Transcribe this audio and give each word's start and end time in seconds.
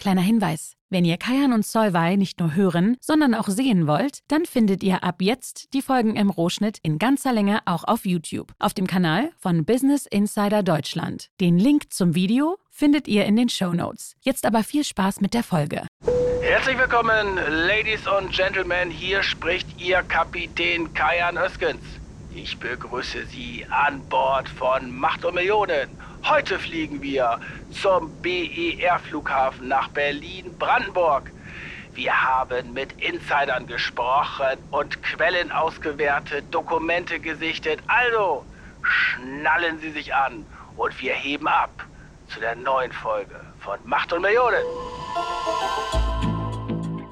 Kleiner 0.00 0.22
Hinweis. 0.22 0.72
Wenn 0.88 1.04
ihr 1.04 1.18
Kajan 1.18 1.52
und 1.52 1.66
Solvay 1.66 2.16
nicht 2.16 2.40
nur 2.40 2.54
hören, 2.54 2.96
sondern 3.02 3.34
auch 3.34 3.48
sehen 3.48 3.86
wollt, 3.86 4.20
dann 4.28 4.46
findet 4.46 4.82
ihr 4.82 5.04
ab 5.04 5.16
jetzt 5.20 5.74
die 5.74 5.82
Folgen 5.82 6.16
im 6.16 6.30
Rohschnitt 6.30 6.78
in 6.82 6.98
ganzer 6.98 7.34
Länge 7.34 7.60
auch 7.66 7.84
auf 7.84 8.06
YouTube, 8.06 8.54
auf 8.58 8.72
dem 8.72 8.86
Kanal 8.86 9.30
von 9.36 9.66
Business 9.66 10.06
Insider 10.06 10.62
Deutschland. 10.62 11.28
Den 11.38 11.58
Link 11.58 11.92
zum 11.92 12.14
Video 12.14 12.56
findet 12.70 13.08
ihr 13.08 13.26
in 13.26 13.36
den 13.36 13.50
Show 13.50 13.74
Notes. 13.74 14.16
Jetzt 14.22 14.46
aber 14.46 14.64
viel 14.64 14.84
Spaß 14.84 15.20
mit 15.20 15.34
der 15.34 15.42
Folge. 15.42 15.86
Herzlich 16.40 16.78
willkommen, 16.78 17.38
Ladies 17.66 18.08
und 18.08 18.32
Gentlemen. 18.32 18.90
Hier 18.90 19.22
spricht 19.22 19.68
Ihr 19.78 20.02
Kapitän 20.04 20.94
Kajan 20.94 21.36
Öskens. 21.36 21.82
Ich 22.34 22.58
begrüße 22.58 23.26
Sie 23.26 23.66
an 23.68 24.00
Bord 24.08 24.48
von 24.48 24.90
Macht 24.98 25.26
und 25.26 25.34
Millionen. 25.34 25.90
Heute 26.24 26.58
fliegen 26.58 27.02
wir 27.02 27.40
zum 27.70 28.10
BER-Flughafen 28.22 29.68
nach 29.68 29.88
Berlin-Brandenburg. 29.88 31.30
Wir 31.94 32.12
haben 32.12 32.72
mit 32.72 32.92
Insidern 33.00 33.66
gesprochen 33.66 34.58
und 34.70 35.02
Quellen 35.02 35.50
ausgewertet, 35.50 36.44
Dokumente 36.50 37.18
gesichtet. 37.18 37.80
Also 37.86 38.44
schnallen 38.82 39.78
Sie 39.80 39.90
sich 39.90 40.14
an 40.14 40.44
und 40.76 41.00
wir 41.00 41.14
heben 41.14 41.48
ab 41.48 41.70
zu 42.28 42.38
der 42.38 42.54
neuen 42.54 42.92
Folge 42.92 43.40
von 43.58 43.78
Macht 43.84 44.12
und 44.12 44.22
Millionen. 44.22 44.62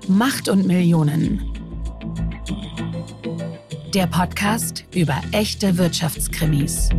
Macht 0.06 0.48
und 0.48 0.66
Millionen. 0.66 1.52
Der 3.94 4.06
Podcast 4.06 4.84
über 4.94 5.20
echte 5.32 5.76
Wirtschaftskrimis. 5.76 6.90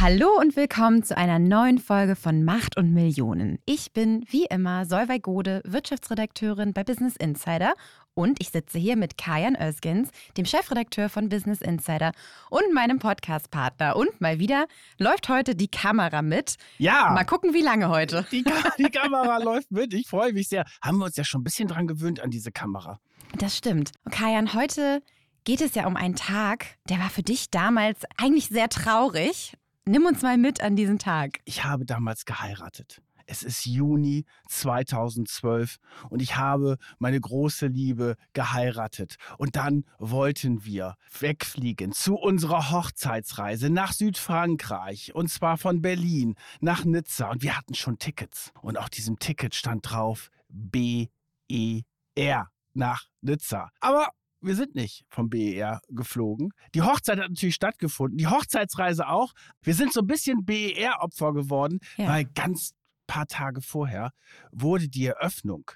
Hallo 0.00 0.30
und 0.40 0.56
willkommen 0.56 1.02
zu 1.02 1.14
einer 1.14 1.38
neuen 1.38 1.76
Folge 1.76 2.16
von 2.16 2.42
Macht 2.42 2.78
und 2.78 2.94
Millionen. 2.94 3.58
Ich 3.66 3.92
bin 3.92 4.24
wie 4.30 4.46
immer 4.46 4.86
Solveig 4.86 5.24
Gode, 5.24 5.60
Wirtschaftsredakteurin 5.66 6.72
bei 6.72 6.84
Business 6.84 7.16
Insider 7.16 7.74
und 8.14 8.40
ich 8.40 8.48
sitze 8.48 8.78
hier 8.78 8.96
mit 8.96 9.18
Kajan 9.18 9.58
Özgens, 9.60 10.08
dem 10.38 10.46
Chefredakteur 10.46 11.10
von 11.10 11.28
Business 11.28 11.60
Insider 11.60 12.12
und 12.48 12.72
meinem 12.72 12.98
Podcastpartner. 12.98 13.94
Und 13.94 14.22
mal 14.22 14.38
wieder 14.38 14.68
läuft 14.96 15.28
heute 15.28 15.54
die 15.54 15.68
Kamera 15.68 16.22
mit. 16.22 16.54
Ja. 16.78 17.10
Mal 17.10 17.24
gucken, 17.24 17.52
wie 17.52 17.60
lange 17.60 17.90
heute. 17.90 18.24
Die, 18.32 18.42
die 18.78 18.84
Kamera 18.84 19.36
läuft 19.42 19.70
mit. 19.70 19.92
Ich 19.92 20.08
freue 20.08 20.32
mich 20.32 20.48
sehr. 20.48 20.64
Haben 20.80 20.96
wir 20.96 21.04
uns 21.04 21.16
ja 21.16 21.24
schon 21.24 21.42
ein 21.42 21.44
bisschen 21.44 21.68
dran 21.68 21.86
gewöhnt 21.86 22.20
an 22.20 22.30
diese 22.30 22.52
Kamera. 22.52 23.00
Das 23.36 23.54
stimmt. 23.54 23.92
Und 24.06 24.12
Kajan, 24.14 24.54
heute 24.54 25.02
geht 25.44 25.60
es 25.60 25.74
ja 25.74 25.86
um 25.86 25.96
einen 25.96 26.16
Tag, 26.16 26.78
der 26.88 26.98
war 27.00 27.10
für 27.10 27.22
dich 27.22 27.50
damals 27.50 28.00
eigentlich 28.16 28.48
sehr 28.48 28.70
traurig. 28.70 29.54
Nimm 29.86 30.06
uns 30.06 30.22
mal 30.22 30.36
mit 30.36 30.62
an 30.62 30.76
diesen 30.76 30.98
Tag. 30.98 31.40
Ich 31.44 31.64
habe 31.64 31.84
damals 31.84 32.24
geheiratet. 32.24 33.00
Es 33.26 33.44
ist 33.44 33.64
Juni 33.64 34.24
2012 34.48 35.76
und 36.10 36.20
ich 36.20 36.36
habe 36.36 36.78
meine 36.98 37.20
große 37.20 37.68
Liebe 37.68 38.16
geheiratet. 38.32 39.16
Und 39.38 39.54
dann 39.54 39.84
wollten 39.98 40.64
wir 40.64 40.96
wegfliegen 41.20 41.92
zu 41.92 42.16
unserer 42.16 42.72
Hochzeitsreise 42.72 43.70
nach 43.70 43.92
Südfrankreich 43.92 45.14
und 45.14 45.30
zwar 45.30 45.58
von 45.58 45.80
Berlin 45.80 46.34
nach 46.60 46.84
Nizza. 46.84 47.30
Und 47.30 47.42
wir 47.42 47.56
hatten 47.56 47.74
schon 47.74 47.98
Tickets. 47.98 48.50
Und 48.62 48.78
auf 48.78 48.90
diesem 48.90 49.20
Ticket 49.20 49.54
stand 49.54 49.88
drauf 49.88 50.30
B-E-R 50.48 52.50
nach 52.74 53.04
Nizza. 53.20 53.70
Aber 53.78 54.08
wir 54.40 54.54
sind 54.54 54.74
nicht 54.74 55.04
vom 55.08 55.28
BER 55.28 55.80
geflogen. 55.88 56.50
Die 56.74 56.82
Hochzeit 56.82 57.18
hat 57.18 57.28
natürlich 57.28 57.54
stattgefunden, 57.54 58.18
die 58.18 58.26
Hochzeitsreise 58.26 59.08
auch. 59.08 59.32
Wir 59.62 59.74
sind 59.74 59.92
so 59.92 60.00
ein 60.00 60.06
bisschen 60.06 60.44
BER-Opfer 60.44 61.32
geworden, 61.32 61.80
ja. 61.96 62.08
weil 62.08 62.24
ganz 62.24 62.74
paar 63.06 63.26
Tage 63.26 63.60
vorher 63.60 64.12
wurde 64.52 64.88
die 64.88 65.06
Eröffnung 65.06 65.70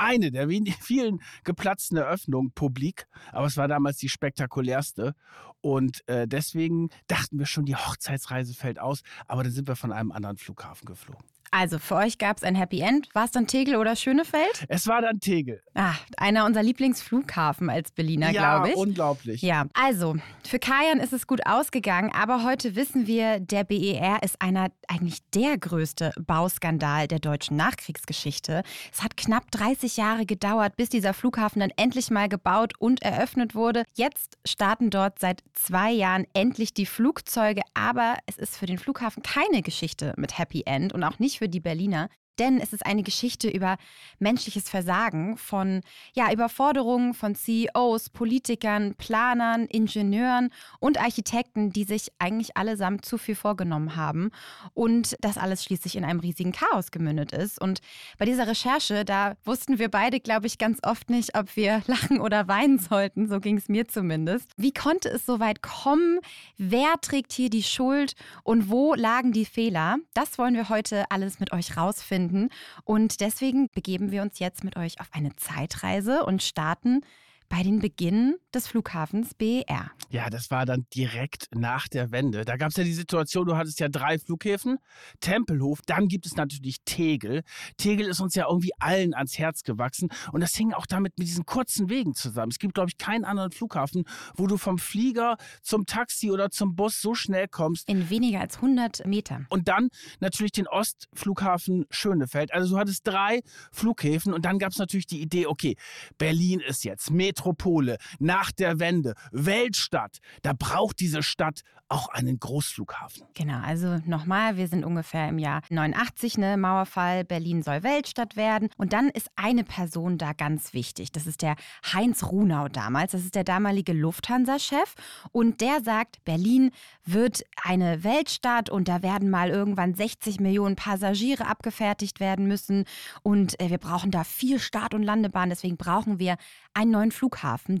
eine 0.00 0.30
der 0.30 0.48
vielen 0.80 1.20
geplatzten 1.44 1.96
Eröffnungen 1.96 2.52
publik, 2.52 3.06
aber 3.32 3.46
es 3.46 3.56
war 3.56 3.68
damals 3.68 3.98
die 3.98 4.08
spektakulärste. 4.08 5.14
Und 5.60 6.08
äh, 6.08 6.26
deswegen 6.26 6.88
dachten 7.06 7.38
wir 7.38 7.44
schon, 7.44 7.66
die 7.66 7.76
Hochzeitsreise 7.76 8.54
fällt 8.54 8.78
aus, 8.78 9.02
aber 9.26 9.42
dann 9.42 9.52
sind 9.52 9.68
wir 9.68 9.76
von 9.76 9.92
einem 9.92 10.10
anderen 10.10 10.38
Flughafen 10.38 10.86
geflogen. 10.86 11.26
Also 11.52 11.78
für 11.78 11.96
euch 11.96 12.18
gab 12.18 12.36
es 12.36 12.44
ein 12.44 12.54
Happy 12.54 12.80
End. 12.80 13.08
War 13.12 13.24
es 13.24 13.32
dann 13.32 13.46
Tegel 13.46 13.76
oder 13.76 13.96
Schönefeld? 13.96 14.66
Es 14.68 14.86
war 14.86 15.02
dann 15.02 15.18
Tegel. 15.18 15.60
Ah, 15.74 15.94
einer 16.16 16.44
unserer 16.44 16.62
Lieblingsflughafen 16.62 17.68
als 17.70 17.90
Berliner, 17.90 18.30
ja, 18.30 18.58
glaube 18.58 18.70
ich. 18.70 18.76
unglaublich. 18.76 19.42
Ja, 19.42 19.66
also 19.72 20.16
für 20.46 20.60
Kajan 20.60 21.00
ist 21.00 21.12
es 21.12 21.26
gut 21.26 21.46
ausgegangen, 21.46 22.12
aber 22.12 22.44
heute 22.44 22.76
wissen 22.76 23.06
wir, 23.06 23.40
der 23.40 23.64
BER 23.64 24.22
ist 24.22 24.40
einer 24.40 24.70
eigentlich 24.86 25.18
der 25.34 25.58
größte 25.58 26.12
Bauskandal 26.24 27.08
der 27.08 27.18
deutschen 27.18 27.56
Nachkriegsgeschichte. 27.56 28.62
Es 28.92 29.02
hat 29.02 29.16
knapp 29.16 29.50
30 29.50 29.96
Jahre 29.96 30.26
gedauert, 30.26 30.76
bis 30.76 30.88
dieser 30.88 31.14
Flughafen 31.14 31.60
dann 31.60 31.72
endlich 31.76 32.10
mal 32.10 32.28
gebaut 32.28 32.74
und 32.78 33.02
eröffnet 33.02 33.54
wurde. 33.54 33.84
Jetzt 33.94 34.38
starten 34.46 34.90
dort 34.90 35.18
seit 35.18 35.42
zwei 35.54 35.90
Jahren 35.90 36.26
endlich 36.32 36.74
die 36.74 36.86
Flugzeuge, 36.86 37.62
aber 37.74 38.18
es 38.26 38.38
ist 38.38 38.56
für 38.56 38.66
den 38.66 38.78
Flughafen 38.78 39.22
keine 39.22 39.62
Geschichte 39.62 40.14
mit 40.16 40.38
Happy 40.38 40.62
End 40.66 40.92
und 40.92 41.02
auch 41.02 41.18
nicht 41.18 41.39
für 41.40 41.48
die 41.48 41.60
Berliner 41.60 42.10
denn 42.40 42.58
es 42.58 42.72
ist 42.72 42.84
eine 42.86 43.02
Geschichte 43.02 43.48
über 43.48 43.76
menschliches 44.18 44.68
Versagen 44.68 45.36
von 45.36 45.82
ja, 46.14 46.32
Überforderungen 46.32 47.12
von 47.12 47.34
CEOs, 47.34 48.08
Politikern, 48.10 48.94
Planern, 48.94 49.66
Ingenieuren 49.66 50.50
und 50.80 50.98
Architekten, 50.98 51.70
die 51.70 51.84
sich 51.84 52.08
eigentlich 52.18 52.56
allesamt 52.56 53.04
zu 53.04 53.18
viel 53.18 53.34
vorgenommen 53.34 53.94
haben 53.94 54.30
und 54.72 55.16
das 55.20 55.36
alles 55.36 55.62
schließlich 55.62 55.96
in 55.96 56.04
einem 56.04 56.20
riesigen 56.20 56.52
Chaos 56.52 56.90
gemündet 56.90 57.32
ist. 57.32 57.60
Und 57.60 57.80
bei 58.18 58.24
dieser 58.24 58.48
Recherche, 58.48 59.04
da 59.04 59.34
wussten 59.44 59.78
wir 59.78 59.90
beide, 59.90 60.18
glaube 60.18 60.46
ich, 60.46 60.56
ganz 60.56 60.78
oft 60.82 61.10
nicht, 61.10 61.36
ob 61.36 61.54
wir 61.56 61.82
lachen 61.86 62.20
oder 62.20 62.48
weinen 62.48 62.78
sollten. 62.78 63.28
So 63.28 63.40
ging 63.40 63.58
es 63.58 63.68
mir 63.68 63.86
zumindest. 63.86 64.50
Wie 64.56 64.72
konnte 64.72 65.10
es 65.10 65.26
so 65.26 65.40
weit 65.40 65.60
kommen? 65.60 66.20
Wer 66.56 66.94
trägt 67.02 67.32
hier 67.32 67.50
die 67.50 67.62
Schuld 67.62 68.14
und 68.44 68.70
wo 68.70 68.94
lagen 68.94 69.32
die 69.32 69.44
Fehler? 69.44 69.98
Das 70.14 70.38
wollen 70.38 70.54
wir 70.54 70.70
heute 70.70 71.04
alles 71.10 71.38
mit 71.38 71.52
euch 71.52 71.76
rausfinden 71.76 72.29
finden. 72.30 72.48
Und 72.84 73.20
deswegen 73.20 73.68
begeben 73.74 74.10
wir 74.10 74.22
uns 74.22 74.38
jetzt 74.38 74.64
mit 74.64 74.76
euch 74.76 75.00
auf 75.00 75.08
eine 75.12 75.34
Zeitreise 75.36 76.24
und 76.24 76.42
starten 76.42 77.02
bei 77.50 77.64
den 77.64 77.80
Beginn 77.80 78.36
des 78.54 78.68
Flughafens 78.68 79.34
BER. 79.34 79.90
Ja, 80.08 80.30
das 80.30 80.50
war 80.50 80.64
dann 80.64 80.86
direkt 80.94 81.48
nach 81.52 81.88
der 81.88 82.12
Wende. 82.12 82.44
Da 82.44 82.56
gab 82.56 82.70
es 82.70 82.76
ja 82.76 82.84
die 82.84 82.92
Situation, 82.92 83.46
du 83.46 83.56
hattest 83.56 83.80
ja 83.80 83.88
drei 83.88 84.18
Flughäfen, 84.18 84.78
Tempelhof, 85.18 85.80
dann 85.84 86.08
gibt 86.08 86.26
es 86.26 86.36
natürlich 86.36 86.76
Tegel. 86.84 87.42
Tegel 87.76 88.06
ist 88.06 88.20
uns 88.20 88.36
ja 88.36 88.46
irgendwie 88.48 88.70
allen 88.78 89.14
ans 89.14 89.36
Herz 89.36 89.62
gewachsen 89.64 90.08
und 90.32 90.40
das 90.40 90.54
hing 90.54 90.72
auch 90.72 90.86
damit 90.86 91.18
mit 91.18 91.26
diesen 91.26 91.44
kurzen 91.44 91.90
Wegen 91.90 92.14
zusammen. 92.14 92.50
Es 92.52 92.58
gibt, 92.58 92.74
glaube 92.74 92.88
ich, 92.88 92.98
keinen 92.98 93.24
anderen 93.24 93.50
Flughafen, 93.50 94.04
wo 94.36 94.46
du 94.46 94.56
vom 94.56 94.78
Flieger 94.78 95.36
zum 95.62 95.86
Taxi 95.86 96.30
oder 96.30 96.50
zum 96.50 96.76
Bus 96.76 97.00
so 97.00 97.14
schnell 97.14 97.48
kommst. 97.48 97.88
In 97.88 98.10
weniger 98.10 98.40
als 98.40 98.56
100 98.56 99.06
Metern. 99.06 99.46
Und 99.50 99.66
dann 99.66 99.88
natürlich 100.20 100.52
den 100.52 100.68
Ostflughafen 100.68 101.86
Schönefeld. 101.90 102.54
Also 102.54 102.74
du 102.74 102.80
hattest 102.80 103.06
drei 103.06 103.40
Flughäfen 103.72 104.32
und 104.32 104.44
dann 104.44 104.60
gab 104.60 104.70
es 104.70 104.78
natürlich 104.78 105.06
die 105.06 105.20
Idee, 105.20 105.46
okay, 105.46 105.74
Berlin 106.16 106.60
ist 106.60 106.84
jetzt 106.84 107.10
Metro 107.10 107.39
Metropole 107.40 107.96
nach 108.18 108.52
der 108.52 108.80
Wende, 108.80 109.14
Weltstadt, 109.32 110.18
da 110.42 110.52
braucht 110.52 111.00
diese 111.00 111.22
Stadt 111.22 111.62
auch 111.90 112.08
einen 112.08 112.38
Großflughafen. 112.38 113.24
Genau, 113.34 113.60
also 113.62 113.98
nochmal, 114.06 114.56
wir 114.56 114.68
sind 114.68 114.84
ungefähr 114.84 115.28
im 115.28 115.38
Jahr 115.38 115.62
89, 115.70 116.38
ne, 116.38 116.56
Mauerfall, 116.56 117.24
Berlin 117.24 117.62
soll 117.62 117.82
Weltstadt 117.82 118.36
werden. 118.36 118.68
Und 118.76 118.92
dann 118.92 119.08
ist 119.08 119.28
eine 119.34 119.64
Person 119.64 120.16
da 120.16 120.32
ganz 120.32 120.72
wichtig. 120.72 121.10
Das 121.10 121.26
ist 121.26 121.42
der 121.42 121.56
Heinz 121.92 122.22
Runau 122.22 122.68
damals. 122.68 123.12
Das 123.12 123.22
ist 123.22 123.34
der 123.34 123.42
damalige 123.42 123.92
Lufthansa-Chef. 123.92 124.94
Und 125.32 125.60
der 125.60 125.80
sagt, 125.82 126.24
Berlin 126.24 126.70
wird 127.04 127.42
eine 127.60 128.04
Weltstadt 128.04 128.70
und 128.70 128.86
da 128.86 129.02
werden 129.02 129.28
mal 129.28 129.50
irgendwann 129.50 129.94
60 129.94 130.38
Millionen 130.38 130.76
Passagiere 130.76 131.46
abgefertigt 131.46 132.20
werden 132.20 132.46
müssen. 132.46 132.84
Und 133.22 133.58
äh, 133.60 133.68
wir 133.68 133.78
brauchen 133.78 134.12
da 134.12 134.22
vier 134.22 134.60
Start- 134.60 134.94
und 134.94 135.02
Landebahnen. 135.02 135.50
Deswegen 135.50 135.76
brauchen 135.76 136.20
wir 136.20 136.36
einen 136.72 136.92
neuen 136.92 137.10
Flughafen, 137.10 137.29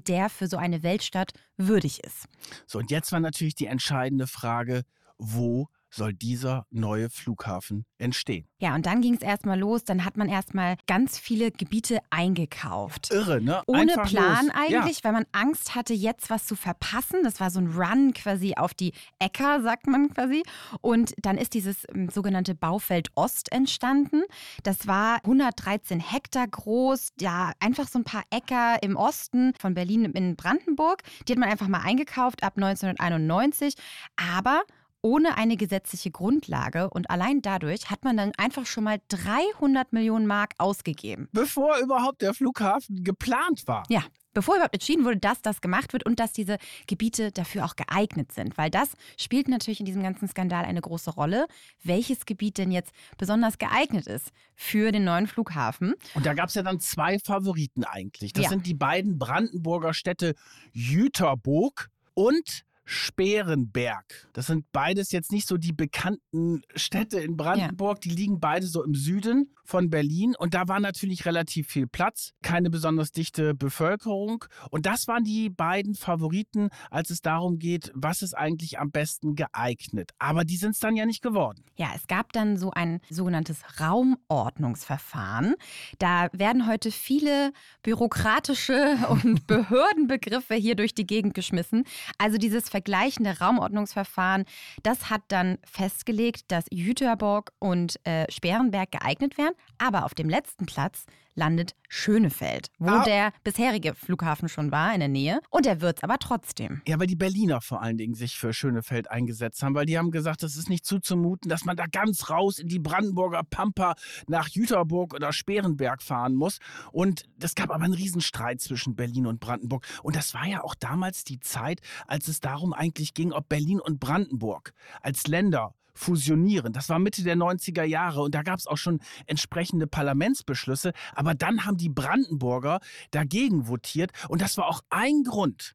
der 0.04 0.30
für 0.30 0.46
so 0.46 0.56
eine 0.56 0.82
Weltstadt 0.82 1.32
würdig 1.56 2.02
ist. 2.04 2.26
So, 2.66 2.78
und 2.78 2.90
jetzt 2.90 3.12
war 3.12 3.20
natürlich 3.20 3.54
die 3.54 3.66
entscheidende 3.66 4.26
Frage, 4.26 4.84
wo 5.18 5.68
soll 5.90 6.12
dieser 6.14 6.66
neue 6.70 7.10
Flughafen 7.10 7.84
entstehen. 7.98 8.46
Ja, 8.60 8.74
und 8.74 8.86
dann 8.86 9.00
ging 9.00 9.14
es 9.14 9.22
erstmal 9.22 9.58
los. 9.58 9.84
Dann 9.84 10.04
hat 10.04 10.16
man 10.16 10.28
erstmal 10.28 10.76
ganz 10.86 11.18
viele 11.18 11.50
Gebiete 11.50 12.00
eingekauft. 12.10 13.10
Irre, 13.10 13.40
ne? 13.40 13.62
Ohne 13.66 13.92
Einfach 13.92 14.06
Plan 14.08 14.46
los. 14.46 14.54
eigentlich, 14.54 14.98
Ja. 14.98 15.04
weil 15.04 15.12
man 15.12 15.26
Angst 15.32 15.74
hatte, 15.74 15.94
jetzt 15.94 16.30
was 16.30 16.46
zu 16.46 16.56
verpassen. 16.56 17.22
Das 17.24 17.40
war 17.40 17.50
so 17.50 17.58
ein 17.60 17.68
Run 17.68 18.12
quasi 18.14 18.54
auf 18.56 18.74
die 18.74 18.92
Äcker, 19.18 19.62
sagt 19.62 19.86
man 19.86 20.10
quasi. 20.14 20.42
Und 20.80 21.14
dann 21.18 21.36
ist 21.38 21.54
dieses 21.54 21.84
ähm, 21.94 22.08
sogenannte 22.10 22.54
Baufeld 22.54 23.08
Ost 23.14 23.50
entstanden. 23.52 24.22
Das 24.62 24.86
war 24.86 25.16
113 25.24 26.00
Hektar 26.00 26.46
groß. 26.48 27.10
Ja, 27.20 27.52
einfach 27.60 27.88
so 27.88 27.98
ein 27.98 28.04
paar 28.04 28.24
Äcker 28.30 28.82
im 28.82 28.96
Osten 28.96 29.52
von 29.58 29.74
Berlin 29.74 30.04
in 30.04 30.36
Brandenburg. 30.36 31.02
Die 31.26 31.32
hat 31.32 31.38
man 31.38 31.48
einfach 31.48 31.68
mal 31.68 31.80
eingekauft 31.82 32.42
ab 32.42 32.54
1991. 32.56 33.74
Aber 34.16 34.62
ohne 35.02 35.36
eine 35.36 35.56
gesetzliche 35.56 36.10
Grundlage. 36.10 36.90
Und 36.90 37.10
allein 37.10 37.42
dadurch 37.42 37.90
hat 37.90 38.04
man 38.04 38.16
dann 38.16 38.32
einfach 38.36 38.66
schon 38.66 38.84
mal 38.84 38.98
300 39.08 39.92
Millionen 39.92 40.26
Mark 40.26 40.54
ausgegeben. 40.58 41.28
Bevor 41.32 41.78
überhaupt 41.78 42.22
der 42.22 42.34
Flughafen 42.34 43.02
geplant 43.04 43.66
war. 43.66 43.84
Ja, 43.88 44.02
bevor 44.34 44.56
überhaupt 44.56 44.74
entschieden 44.74 45.04
wurde, 45.04 45.18
dass 45.18 45.42
das 45.42 45.60
gemacht 45.60 45.92
wird 45.92 46.04
und 46.04 46.20
dass 46.20 46.32
diese 46.32 46.58
Gebiete 46.86 47.32
dafür 47.32 47.64
auch 47.64 47.76
geeignet 47.76 48.32
sind. 48.32 48.56
Weil 48.58 48.70
das 48.70 48.90
spielt 49.16 49.48
natürlich 49.48 49.80
in 49.80 49.86
diesem 49.86 50.02
ganzen 50.02 50.28
Skandal 50.28 50.64
eine 50.64 50.80
große 50.80 51.10
Rolle, 51.10 51.46
welches 51.82 52.26
Gebiet 52.26 52.58
denn 52.58 52.70
jetzt 52.70 52.92
besonders 53.18 53.58
geeignet 53.58 54.06
ist 54.06 54.30
für 54.54 54.92
den 54.92 55.04
neuen 55.04 55.26
Flughafen. 55.26 55.94
Und 56.14 56.26
da 56.26 56.34
gab 56.34 56.48
es 56.48 56.54
ja 56.54 56.62
dann 56.62 56.80
zwei 56.80 57.18
Favoriten 57.18 57.84
eigentlich. 57.84 58.32
Das 58.32 58.44
ja. 58.44 58.50
sind 58.50 58.66
die 58.66 58.74
beiden 58.74 59.18
Brandenburger 59.18 59.94
Städte 59.94 60.34
Jüterburg 60.72 61.88
und 62.14 62.64
Sperenberg. 62.90 64.28
Das 64.32 64.48
sind 64.48 64.64
beides 64.72 65.12
jetzt 65.12 65.30
nicht 65.30 65.46
so 65.46 65.56
die 65.56 65.72
bekannten 65.72 66.62
Städte 66.74 67.20
in 67.20 67.36
Brandenburg. 67.36 68.04
Ja. 68.04 68.10
Die 68.10 68.16
liegen 68.16 68.40
beide 68.40 68.66
so 68.66 68.82
im 68.82 68.96
Süden 68.96 69.54
von 69.62 69.90
Berlin. 69.90 70.34
Und 70.36 70.54
da 70.54 70.66
war 70.66 70.80
natürlich 70.80 71.24
relativ 71.24 71.68
viel 71.68 71.86
Platz, 71.86 72.32
keine 72.42 72.68
besonders 72.68 73.12
dichte 73.12 73.54
Bevölkerung. 73.54 74.44
Und 74.70 74.86
das 74.86 75.06
waren 75.06 75.22
die 75.22 75.50
beiden 75.50 75.94
Favoriten, 75.94 76.70
als 76.90 77.10
es 77.10 77.20
darum 77.20 77.60
geht, 77.60 77.92
was 77.94 78.22
ist 78.22 78.34
eigentlich 78.34 78.80
am 78.80 78.90
besten 78.90 79.36
geeignet. 79.36 80.10
Aber 80.18 80.44
die 80.44 80.56
sind 80.56 80.72
es 80.72 80.80
dann 80.80 80.96
ja 80.96 81.06
nicht 81.06 81.22
geworden. 81.22 81.62
Ja, 81.76 81.90
es 81.94 82.08
gab 82.08 82.32
dann 82.32 82.56
so 82.56 82.72
ein 82.72 83.00
sogenanntes 83.08 83.62
Raumordnungsverfahren. 83.78 85.54
Da 86.00 86.28
werden 86.32 86.66
heute 86.66 86.90
viele 86.90 87.52
bürokratische 87.84 88.98
und 89.08 89.46
Behördenbegriffe 89.46 90.54
hier 90.54 90.74
durch 90.74 90.92
die 90.92 91.06
Gegend 91.06 91.34
geschmissen. 91.34 91.84
Also 92.18 92.36
dieses 92.36 92.68
Ver 92.68 92.79
vergleichende 92.80 93.38
Raumordnungsverfahren, 93.38 94.46
das 94.82 95.10
hat 95.10 95.20
dann 95.28 95.58
festgelegt, 95.64 96.50
dass 96.50 96.64
Jüterborg 96.70 97.52
und 97.58 98.00
äh, 98.06 98.24
Sperrenberg 98.32 98.90
geeignet 98.90 99.36
wären. 99.36 99.52
Aber 99.76 100.06
auf 100.06 100.14
dem 100.14 100.30
letzten 100.30 100.64
Platz 100.64 101.04
landet 101.34 101.74
Schönefeld, 101.88 102.68
wo 102.78 102.90
ah. 102.90 103.04
der 103.04 103.32
bisherige 103.42 103.94
Flughafen 103.94 104.48
schon 104.48 104.70
war 104.70 104.94
in 104.94 105.00
der 105.00 105.08
Nähe. 105.08 105.40
Und 105.50 105.66
er 105.66 105.80
wird 105.80 105.98
es 105.98 106.04
aber 106.04 106.18
trotzdem. 106.18 106.82
Ja, 106.86 106.98
weil 107.00 107.06
die 107.06 107.16
Berliner 107.16 107.60
vor 107.60 107.82
allen 107.82 107.98
Dingen 107.98 108.14
sich 108.14 108.38
für 108.38 108.52
Schönefeld 108.52 109.10
eingesetzt 109.10 109.62
haben, 109.62 109.74
weil 109.74 109.86
die 109.86 109.98
haben 109.98 110.10
gesagt, 110.10 110.42
es 110.42 110.56
ist 110.56 110.68
nicht 110.68 110.86
zuzumuten, 110.86 111.48
dass 111.48 111.64
man 111.64 111.76
da 111.76 111.86
ganz 111.86 112.30
raus 112.30 112.58
in 112.58 112.68
die 112.68 112.78
Brandenburger 112.78 113.42
Pampa 113.42 113.94
nach 114.28 114.48
Jüterburg 114.48 115.14
oder 115.14 115.32
Sperenberg 115.32 116.02
fahren 116.02 116.34
muss. 116.34 116.58
Und 116.92 117.24
es 117.42 117.54
gab 117.54 117.70
aber 117.70 117.84
einen 117.84 117.94
Riesenstreit 117.94 118.60
zwischen 118.60 118.94
Berlin 118.94 119.26
und 119.26 119.40
Brandenburg. 119.40 119.84
Und 120.02 120.16
das 120.16 120.34
war 120.34 120.46
ja 120.46 120.62
auch 120.62 120.74
damals 120.74 121.24
die 121.24 121.40
Zeit, 121.40 121.80
als 122.06 122.28
es 122.28 122.40
darum 122.40 122.72
eigentlich 122.72 123.14
ging, 123.14 123.32
ob 123.32 123.48
Berlin 123.48 123.80
und 123.80 123.98
Brandenburg 123.98 124.72
als 125.00 125.26
Länder 125.26 125.74
fusionieren. 125.94 126.72
Das 126.72 126.88
war 126.88 126.98
Mitte 126.98 127.22
der 127.22 127.36
90er 127.36 127.84
Jahre 127.84 128.22
und 128.22 128.34
da 128.34 128.42
gab 128.42 128.58
es 128.58 128.66
auch 128.66 128.78
schon 128.78 129.00
entsprechende 129.26 129.86
Parlamentsbeschlüsse. 129.86 130.92
Aber 131.14 131.34
dann 131.34 131.64
haben 131.64 131.76
die 131.76 131.88
Brandenburger 131.88 132.80
dagegen 133.10 133.68
votiert 133.68 134.12
und 134.28 134.42
das 134.42 134.56
war 134.56 134.66
auch 134.68 134.82
ein 134.90 135.24
Grund, 135.24 135.74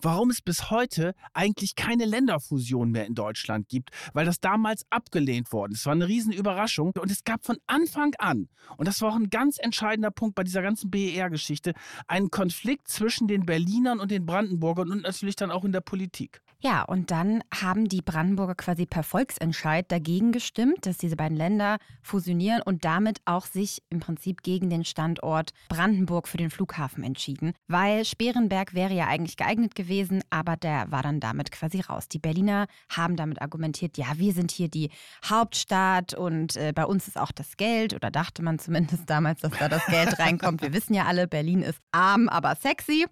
warum 0.00 0.30
es 0.30 0.42
bis 0.42 0.70
heute 0.70 1.14
eigentlich 1.32 1.76
keine 1.76 2.04
Länderfusion 2.04 2.90
mehr 2.90 3.06
in 3.06 3.14
Deutschland 3.14 3.68
gibt, 3.68 3.90
weil 4.12 4.26
das 4.26 4.40
damals 4.40 4.84
abgelehnt 4.90 5.52
worden 5.52 5.72
ist. 5.72 5.80
Es 5.80 5.86
war 5.86 5.92
eine 5.92 6.08
Riesenüberraschung 6.08 6.92
und 6.98 7.10
es 7.10 7.24
gab 7.24 7.44
von 7.44 7.58
Anfang 7.66 8.14
an, 8.18 8.48
und 8.76 8.88
das 8.88 9.00
war 9.02 9.12
auch 9.12 9.16
ein 9.16 9.30
ganz 9.30 9.58
entscheidender 9.58 10.10
Punkt 10.10 10.34
bei 10.34 10.44
dieser 10.44 10.62
ganzen 10.62 10.90
BER-Geschichte, 10.90 11.74
einen 12.06 12.30
Konflikt 12.30 12.88
zwischen 12.88 13.28
den 13.28 13.46
Berlinern 13.46 14.00
und 14.00 14.10
den 14.10 14.26
Brandenburgern 14.26 14.90
und 14.90 15.02
natürlich 15.02 15.36
dann 15.36 15.50
auch 15.50 15.64
in 15.64 15.72
der 15.72 15.80
Politik. 15.80 16.40
Ja, 16.60 16.82
und 16.82 17.10
dann 17.10 17.42
haben 17.52 17.88
die 17.88 18.00
Brandenburger 18.00 18.54
quasi 18.54 18.86
per 18.86 19.02
Volksentscheid 19.02 19.90
dagegen 19.90 20.32
gestimmt, 20.32 20.86
dass 20.86 20.96
diese 20.96 21.16
beiden 21.16 21.36
Länder 21.36 21.78
fusionieren 22.02 22.62
und 22.62 22.84
damit 22.84 23.20
auch 23.26 23.46
sich 23.46 23.82
im 23.90 24.00
Prinzip 24.00 24.42
gegen 24.42 24.70
den 24.70 24.84
Standort 24.84 25.50
Brandenburg 25.68 26.26
für 26.26 26.38
den 26.38 26.50
Flughafen 26.50 27.04
entschieden, 27.04 27.52
weil 27.68 28.04
Sperenberg 28.04 28.74
wäre 28.74 28.94
ja 28.94 29.06
eigentlich 29.06 29.36
geeignet 29.36 29.74
gewesen, 29.74 30.22
aber 30.30 30.56
der 30.56 30.90
war 30.90 31.02
dann 31.02 31.20
damit 31.20 31.50
quasi 31.50 31.80
raus. 31.80 32.08
Die 32.08 32.18
Berliner 32.18 32.66
haben 32.88 33.16
damit 33.16 33.42
argumentiert, 33.42 33.98
ja, 33.98 34.06
wir 34.16 34.32
sind 34.32 34.50
hier 34.50 34.68
die 34.68 34.90
Hauptstadt 35.24 36.14
und 36.14 36.56
äh, 36.56 36.72
bei 36.74 36.86
uns 36.86 37.08
ist 37.08 37.18
auch 37.18 37.32
das 37.32 37.56
Geld 37.56 37.94
oder 37.94 38.10
dachte 38.10 38.42
man 38.42 38.58
zumindest 38.58 39.08
damals, 39.10 39.40
dass 39.40 39.52
da 39.58 39.68
das 39.68 39.84
Geld 39.86 40.18
reinkommt. 40.18 40.62
Wir 40.62 40.72
wissen 40.72 40.94
ja 40.94 41.04
alle, 41.04 41.28
Berlin 41.28 41.62
ist 41.62 41.78
arm, 41.92 42.28
aber 42.28 42.56
sexy. 42.56 43.06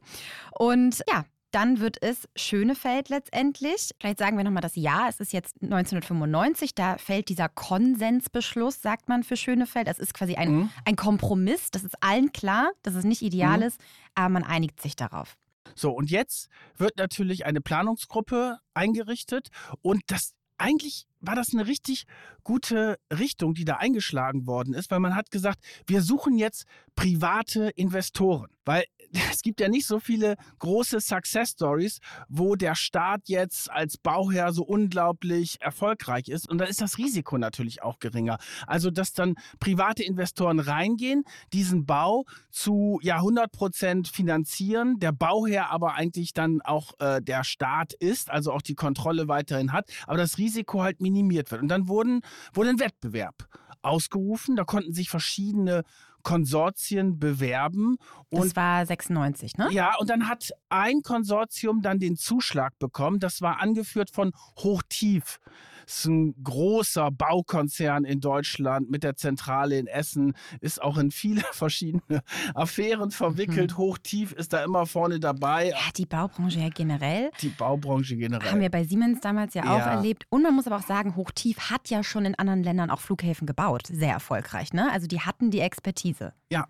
Und 0.58 1.02
ja, 1.08 1.24
dann 1.52 1.80
wird 1.80 2.02
es 2.02 2.28
Schönefeld 2.34 3.08
letztendlich. 3.08 3.90
Vielleicht 4.00 4.18
sagen 4.18 4.36
wir 4.36 4.44
nochmal 4.44 4.62
das 4.62 4.76
Jahr. 4.76 5.08
Es 5.08 5.20
ist 5.20 5.32
jetzt 5.32 5.62
1995. 5.62 6.74
Da 6.74 6.98
fällt 6.98 7.28
dieser 7.28 7.48
Konsensbeschluss, 7.48 8.82
sagt 8.82 9.08
man 9.08 9.22
für 9.22 9.36
Schönefeld. 9.36 9.86
Das 9.86 9.98
ist 9.98 10.14
quasi 10.14 10.34
ein, 10.34 10.52
mhm. 10.52 10.70
ein 10.84 10.96
Kompromiss. 10.96 11.70
Das 11.70 11.84
ist 11.84 12.02
allen 12.02 12.32
klar, 12.32 12.72
dass 12.82 12.94
es 12.94 13.04
nicht 13.04 13.22
ideal 13.22 13.58
mhm. 13.58 13.64
ist, 13.64 13.80
aber 14.14 14.30
man 14.30 14.44
einigt 14.44 14.80
sich 14.80 14.96
darauf. 14.96 15.36
So, 15.74 15.92
und 15.92 16.10
jetzt 16.10 16.48
wird 16.76 16.96
natürlich 16.96 17.46
eine 17.46 17.60
Planungsgruppe 17.60 18.58
eingerichtet 18.74 19.48
und 19.80 20.02
das 20.08 20.34
eigentlich 20.58 21.06
war 21.20 21.34
das 21.34 21.52
eine 21.52 21.66
richtig 21.66 22.04
gute 22.44 22.98
Richtung, 23.12 23.54
die 23.54 23.64
da 23.64 23.76
eingeschlagen 23.76 24.46
worden 24.46 24.74
ist, 24.74 24.90
weil 24.90 25.00
man 25.00 25.16
hat 25.16 25.30
gesagt, 25.30 25.58
wir 25.86 26.02
suchen 26.02 26.38
jetzt 26.38 26.66
private 26.94 27.70
Investoren, 27.70 28.48
weil 28.64 28.84
es 29.30 29.42
gibt 29.42 29.60
ja 29.60 29.68
nicht 29.68 29.86
so 29.86 30.00
viele 30.00 30.36
große 30.58 31.00
Success 31.00 31.50
Stories, 31.50 31.98
wo 32.28 32.56
der 32.56 32.74
Staat 32.74 33.28
jetzt 33.28 33.70
als 33.70 33.96
Bauherr 33.98 34.52
so 34.52 34.62
unglaublich 34.62 35.60
erfolgreich 35.60 36.28
ist 36.28 36.48
und 36.48 36.58
dann 36.58 36.68
ist 36.68 36.80
das 36.80 36.98
Risiko 36.98 37.38
natürlich 37.38 37.82
auch 37.82 37.98
geringer. 37.98 38.38
Also, 38.66 38.90
dass 38.90 39.12
dann 39.12 39.34
private 39.60 40.02
Investoren 40.02 40.60
reingehen, 40.60 41.24
diesen 41.52 41.86
Bau 41.86 42.24
zu 42.50 42.98
ja 43.02 43.16
100 43.16 43.52
Prozent 43.52 44.08
finanzieren, 44.08 44.98
der 44.98 45.12
Bauherr 45.12 45.70
aber 45.70 45.94
eigentlich 45.94 46.32
dann 46.32 46.60
auch 46.62 46.92
äh, 46.98 47.20
der 47.20 47.44
Staat 47.44 47.92
ist, 47.92 48.30
also 48.30 48.52
auch 48.52 48.62
die 48.62 48.74
Kontrolle 48.74 49.28
weiterhin 49.28 49.72
hat, 49.72 49.90
aber 50.06 50.18
das 50.18 50.38
Risiko 50.38 50.82
halt 50.82 51.00
minimiert 51.00 51.50
wird. 51.50 51.62
Und 51.62 51.68
dann 51.68 51.88
wurden, 51.88 52.20
wurde 52.54 52.70
ein 52.70 52.80
Wettbewerb 52.80 53.48
ausgerufen, 53.82 54.56
da 54.56 54.64
konnten 54.64 54.92
sich 54.92 55.10
verschiedene 55.10 55.82
Konsortien 56.22 57.18
bewerben. 57.18 57.96
Und 58.30 58.44
das 58.44 58.56
war 58.56 58.84
96, 58.86 59.56
ne? 59.56 59.68
Ja, 59.70 59.96
und 59.98 60.10
dann 60.10 60.28
hat 60.28 60.50
ein 60.68 61.02
Konsortium 61.02 61.82
dann 61.82 61.98
den 61.98 62.16
Zuschlag 62.16 62.78
bekommen. 62.78 63.20
Das 63.20 63.42
war 63.42 63.60
angeführt 63.60 64.10
von 64.10 64.32
Hochtief. 64.58 65.38
Ist 65.86 66.06
ein 66.06 66.34
großer 66.42 67.10
Baukonzern 67.10 68.04
in 68.04 68.20
Deutschland 68.20 68.90
mit 68.90 69.02
der 69.02 69.16
Zentrale 69.16 69.78
in 69.78 69.86
Essen, 69.86 70.34
ist 70.60 70.82
auch 70.82 70.98
in 70.98 71.10
viele 71.10 71.42
verschiedene 71.52 72.22
Affären 72.54 73.10
verwickelt. 73.10 73.72
Mhm. 73.72 73.76
Hochtief 73.76 74.32
ist 74.32 74.52
da 74.52 74.64
immer 74.64 74.86
vorne 74.86 75.20
dabei. 75.20 75.70
Ja, 75.70 75.76
die 75.96 76.06
Baubranche 76.06 76.60
ja 76.60 76.68
generell. 76.68 77.30
Die 77.40 77.48
Baubranche 77.48 78.16
generell. 78.16 78.50
Haben 78.50 78.60
wir 78.60 78.70
bei 78.70 78.84
Siemens 78.84 79.20
damals 79.20 79.54
ja, 79.54 79.64
ja. 79.64 79.76
auch 79.76 79.86
erlebt. 79.86 80.24
Und 80.28 80.42
man 80.42 80.54
muss 80.54 80.66
aber 80.66 80.76
auch 80.76 80.86
sagen, 80.86 81.16
Hochtief 81.16 81.70
hat 81.70 81.88
ja 81.90 82.02
schon 82.02 82.24
in 82.24 82.34
anderen 82.34 82.62
Ländern 82.62 82.90
auch 82.90 83.00
Flughäfen 83.00 83.46
gebaut. 83.46 83.86
Sehr 83.86 84.12
erfolgreich, 84.12 84.72
ne? 84.72 84.90
Also 84.92 85.06
die 85.06 85.20
hatten 85.20 85.50
die 85.50 85.60
Expertise. 85.60 86.32
Ja, 86.50 86.66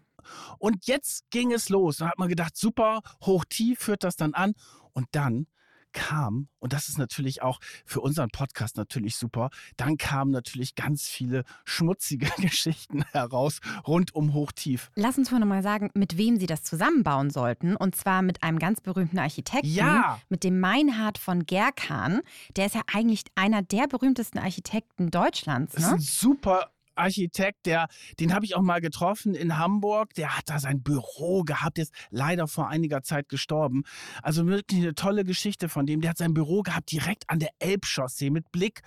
und 0.59 0.87
jetzt 0.87 1.31
ging 1.31 1.52
es 1.52 1.69
los. 1.69 1.99
Da 1.99 2.09
hat 2.09 2.19
man 2.19 2.28
gedacht, 2.28 2.57
super, 2.57 3.02
hoch-tief 3.25 3.78
führt 3.78 4.04
das 4.04 4.16
dann 4.16 4.35
an. 4.35 4.54
Und 4.92 5.07
dann 5.12 5.47
kam, 5.92 6.49
und 6.58 6.72
das 6.72 6.88
ist 6.88 6.99
natürlich 6.99 7.42
auch 7.42 7.61
für 7.84 8.00
unseren 8.00 8.30
Podcast 8.30 8.76
natürlich 8.76 9.16
super, 9.16 9.50
dann 9.76 9.96
kamen 9.96 10.30
natürlich 10.30 10.75
ganz 10.75 11.08
viele 11.08 11.44
schmutzige 11.64 12.26
Geschichten 12.38 13.04
heraus 13.12 13.61
rund 13.87 14.14
um 14.14 14.34
Hochtief. 14.34 14.90
Lass 14.94 15.18
uns 15.18 15.28
vorhin 15.28 15.46
mal 15.46 15.62
sagen, 15.62 15.90
mit 15.94 16.16
wem 16.16 16.38
sie 16.38 16.46
das 16.46 16.62
zusammenbauen 16.64 17.30
sollten. 17.30 17.76
Und 17.76 17.96
zwar 17.96 18.22
mit 18.22 18.42
einem 18.42 18.58
ganz 18.58 18.80
berühmten 18.80 19.18
Architekten, 19.18 19.68
ja. 19.68 20.20
mit 20.28 20.44
dem 20.44 20.61
Meinhard 20.61 21.18
von 21.18 21.46
Gerkan. 21.46 22.20
Der 22.56 22.66
ist 22.66 22.75
ja 22.75 22.82
eigentlich 22.92 23.25
einer 23.34 23.62
der 23.62 23.87
berühmtesten 23.87 24.38
Architekten 24.38 25.11
Deutschlands. 25.11 25.75
Ne? 25.75 25.80
Das 25.80 25.87
ist 25.87 25.92
ein 25.92 26.00
super 26.00 26.72
Architekt, 26.94 27.66
der, 27.66 27.87
den 28.18 28.34
habe 28.34 28.44
ich 28.44 28.54
auch 28.56 28.62
mal 28.62 28.80
getroffen 28.80 29.34
in 29.34 29.58
Hamburg. 29.58 30.14
Der 30.14 30.37
hat 30.37 30.44
da 30.46 30.58
sein 30.58 30.82
Büro 30.82 31.42
gehabt, 31.42 31.78
ist 31.78 31.92
leider 32.11 32.46
vor 32.49 32.68
einiger 32.68 33.02
Zeit 33.02 33.28
gestorben. 33.28 33.82
Also 34.22 34.46
wirklich 34.46 34.80
eine 34.80 34.94
tolle 34.94 35.25
Geschichte 35.25 35.68
von 35.68 35.87
dem. 35.87 36.00
Der 36.00 36.11
hat 36.11 36.18
sein 36.18 36.34
Büro 36.34 36.62
gehabt 36.62 36.90
direkt 36.92 37.25
an 37.28 37.38
der 37.38 37.50
Elbchaussee 37.58 38.30
mit 38.30 38.50
Blick 38.52 38.82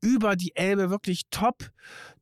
über 0.00 0.36
die 0.36 0.54
Elbe, 0.56 0.90
wirklich 0.90 1.22
top, 1.30 1.70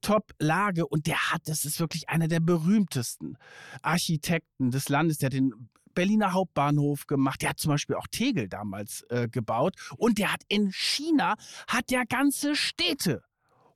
top 0.00 0.32
Lage. 0.38 0.86
Und 0.86 1.06
der 1.06 1.32
hat, 1.32 1.42
das 1.46 1.64
ist 1.64 1.80
wirklich 1.80 2.08
einer 2.08 2.28
der 2.28 2.40
berühmtesten 2.40 3.36
Architekten 3.82 4.70
des 4.70 4.88
Landes. 4.88 5.18
Der 5.18 5.30
den 5.30 5.52
Berliner 5.94 6.32
Hauptbahnhof 6.32 7.06
gemacht. 7.06 7.42
Der 7.42 7.50
hat 7.50 7.58
zum 7.58 7.70
Beispiel 7.70 7.96
auch 7.96 8.06
Tegel 8.10 8.48
damals 8.48 9.04
äh, 9.08 9.28
gebaut. 9.28 9.74
Und 9.96 10.18
der 10.18 10.32
hat 10.32 10.42
in 10.48 10.72
China, 10.72 11.34
hat 11.68 11.90
der 11.90 12.04
ganze 12.04 12.56
Städte 12.56 13.22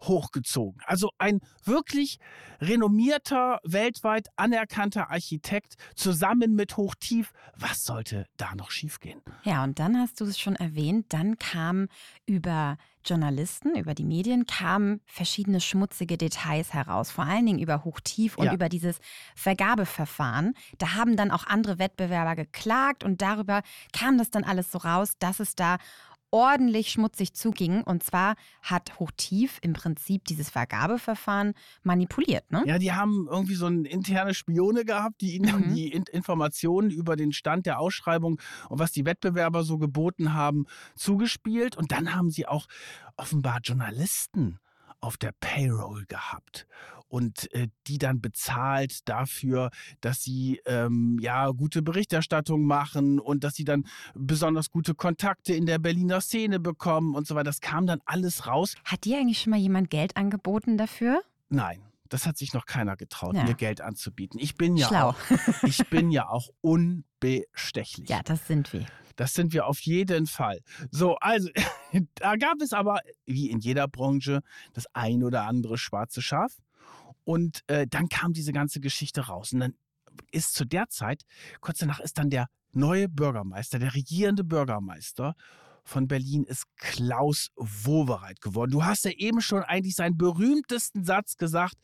hochgezogen. 0.01 0.81
Also 0.87 1.11
ein 1.19 1.41
wirklich 1.65 2.19
renommierter, 2.61 3.61
weltweit 3.65 4.29
anerkannter 4.37 5.11
Architekt 5.11 5.75
zusammen 5.95 6.55
mit 6.55 6.77
Hochtief. 6.77 7.33
Was 7.57 7.85
sollte 7.85 8.27
da 8.37 8.55
noch 8.55 8.71
schiefgehen? 8.71 9.21
Ja, 9.45 9.65
und 9.65 9.79
dann 9.79 9.99
hast 9.99 10.21
du 10.21 10.25
es 10.25 10.39
schon 10.39 10.57
erwähnt, 10.57 11.07
dann 11.11 11.39
kam 11.39 11.89
über 12.27 12.77
Journalisten, 13.05 13.77
über 13.77 13.95
die 13.95 14.05
Medien, 14.05 14.47
kamen 14.47 15.01
verschiedene 15.07 15.61
schmutzige 15.61 16.19
Details 16.19 16.75
heraus, 16.75 17.11
vor 17.11 17.25
allen 17.25 17.47
Dingen 17.47 17.59
über 17.59 17.85
Hochtief 17.85 18.37
und 18.37 18.47
ja. 18.47 18.53
über 18.53 18.69
dieses 18.69 18.99
Vergabeverfahren. 19.35 20.55
Da 20.79 20.95
haben 20.95 21.17
dann 21.17 21.31
auch 21.31 21.47
andere 21.47 21.79
Wettbewerber 21.79 22.37
geklagt 22.37 23.05
und 23.05 23.23
darüber 23.23 23.63
kam 23.93 24.19
das 24.19 24.31
dann 24.31 24.45
alles 24.45 24.71
so 24.71 24.79
raus, 24.79 25.13
dass 25.19 25.41
es 25.41 25.55
da 25.55 25.79
ordentlich 26.31 26.91
schmutzig 26.91 27.35
zuging. 27.35 27.83
Und 27.83 28.03
zwar 28.03 28.35
hat 28.63 28.99
Hochtief 28.99 29.59
im 29.63 29.73
Prinzip 29.73 30.25
dieses 30.25 30.51
Vergabeverfahren 30.51 31.55
manipuliert. 31.83 32.51
Ne? 32.51 32.63
Ja, 32.67 32.79
die 32.79 32.93
haben 32.93 33.27
irgendwie 33.31 33.55
so 33.55 33.67
eine 33.67 33.89
interne 33.89 34.35
Spione 34.35 34.85
gehabt, 34.85 35.21
die 35.21 35.37
ihnen 35.37 35.69
mhm. 35.69 35.75
die 35.75 35.93
In 35.93 36.05
Informationen 36.05 36.91
über 36.91 37.17
den 37.17 37.33
Stand 37.33 37.67
der 37.67 37.79
Ausschreibung 37.79 38.41
und 38.69 38.79
was 38.79 38.93
die 38.93 39.05
Wettbewerber 39.05 39.63
so 39.63 39.79
geboten 39.79 40.35
haben, 40.35 40.67
zugespielt. 40.95 41.77
Und 41.77 41.93
dann 41.93 42.15
haben 42.15 42.31
sie 42.31 42.47
auch 42.47 42.67
offenbar 43.17 43.61
Journalisten 43.63 44.59
auf 45.01 45.17
der 45.17 45.33
Payroll 45.41 46.05
gehabt 46.07 46.67
und 47.09 47.53
äh, 47.55 47.69
die 47.87 47.99
dann 47.99 48.21
bezahlt 48.21 49.09
dafür, 49.09 49.71
dass 50.01 50.23
sie 50.23 50.61
ähm, 50.67 51.19
ja 51.21 51.51
gute 51.51 51.83
Berichterstattung 51.83 52.63
machen 52.63 53.19
und 53.19 53.45
dass 53.45 53.55
sie 53.55 53.65
dann 53.65 53.85
besonders 54.15 54.71
gute 54.71 54.95
Kontakte 54.95 55.55
in 55.55 55.67
der 55.67 55.79
Berliner 55.79 56.21
Szene 56.21 56.61
bekommen 56.61 57.15
und 57.15 57.27
so 57.27 57.35
weiter. 57.35 57.45
Das 57.45 57.61
kam 57.61 57.87
dann 57.87 58.01
alles 58.05 58.47
raus. 58.47 58.75
Hat 58.85 59.05
dir 59.05 59.19
eigentlich 59.19 59.41
schon 59.41 59.51
mal 59.51 59.59
jemand 59.59 59.91
Geld 59.91 60.17
angeboten 60.17 60.77
dafür? 60.79 61.23
Nein. 61.49 61.83
Das 62.09 62.27
hat 62.27 62.39
sich 62.39 62.55
noch 62.55 62.65
keiner 62.65 62.97
getraut, 62.97 63.35
ja. 63.35 63.45
mir 63.45 63.55
Geld 63.55 63.81
anzubieten. 63.83 64.41
Ich 64.41 64.55
bin 64.55 64.77
ja 64.77 64.89
Schlau. 64.89 65.09
auch, 65.11 65.17
ich 65.65 65.87
bin 65.91 66.11
ja 66.11 66.29
auch 66.29 66.49
unbestechlich. 66.63 68.09
Ja, 68.09 68.23
das 68.25 68.47
sind 68.47 68.73
wir. 68.73 68.87
Das 69.17 69.35
sind 69.35 69.53
wir 69.53 69.67
auf 69.67 69.81
jeden 69.81 70.27
Fall. 70.27 70.61
So, 70.91 71.17
also, 71.17 71.51
da 72.15 72.37
gab 72.37 72.63
es 72.63 72.73
aber, 72.73 73.01
wie 73.27 73.51
in 73.51 73.59
jeder 73.59 73.89
Branche, 73.89 74.41
das 74.73 74.87
ein 74.95 75.23
oder 75.23 75.45
andere 75.45 75.77
schwarze 75.77 76.23
Schaf. 76.23 76.57
Und 77.29 77.63
äh, 77.67 77.87
dann 77.87 78.09
kam 78.09 78.33
diese 78.33 78.55
ganze 78.55 78.81
Geschichte 78.81 79.27
raus. 79.27 79.53
Und 79.53 79.61
dann 79.61 79.75
ist 80.33 80.55
zu 80.55 80.65
der 80.65 80.89
Zeit, 80.89 81.25
kurz 81.61 81.77
danach 81.77 82.01
ist 82.01 82.17
dann 82.17 82.31
der 82.31 82.47
neue 82.73 83.07
Bürgermeister, 83.07 83.79
der 83.79 83.95
regierende 83.95 84.45
Bürgermeister 84.45 85.35
von 85.85 86.09
Berlin 86.09 86.45
ist 86.45 86.65
Klaus 86.77 87.51
Wowereit 87.55 88.41
geworden. 88.41 88.71
Du 88.71 88.87
hast 88.87 89.05
ja 89.05 89.11
eben 89.11 89.43
schon 89.43 89.63
eigentlich 89.63 89.95
seinen 89.95 90.17
berühmtesten 90.17 91.05
Satz 91.05 91.37
gesagt, 91.37 91.77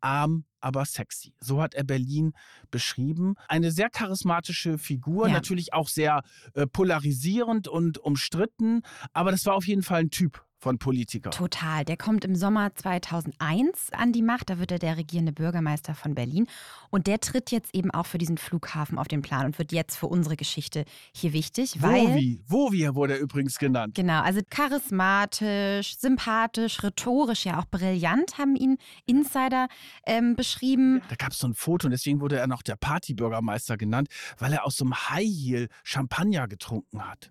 arm, 0.00 0.44
aber 0.58 0.84
sexy. 0.84 1.34
So 1.38 1.62
hat 1.62 1.74
er 1.74 1.84
Berlin 1.84 2.32
beschrieben. 2.72 3.34
Eine 3.46 3.70
sehr 3.70 3.90
charismatische 3.90 4.76
Figur, 4.76 5.28
ja. 5.28 5.34
natürlich 5.34 5.72
auch 5.72 5.86
sehr 5.86 6.24
äh, 6.54 6.66
polarisierend 6.66 7.68
und 7.68 7.98
umstritten, 7.98 8.82
aber 9.12 9.30
das 9.30 9.46
war 9.46 9.54
auf 9.54 9.68
jeden 9.68 9.84
Fall 9.84 10.00
ein 10.00 10.10
Typ 10.10 10.44
von 10.60 10.78
Politikern. 10.78 11.32
Total. 11.32 11.84
Der 11.84 11.96
kommt 11.96 12.24
im 12.24 12.36
Sommer 12.36 12.74
2001 12.74 13.92
an 13.92 14.12
die 14.12 14.22
Macht. 14.22 14.50
Da 14.50 14.58
wird 14.58 14.70
er 14.70 14.78
der 14.78 14.96
regierende 14.96 15.32
Bürgermeister 15.32 15.94
von 15.94 16.14
Berlin. 16.14 16.46
Und 16.90 17.06
der 17.06 17.18
tritt 17.20 17.50
jetzt 17.50 17.74
eben 17.74 17.90
auch 17.90 18.06
für 18.06 18.18
diesen 18.18 18.36
Flughafen 18.36 18.98
auf 18.98 19.08
den 19.08 19.22
Plan 19.22 19.46
und 19.46 19.58
wird 19.58 19.72
jetzt 19.72 19.96
für 19.96 20.06
unsere 20.06 20.36
Geschichte 20.36 20.84
hier 21.12 21.32
wichtig. 21.32 21.80
Wovi, 21.80 22.42
Wovi 22.46 22.94
wurde 22.94 23.14
er 23.14 23.20
übrigens 23.20 23.58
genannt. 23.58 23.94
Genau, 23.94 24.20
also 24.20 24.40
charismatisch, 24.48 25.96
sympathisch, 25.98 26.82
rhetorisch, 26.82 27.46
ja 27.46 27.58
auch 27.58 27.66
brillant 27.66 28.38
haben 28.38 28.54
ihn 28.54 28.76
Insider 29.06 29.68
ähm, 30.04 30.36
beschrieben. 30.36 31.00
Da 31.08 31.16
gab 31.16 31.32
es 31.32 31.38
so 31.38 31.48
ein 31.48 31.54
Foto 31.54 31.86
und 31.86 31.92
deswegen 31.92 32.20
wurde 32.20 32.38
er 32.38 32.46
noch 32.46 32.62
der 32.62 32.76
Partybürgermeister 32.76 33.76
genannt, 33.76 34.08
weil 34.38 34.52
er 34.52 34.66
aus 34.66 34.76
so 34.76 34.84
einem 34.84 34.94
High 34.94 35.26
Heel 35.26 35.68
Champagner 35.84 36.48
getrunken 36.48 37.08
hat. 37.08 37.30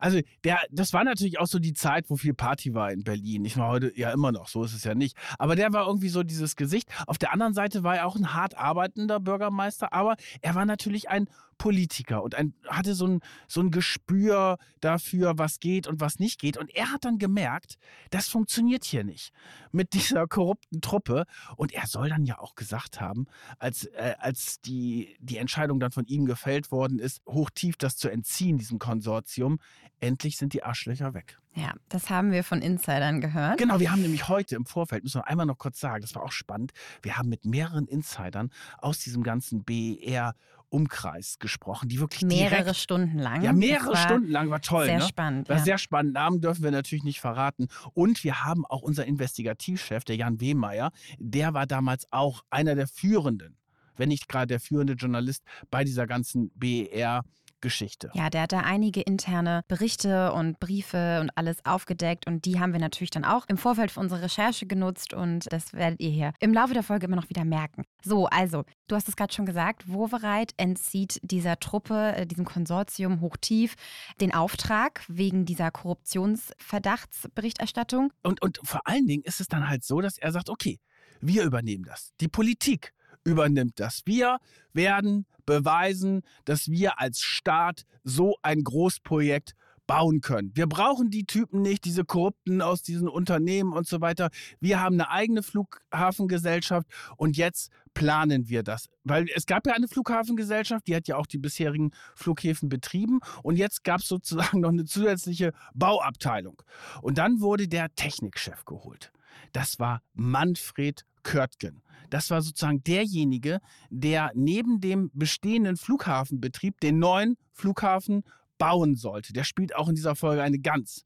Also 0.00 0.20
der, 0.44 0.58
das 0.70 0.92
war 0.92 1.04
natürlich 1.04 1.38
auch 1.38 1.46
so 1.46 1.58
die 1.58 1.72
Zeit, 1.72 2.08
wo 2.08 2.16
viel 2.16 2.34
Party 2.34 2.74
war 2.74 2.92
in 2.92 3.04
Berlin. 3.04 3.44
Ich 3.44 3.56
meine, 3.56 3.70
heute 3.70 3.92
ja 3.96 4.12
immer 4.12 4.32
noch, 4.32 4.48
so 4.48 4.64
ist 4.64 4.74
es 4.74 4.84
ja 4.84 4.94
nicht. 4.94 5.16
Aber 5.38 5.56
der 5.56 5.72
war 5.72 5.86
irgendwie 5.86 6.08
so 6.08 6.22
dieses 6.22 6.56
Gesicht. 6.56 6.88
Auf 7.06 7.18
der 7.18 7.32
anderen 7.32 7.54
Seite 7.54 7.82
war 7.82 7.96
er 7.96 8.06
auch 8.06 8.16
ein 8.16 8.34
hart 8.34 8.56
arbeitender 8.56 9.20
Bürgermeister, 9.20 9.92
aber 9.92 10.16
er 10.40 10.54
war 10.54 10.64
natürlich 10.64 11.08
ein 11.08 11.28
Politiker 11.62 12.24
und 12.24 12.34
ein, 12.34 12.54
hatte 12.66 12.92
so 12.92 13.06
ein, 13.06 13.20
so 13.46 13.60
ein 13.60 13.70
Gespür 13.70 14.58
dafür, 14.80 15.34
was 15.38 15.60
geht 15.60 15.86
und 15.86 16.00
was 16.00 16.18
nicht 16.18 16.40
geht. 16.40 16.56
Und 16.56 16.74
er 16.74 16.90
hat 16.90 17.04
dann 17.04 17.18
gemerkt, 17.18 17.76
das 18.10 18.26
funktioniert 18.26 18.84
hier 18.84 19.04
nicht 19.04 19.32
mit 19.70 19.92
dieser 19.92 20.26
korrupten 20.26 20.80
Truppe. 20.80 21.24
Und 21.56 21.72
er 21.72 21.86
soll 21.86 22.08
dann 22.08 22.24
ja 22.24 22.40
auch 22.40 22.56
gesagt 22.56 23.00
haben, 23.00 23.26
als, 23.60 23.84
äh, 23.84 24.16
als 24.18 24.60
die, 24.60 25.16
die 25.20 25.36
Entscheidung 25.36 25.78
dann 25.78 25.92
von 25.92 26.04
ihm 26.06 26.24
gefällt 26.24 26.72
worden 26.72 26.98
ist, 26.98 27.22
hochtief 27.28 27.76
das 27.76 27.96
zu 27.96 28.08
entziehen, 28.08 28.58
diesem 28.58 28.80
Konsortium, 28.80 29.60
endlich 30.00 30.38
sind 30.38 30.54
die 30.54 30.64
Arschlöcher 30.64 31.14
weg. 31.14 31.38
Ja, 31.54 31.74
das 31.88 32.10
haben 32.10 32.32
wir 32.32 32.42
von 32.42 32.60
Insidern 32.60 33.20
gehört. 33.20 33.58
Genau, 33.58 33.78
wir 33.78 33.92
haben 33.92 34.02
nämlich 34.02 34.26
heute 34.26 34.56
im 34.56 34.66
Vorfeld, 34.66 35.04
müssen 35.04 35.20
wir 35.20 35.28
einmal 35.28 35.46
noch 35.46 35.58
kurz 35.58 35.78
sagen, 35.78 36.00
das 36.00 36.14
war 36.16 36.24
auch 36.24 36.32
spannend, 36.32 36.72
wir 37.02 37.18
haben 37.18 37.28
mit 37.28 37.44
mehreren 37.44 37.86
Insidern 37.86 38.50
aus 38.78 38.98
diesem 38.98 39.22
ganzen 39.22 39.62
BER 39.62 40.34
Umkreis 40.72 41.38
gesprochen, 41.38 41.88
die 41.88 42.00
wirklich 42.00 42.22
mehrere 42.22 42.62
direkt, 42.62 42.76
Stunden 42.76 43.18
lang. 43.18 43.42
Ja, 43.42 43.52
mehrere 43.52 43.94
Stunden 43.96 44.30
lang 44.30 44.48
war 44.50 44.60
toll. 44.60 44.86
Sehr 44.86 44.98
ne? 44.98 45.04
spannend. 45.04 45.48
War 45.48 45.58
ja. 45.58 45.62
sehr 45.62 45.78
spannend. 45.78 46.14
Namen 46.14 46.40
dürfen 46.40 46.64
wir 46.64 46.70
natürlich 46.70 47.04
nicht 47.04 47.20
verraten. 47.20 47.68
Und 47.92 48.24
wir 48.24 48.44
haben 48.44 48.64
auch 48.64 48.82
unseren 48.82 49.06
Investigativchef, 49.06 50.04
der 50.04 50.16
Jan 50.16 50.40
Wehmeier, 50.40 50.90
der 51.18 51.52
war 51.52 51.66
damals 51.66 52.06
auch 52.10 52.42
einer 52.48 52.74
der 52.74 52.88
führenden, 52.88 53.56
wenn 53.96 54.08
nicht 54.08 54.28
gerade 54.28 54.46
der 54.46 54.60
führende 54.60 54.94
Journalist 54.94 55.44
bei 55.70 55.84
dieser 55.84 56.06
ganzen 56.06 56.50
BER 56.54 57.22
Geschichte. 57.62 58.10
Ja, 58.12 58.28
der 58.28 58.42
hat 58.42 58.52
da 58.52 58.60
einige 58.60 59.00
interne 59.00 59.62
Berichte 59.68 60.34
und 60.34 60.60
Briefe 60.60 61.18
und 61.20 61.30
alles 61.36 61.64
aufgedeckt 61.64 62.26
und 62.26 62.44
die 62.44 62.60
haben 62.60 62.74
wir 62.74 62.80
natürlich 62.80 63.10
dann 63.10 63.24
auch 63.24 63.46
im 63.48 63.56
Vorfeld 63.56 63.90
für 63.90 64.00
unsere 64.00 64.20
Recherche 64.22 64.66
genutzt 64.66 65.14
und 65.14 65.50
das 65.50 65.72
werdet 65.72 65.98
ihr 66.00 66.10
hier 66.10 66.34
im 66.40 66.52
Laufe 66.52 66.74
der 66.74 66.82
Folge 66.82 67.06
immer 67.06 67.16
noch 67.16 67.30
wieder 67.30 67.46
merken. 67.46 67.86
So, 68.04 68.26
also, 68.26 68.64
du 68.88 68.96
hast 68.96 69.08
es 69.08 69.16
gerade 69.16 69.32
schon 69.32 69.46
gesagt, 69.46 69.88
Wovereit 69.88 70.52
entzieht 70.58 71.18
dieser 71.22 71.58
Truppe, 71.58 72.16
äh, 72.16 72.26
diesem 72.26 72.44
Konsortium 72.44 73.22
hochtief 73.22 73.76
den 74.20 74.34
Auftrag 74.34 75.02
wegen 75.08 75.46
dieser 75.46 75.70
Korruptionsverdachtsberichterstattung. 75.70 78.12
Und, 78.22 78.42
und 78.42 78.60
vor 78.62 78.86
allen 78.86 79.06
Dingen 79.06 79.22
ist 79.22 79.40
es 79.40 79.48
dann 79.48 79.66
halt 79.68 79.84
so, 79.84 80.02
dass 80.02 80.18
er 80.18 80.32
sagt, 80.32 80.50
okay, 80.50 80.78
wir 81.20 81.44
übernehmen 81.44 81.84
das. 81.84 82.12
Die 82.20 82.28
Politik 82.28 82.92
übernimmt 83.24 83.80
das. 83.80 84.02
Wir 84.04 84.38
werden 84.72 85.26
beweisen, 85.46 86.22
dass 86.44 86.68
wir 86.68 87.00
als 87.00 87.20
Staat 87.20 87.84
so 88.04 88.36
ein 88.42 88.62
Großprojekt 88.62 89.54
bauen 89.86 90.20
können. 90.20 90.52
Wir 90.54 90.66
brauchen 90.66 91.10
die 91.10 91.24
Typen 91.26 91.62
nicht, 91.62 91.84
diese 91.84 92.04
Korrupten 92.04 92.62
aus 92.62 92.82
diesen 92.82 93.08
Unternehmen 93.08 93.72
und 93.72 93.86
so 93.86 94.00
weiter. 94.00 94.30
Wir 94.60 94.80
haben 94.80 94.94
eine 94.94 95.10
eigene 95.10 95.42
Flughafengesellschaft 95.42 96.86
und 97.16 97.36
jetzt 97.36 97.70
planen 97.94 98.48
wir 98.48 98.62
das. 98.62 98.88
Weil 99.04 99.26
es 99.34 99.46
gab 99.46 99.66
ja 99.66 99.74
eine 99.74 99.88
Flughafengesellschaft, 99.88 100.86
die 100.86 100.96
hat 100.96 101.08
ja 101.08 101.16
auch 101.16 101.26
die 101.26 101.38
bisherigen 101.38 101.90
Flughäfen 102.14 102.68
betrieben 102.68 103.20
und 103.42 103.56
jetzt 103.56 103.84
gab 103.84 104.00
es 104.00 104.08
sozusagen 104.08 104.60
noch 104.60 104.70
eine 104.70 104.84
zusätzliche 104.84 105.52
Bauabteilung. 105.74 106.62
Und 107.02 107.18
dann 107.18 107.40
wurde 107.40 107.68
der 107.68 107.94
Technikchef 107.94 108.64
geholt. 108.64 109.12
Das 109.52 109.78
war 109.78 110.02
Manfred 110.14 111.04
Körtgen. 111.22 111.82
Das 112.10 112.30
war 112.30 112.42
sozusagen 112.42 112.82
derjenige, 112.84 113.60
der 113.90 114.32
neben 114.34 114.80
dem 114.80 115.10
bestehenden 115.14 115.76
Flughafenbetrieb 115.76 116.80
den 116.80 116.98
neuen 116.98 117.36
Flughafen 117.52 118.22
bauen 118.58 118.96
sollte. 118.96 119.32
Der 119.32 119.44
spielt 119.44 119.74
auch 119.74 119.88
in 119.88 119.94
dieser 119.94 120.14
Folge 120.14 120.42
eine 120.42 120.58
ganz 120.58 121.04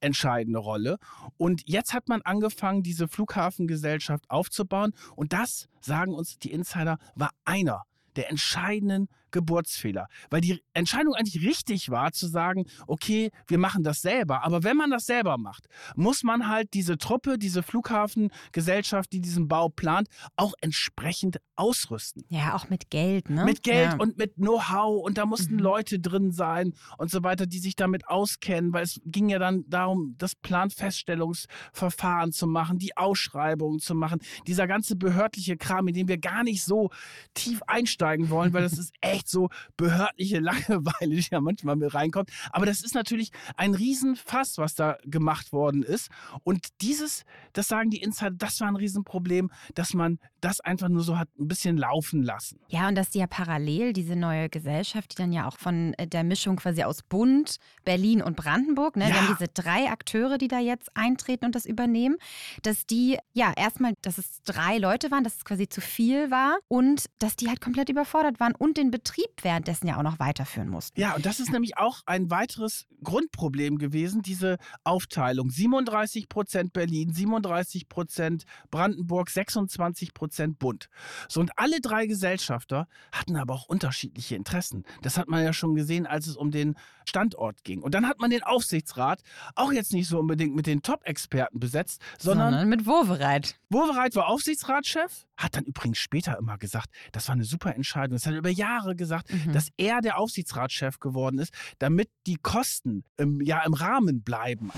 entscheidende 0.00 0.58
Rolle. 0.58 0.98
Und 1.36 1.62
jetzt 1.66 1.92
hat 1.92 2.08
man 2.08 2.22
angefangen, 2.22 2.82
diese 2.82 3.08
Flughafengesellschaft 3.08 4.30
aufzubauen. 4.30 4.92
Und 5.14 5.32
das, 5.32 5.68
sagen 5.80 6.14
uns 6.14 6.38
die 6.38 6.52
Insider, 6.52 6.98
war 7.14 7.30
einer 7.44 7.82
der 8.16 8.30
entscheidenden 8.30 9.08
Geburtsfehler. 9.30 10.08
Weil 10.30 10.40
die 10.40 10.62
Entscheidung 10.74 11.14
eigentlich 11.14 11.44
richtig 11.46 11.90
war, 11.90 12.12
zu 12.12 12.26
sagen, 12.26 12.66
okay, 12.86 13.30
wir 13.46 13.58
machen 13.58 13.82
das 13.82 14.00
selber. 14.02 14.44
Aber 14.44 14.64
wenn 14.64 14.76
man 14.76 14.90
das 14.90 15.06
selber 15.06 15.38
macht, 15.38 15.66
muss 15.94 16.22
man 16.22 16.48
halt 16.48 16.74
diese 16.74 16.98
Truppe, 16.98 17.38
diese 17.38 17.62
Flughafengesellschaft, 17.62 19.12
die 19.12 19.20
diesen 19.20 19.48
Bau 19.48 19.68
plant, 19.68 20.08
auch 20.36 20.54
entsprechend 20.60 21.38
ausrüsten. 21.56 22.24
Ja, 22.28 22.54
auch 22.54 22.68
mit 22.68 22.90
Geld, 22.90 23.30
ne? 23.30 23.44
Mit 23.44 23.62
Geld 23.62 23.92
ja. 23.92 23.98
und 23.98 24.18
mit 24.18 24.34
Know-how. 24.36 25.02
Und 25.04 25.18
da 25.18 25.26
mussten 25.26 25.54
Mhm. 25.54 25.62
Leute 25.62 25.98
drin 25.98 26.32
sein 26.32 26.74
und 26.98 27.10
so 27.10 27.22
weiter, 27.22 27.46
die 27.46 27.58
sich 27.58 27.76
damit 27.76 28.08
auskennen. 28.08 28.72
Weil 28.72 28.84
es 28.84 29.00
ging 29.04 29.28
ja 29.28 29.38
dann 29.38 29.64
darum, 29.68 30.14
das 30.18 30.34
Planfeststellungsverfahren 30.34 32.32
zu 32.32 32.46
machen, 32.46 32.78
die 32.78 32.96
Ausschreibungen 32.96 33.80
zu 33.80 33.94
machen. 33.94 34.20
Dieser 34.46 34.66
ganze 34.66 34.96
behördliche 34.96 35.56
Kram, 35.56 35.88
in 35.88 35.94
den 35.94 36.08
wir 36.08 36.18
gar 36.18 36.42
nicht 36.44 36.62
so 36.62 36.90
tief 37.34 37.62
einsteigen 37.66 38.30
wollen, 38.30 38.52
weil 38.52 38.62
das 38.62 38.78
ist 38.78 38.92
echt 39.00 39.15
so 39.24 39.48
behördliche 39.76 40.38
Langeweile, 40.46 41.14
die 41.14 41.26
ja 41.30 41.40
manchmal 41.40 41.76
mit 41.76 41.94
reinkommt. 41.94 42.30
Aber 42.50 42.66
das 42.66 42.82
ist 42.82 42.94
natürlich 42.94 43.30
ein 43.56 43.74
Riesenfass, 43.74 44.58
was 44.58 44.74
da 44.74 44.98
gemacht 45.04 45.52
worden 45.52 45.82
ist. 45.82 46.10
Und 46.44 46.68
dieses, 46.80 47.24
das 47.52 47.68
sagen 47.68 47.90
die 47.90 48.02
Insider, 48.02 48.30
das 48.30 48.60
war 48.60 48.68
ein 48.68 48.76
Riesenproblem, 48.76 49.50
dass 49.74 49.94
man 49.94 50.18
das 50.40 50.60
einfach 50.60 50.88
nur 50.88 51.02
so 51.02 51.18
hat 51.18 51.28
ein 51.38 51.48
bisschen 51.48 51.76
laufen 51.76 52.22
lassen. 52.22 52.60
Ja, 52.68 52.88
und 52.88 52.94
dass 52.94 53.10
die 53.10 53.18
ja 53.18 53.26
parallel 53.26 53.92
diese 53.92 54.14
neue 54.14 54.48
Gesellschaft, 54.48 55.12
die 55.12 55.16
dann 55.16 55.32
ja 55.32 55.48
auch 55.48 55.58
von 55.58 55.94
äh, 55.94 56.06
der 56.06 56.24
Mischung 56.24 56.56
quasi 56.56 56.82
aus 56.84 57.02
Bund, 57.02 57.56
Berlin 57.84 58.22
und 58.22 58.36
Brandenburg, 58.36 58.96
ne, 58.96 59.08
ja. 59.08 59.14
haben 59.14 59.36
diese 59.38 59.48
drei 59.48 59.90
Akteure, 59.90 60.38
die 60.38 60.48
da 60.48 60.60
jetzt 60.60 60.90
eintreten 60.94 61.46
und 61.46 61.54
das 61.54 61.66
übernehmen, 61.66 62.16
dass 62.62 62.86
die 62.86 63.18
ja 63.32 63.52
erstmal, 63.56 63.94
dass 64.02 64.18
es 64.18 64.42
drei 64.42 64.78
Leute 64.78 65.10
waren, 65.10 65.24
dass 65.24 65.36
es 65.36 65.44
quasi 65.44 65.68
zu 65.68 65.80
viel 65.80 66.30
war 66.30 66.58
und 66.68 67.06
dass 67.18 67.36
die 67.36 67.48
halt 67.48 67.60
komplett 67.60 67.88
überfordert 67.88 68.38
waren 68.38 68.54
und 68.54 68.76
den 68.76 68.90
Betrieb 68.90 69.05
währenddessen 69.42 69.86
ja 69.86 69.98
auch 69.98 70.02
noch 70.02 70.18
weiterführen 70.18 70.68
mussten. 70.68 71.00
Ja, 71.00 71.14
und 71.14 71.26
das 71.26 71.40
ist 71.40 71.52
nämlich 71.52 71.76
auch 71.76 72.02
ein 72.06 72.30
weiteres 72.30 72.86
Grundproblem 73.02 73.78
gewesen, 73.78 74.22
diese 74.22 74.58
Aufteilung. 74.84 75.50
37 75.50 76.28
Prozent 76.28 76.72
Berlin, 76.72 77.12
37 77.12 77.88
Prozent 77.88 78.44
Brandenburg, 78.70 79.30
26 79.30 80.14
Prozent 80.14 80.58
Bund. 80.58 80.88
So, 81.28 81.40
und 81.40 81.50
alle 81.56 81.80
drei 81.80 82.06
Gesellschafter 82.06 82.88
hatten 83.12 83.36
aber 83.36 83.54
auch 83.54 83.66
unterschiedliche 83.66 84.36
Interessen. 84.36 84.84
Das 85.02 85.18
hat 85.18 85.28
man 85.28 85.44
ja 85.44 85.52
schon 85.52 85.74
gesehen, 85.74 86.06
als 86.06 86.26
es 86.26 86.36
um 86.36 86.50
den 86.50 86.76
Standort 87.08 87.64
ging. 87.64 87.82
Und 87.82 87.94
dann 87.94 88.06
hat 88.06 88.20
man 88.20 88.30
den 88.30 88.42
Aufsichtsrat 88.42 89.22
auch 89.54 89.72
jetzt 89.72 89.92
nicht 89.92 90.08
so 90.08 90.18
unbedingt 90.18 90.56
mit 90.56 90.66
den 90.66 90.82
Top-Experten 90.82 91.60
besetzt, 91.60 92.02
sondern, 92.18 92.52
sondern 92.52 92.68
mit 92.68 92.86
Wowereit. 92.86 93.56
Wowereit 93.70 94.14
war 94.16 94.28
Aufsichtsratschef, 94.28 95.26
hat 95.36 95.56
dann 95.56 95.64
übrigens 95.64 95.98
später 95.98 96.38
immer 96.38 96.58
gesagt, 96.58 96.90
das 97.12 97.28
war 97.28 97.34
eine 97.34 97.44
super 97.44 97.74
Entscheidung. 97.74 98.16
Das 98.16 98.26
hat 98.26 98.32
er 98.32 98.38
über 98.38 98.50
Jahre 98.50 98.96
gesagt, 98.96 99.32
mhm. 99.32 99.52
dass 99.52 99.68
er 99.76 100.00
der 100.00 100.18
Aufsichtsratschef 100.18 100.98
geworden 100.98 101.38
ist, 101.38 101.52
damit 101.78 102.08
die 102.26 102.36
Kosten 102.36 103.04
im, 103.16 103.40
ja, 103.40 103.62
im 103.64 103.74
Rahmen 103.74 104.22
bleiben. 104.22 104.70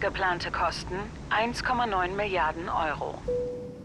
Geplante 0.00 0.50
Kosten 0.50 0.94
1,9 1.30 2.14
Milliarden 2.14 2.68
Euro 2.68 3.18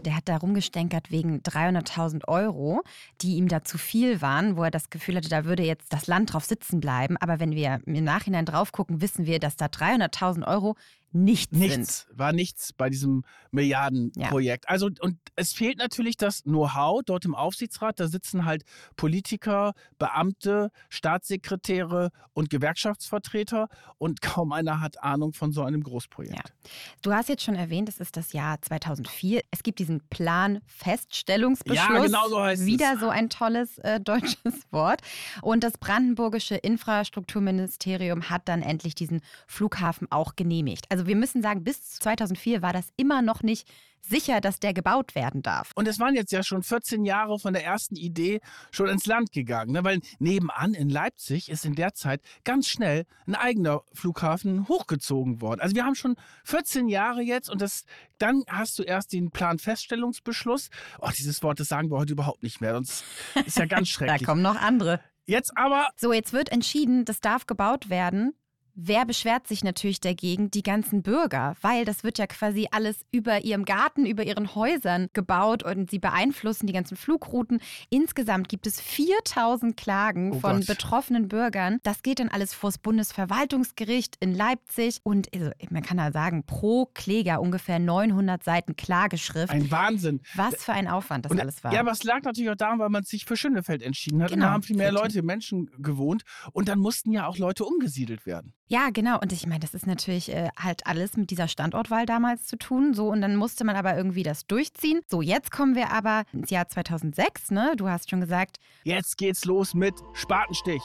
der 0.06 0.16
hat 0.16 0.28
da 0.28 0.36
rumgestänkert 0.36 1.10
wegen 1.10 1.40
300.000 1.40 2.28
Euro, 2.28 2.82
die 3.20 3.34
ihm 3.34 3.48
da 3.48 3.64
zu 3.64 3.76
viel 3.76 4.22
waren, 4.22 4.56
wo 4.56 4.62
er 4.62 4.70
das 4.70 4.88
Gefühl 4.88 5.16
hatte, 5.16 5.28
da 5.28 5.44
würde 5.44 5.64
jetzt 5.64 5.92
das 5.92 6.06
Land 6.06 6.32
drauf 6.32 6.44
sitzen 6.44 6.80
bleiben. 6.80 7.16
Aber 7.16 7.40
wenn 7.40 7.52
wir 7.52 7.80
im 7.84 8.04
Nachhinein 8.04 8.46
drauf 8.46 8.70
gucken, 8.70 9.02
wissen 9.02 9.26
wir, 9.26 9.40
dass 9.40 9.56
da 9.56 9.66
300.000 9.66 10.46
Euro 10.46 10.76
nichts, 11.12 11.52
nichts 11.52 12.06
sind. 12.06 12.18
War 12.18 12.32
nichts 12.32 12.72
bei 12.72 12.90
diesem 12.90 13.24
Milliardenprojekt. 13.50 14.64
Ja. 14.64 14.70
Also, 14.70 14.90
und 15.00 15.18
es 15.34 15.52
fehlt 15.52 15.78
natürlich 15.78 16.16
das 16.16 16.42
Know-how 16.42 17.02
dort 17.04 17.24
im 17.24 17.34
Aufsichtsrat. 17.34 18.00
Da 18.00 18.08
sitzen 18.08 18.44
halt 18.44 18.64
Politiker, 18.96 19.74
Beamte, 19.98 20.70
Staatssekretäre 20.88 22.10
und 22.32 22.50
Gewerkschaftsvertreter 22.50 23.68
und 23.98 24.20
kaum 24.36 24.52
einer 24.52 24.80
hat 24.80 25.02
Ahnung 25.02 25.32
von 25.32 25.52
so 25.52 25.62
einem 25.62 25.82
Großprojekt. 25.82 26.36
Ja. 26.36 26.70
Du 27.02 27.12
hast 27.12 27.28
jetzt 27.28 27.42
schon 27.42 27.56
erwähnt, 27.56 27.88
es 27.88 27.98
ist 27.98 28.16
das 28.16 28.32
Jahr 28.32 28.60
2004. 28.60 29.42
Es 29.50 29.62
gibt 29.62 29.78
diesen 29.78 30.00
Plan-Feststellungsbeschluss. 30.08 31.76
Ja, 31.76 32.02
genau 32.02 32.28
so 32.28 32.40
heißt 32.40 32.64
Wieder 32.66 32.94
es. 32.94 33.00
so 33.00 33.08
ein 33.08 33.30
tolles 33.30 33.78
äh, 33.78 34.00
deutsches 34.06 34.54
Wort. 34.70 35.00
Und 35.42 35.64
das 35.64 35.78
brandenburgische 35.78 36.56
Infrastrukturministerium 36.56 38.30
hat 38.30 38.48
dann 38.48 38.62
endlich 38.62 38.94
diesen 38.94 39.20
Flughafen 39.46 40.10
auch 40.10 40.36
genehmigt. 40.36 40.86
Also 40.90 40.95
wir 41.04 41.16
müssen 41.16 41.42
sagen, 41.42 41.64
bis 41.64 41.90
2004 41.98 42.62
war 42.62 42.72
das 42.72 42.86
immer 42.96 43.20
noch 43.20 43.42
nicht 43.42 43.68
sicher, 44.08 44.40
dass 44.40 44.60
der 44.60 44.72
gebaut 44.72 45.14
werden 45.14 45.42
darf. 45.42 45.72
Und 45.74 45.88
es 45.88 45.98
waren 45.98 46.14
jetzt 46.14 46.32
ja 46.32 46.42
schon 46.42 46.62
14 46.62 47.04
Jahre 47.04 47.38
von 47.38 47.52
der 47.52 47.64
ersten 47.64 47.96
Idee 47.96 48.40
schon 48.70 48.88
ins 48.88 49.06
Land 49.06 49.32
gegangen, 49.32 49.72
ne? 49.72 49.84
weil 49.84 50.00
nebenan 50.18 50.74
in 50.74 50.88
Leipzig 50.88 51.50
ist 51.50 51.64
in 51.64 51.74
der 51.74 51.94
Zeit 51.94 52.20
ganz 52.44 52.68
schnell 52.68 53.04
ein 53.26 53.34
eigener 53.34 53.82
Flughafen 53.92 54.68
hochgezogen 54.68 55.40
worden. 55.40 55.60
Also 55.60 55.74
wir 55.74 55.84
haben 55.84 55.94
schon 55.94 56.16
14 56.44 56.88
Jahre 56.88 57.22
jetzt 57.22 57.50
und 57.50 57.60
das, 57.60 57.84
dann 58.18 58.44
hast 58.48 58.78
du 58.78 58.82
erst 58.82 59.12
den 59.12 59.30
Planfeststellungsbeschluss. 59.30 60.70
Oh, 61.00 61.10
dieses 61.16 61.42
Wort, 61.42 61.60
das 61.60 61.68
sagen 61.68 61.90
wir 61.90 61.98
heute 61.98 62.12
überhaupt 62.12 62.42
nicht 62.42 62.60
mehr, 62.60 62.74
sonst 62.74 63.04
ist 63.44 63.58
ja 63.58 63.66
ganz 63.66 63.88
schrecklich. 63.88 64.20
da 64.20 64.24
kommen 64.24 64.42
noch 64.42 64.56
andere. 64.56 65.00
Jetzt 65.26 65.56
aber. 65.56 65.88
So, 65.96 66.12
jetzt 66.12 66.32
wird 66.32 66.52
entschieden, 66.52 67.04
das 67.04 67.20
darf 67.20 67.46
gebaut 67.46 67.90
werden. 67.90 68.34
Wer 68.78 69.06
beschwert 69.06 69.46
sich 69.46 69.64
natürlich 69.64 70.00
dagegen? 70.00 70.50
Die 70.50 70.62
ganzen 70.62 71.02
Bürger, 71.02 71.54
weil 71.62 71.86
das 71.86 72.04
wird 72.04 72.18
ja 72.18 72.26
quasi 72.26 72.68
alles 72.70 73.06
über 73.10 73.42
ihrem 73.42 73.64
Garten, 73.64 74.04
über 74.04 74.22
ihren 74.22 74.54
Häusern 74.54 75.08
gebaut 75.14 75.62
und 75.62 75.90
sie 75.90 75.98
beeinflussen 75.98 76.66
die 76.66 76.74
ganzen 76.74 76.94
Flugrouten. 76.94 77.60
Insgesamt 77.88 78.50
gibt 78.50 78.66
es 78.66 78.78
4000 78.78 79.78
Klagen 79.78 80.32
oh 80.32 80.40
von 80.40 80.58
Gott. 80.58 80.66
betroffenen 80.66 81.26
Bürgern. 81.28 81.78
Das 81.84 82.02
geht 82.02 82.18
dann 82.18 82.28
alles 82.28 82.52
vors 82.52 82.76
Bundesverwaltungsgericht 82.76 84.16
in 84.20 84.34
Leipzig 84.34 85.00
und 85.04 85.34
also, 85.34 85.52
man 85.70 85.82
kann 85.82 85.96
da 85.96 86.12
sagen, 86.12 86.44
pro 86.44 86.84
Kläger 86.92 87.40
ungefähr 87.40 87.78
900 87.78 88.44
Seiten 88.44 88.76
Klageschrift. 88.76 89.54
Ein 89.54 89.70
Wahnsinn. 89.70 90.20
Was 90.34 90.62
für 90.62 90.74
ein 90.74 90.86
Aufwand 90.86 91.24
das 91.24 91.32
und, 91.32 91.40
alles 91.40 91.64
war. 91.64 91.72
Ja, 91.72 91.80
aber 91.80 91.92
es 91.92 92.04
lag 92.04 92.24
natürlich 92.24 92.50
auch 92.50 92.56
daran, 92.56 92.78
weil 92.78 92.90
man 92.90 93.04
sich 93.04 93.24
für 93.24 93.38
Schönefeld 93.38 93.80
entschieden 93.80 94.22
hat. 94.22 94.28
Genau. 94.28 94.44
Und 94.44 94.48
da 94.48 94.52
haben 94.52 94.62
viel 94.62 94.76
mehr 94.76 94.92
Leute, 94.92 95.22
Menschen 95.22 95.70
gewohnt 95.78 96.24
und 96.52 96.68
dann 96.68 96.78
mussten 96.78 97.10
ja 97.10 97.26
auch 97.26 97.38
Leute 97.38 97.64
umgesiedelt 97.64 98.26
werden. 98.26 98.52
Ja, 98.68 98.90
genau. 98.92 99.20
Und 99.20 99.32
ich 99.32 99.46
meine, 99.46 99.60
das 99.60 99.74
ist 99.74 99.86
natürlich 99.86 100.32
äh, 100.32 100.48
halt 100.58 100.88
alles 100.88 101.16
mit 101.16 101.30
dieser 101.30 101.46
Standortwahl 101.46 102.04
damals 102.04 102.46
zu 102.46 102.58
tun. 102.58 102.94
So, 102.94 103.06
und 103.06 103.20
dann 103.20 103.36
musste 103.36 103.62
man 103.62 103.76
aber 103.76 103.96
irgendwie 103.96 104.24
das 104.24 104.44
durchziehen. 104.48 105.02
So, 105.08 105.22
jetzt 105.22 105.52
kommen 105.52 105.76
wir 105.76 105.92
aber 105.92 106.24
ins 106.32 106.50
Jahr 106.50 106.66
2006, 106.66 107.52
ne? 107.52 107.74
Du 107.76 107.88
hast 107.88 108.10
schon 108.10 108.20
gesagt. 108.20 108.56
Jetzt 108.82 109.18
geht's 109.18 109.44
los 109.44 109.72
mit 109.72 109.94
Spatenstich. 110.14 110.82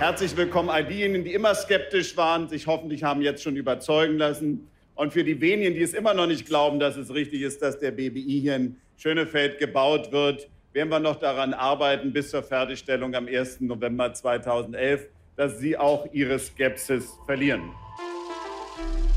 Herzlich 0.00 0.36
willkommen 0.36 0.68
all 0.68 0.84
diejenigen, 0.84 1.24
die 1.24 1.34
immer 1.34 1.54
skeptisch 1.54 2.16
waren, 2.16 2.48
sich 2.48 2.66
hoffentlich 2.66 3.04
haben 3.04 3.22
jetzt 3.22 3.44
schon 3.44 3.54
überzeugen 3.54 4.18
lassen. 4.18 4.68
Und 4.96 5.12
für 5.12 5.22
die 5.22 5.40
wenigen, 5.40 5.74
die 5.74 5.82
es 5.82 5.94
immer 5.94 6.12
noch 6.12 6.26
nicht 6.26 6.46
glauben, 6.46 6.80
dass 6.80 6.96
es 6.96 7.14
richtig 7.14 7.42
ist, 7.42 7.62
dass 7.62 7.78
der 7.78 7.92
BBI 7.92 8.40
hier 8.40 8.56
in 8.56 8.76
Schönefeld 8.96 9.60
gebaut 9.60 10.10
wird, 10.10 10.48
werden 10.72 10.88
wir 10.88 11.00
noch 11.00 11.16
daran 11.16 11.54
arbeiten, 11.54 12.12
bis 12.12 12.30
zur 12.30 12.42
Fertigstellung 12.42 13.14
am 13.14 13.26
1. 13.26 13.60
November 13.60 14.12
2011, 14.12 15.06
dass 15.36 15.58
Sie 15.58 15.76
auch 15.76 16.06
Ihre 16.12 16.38
Skepsis 16.38 17.18
verlieren. 17.26 17.72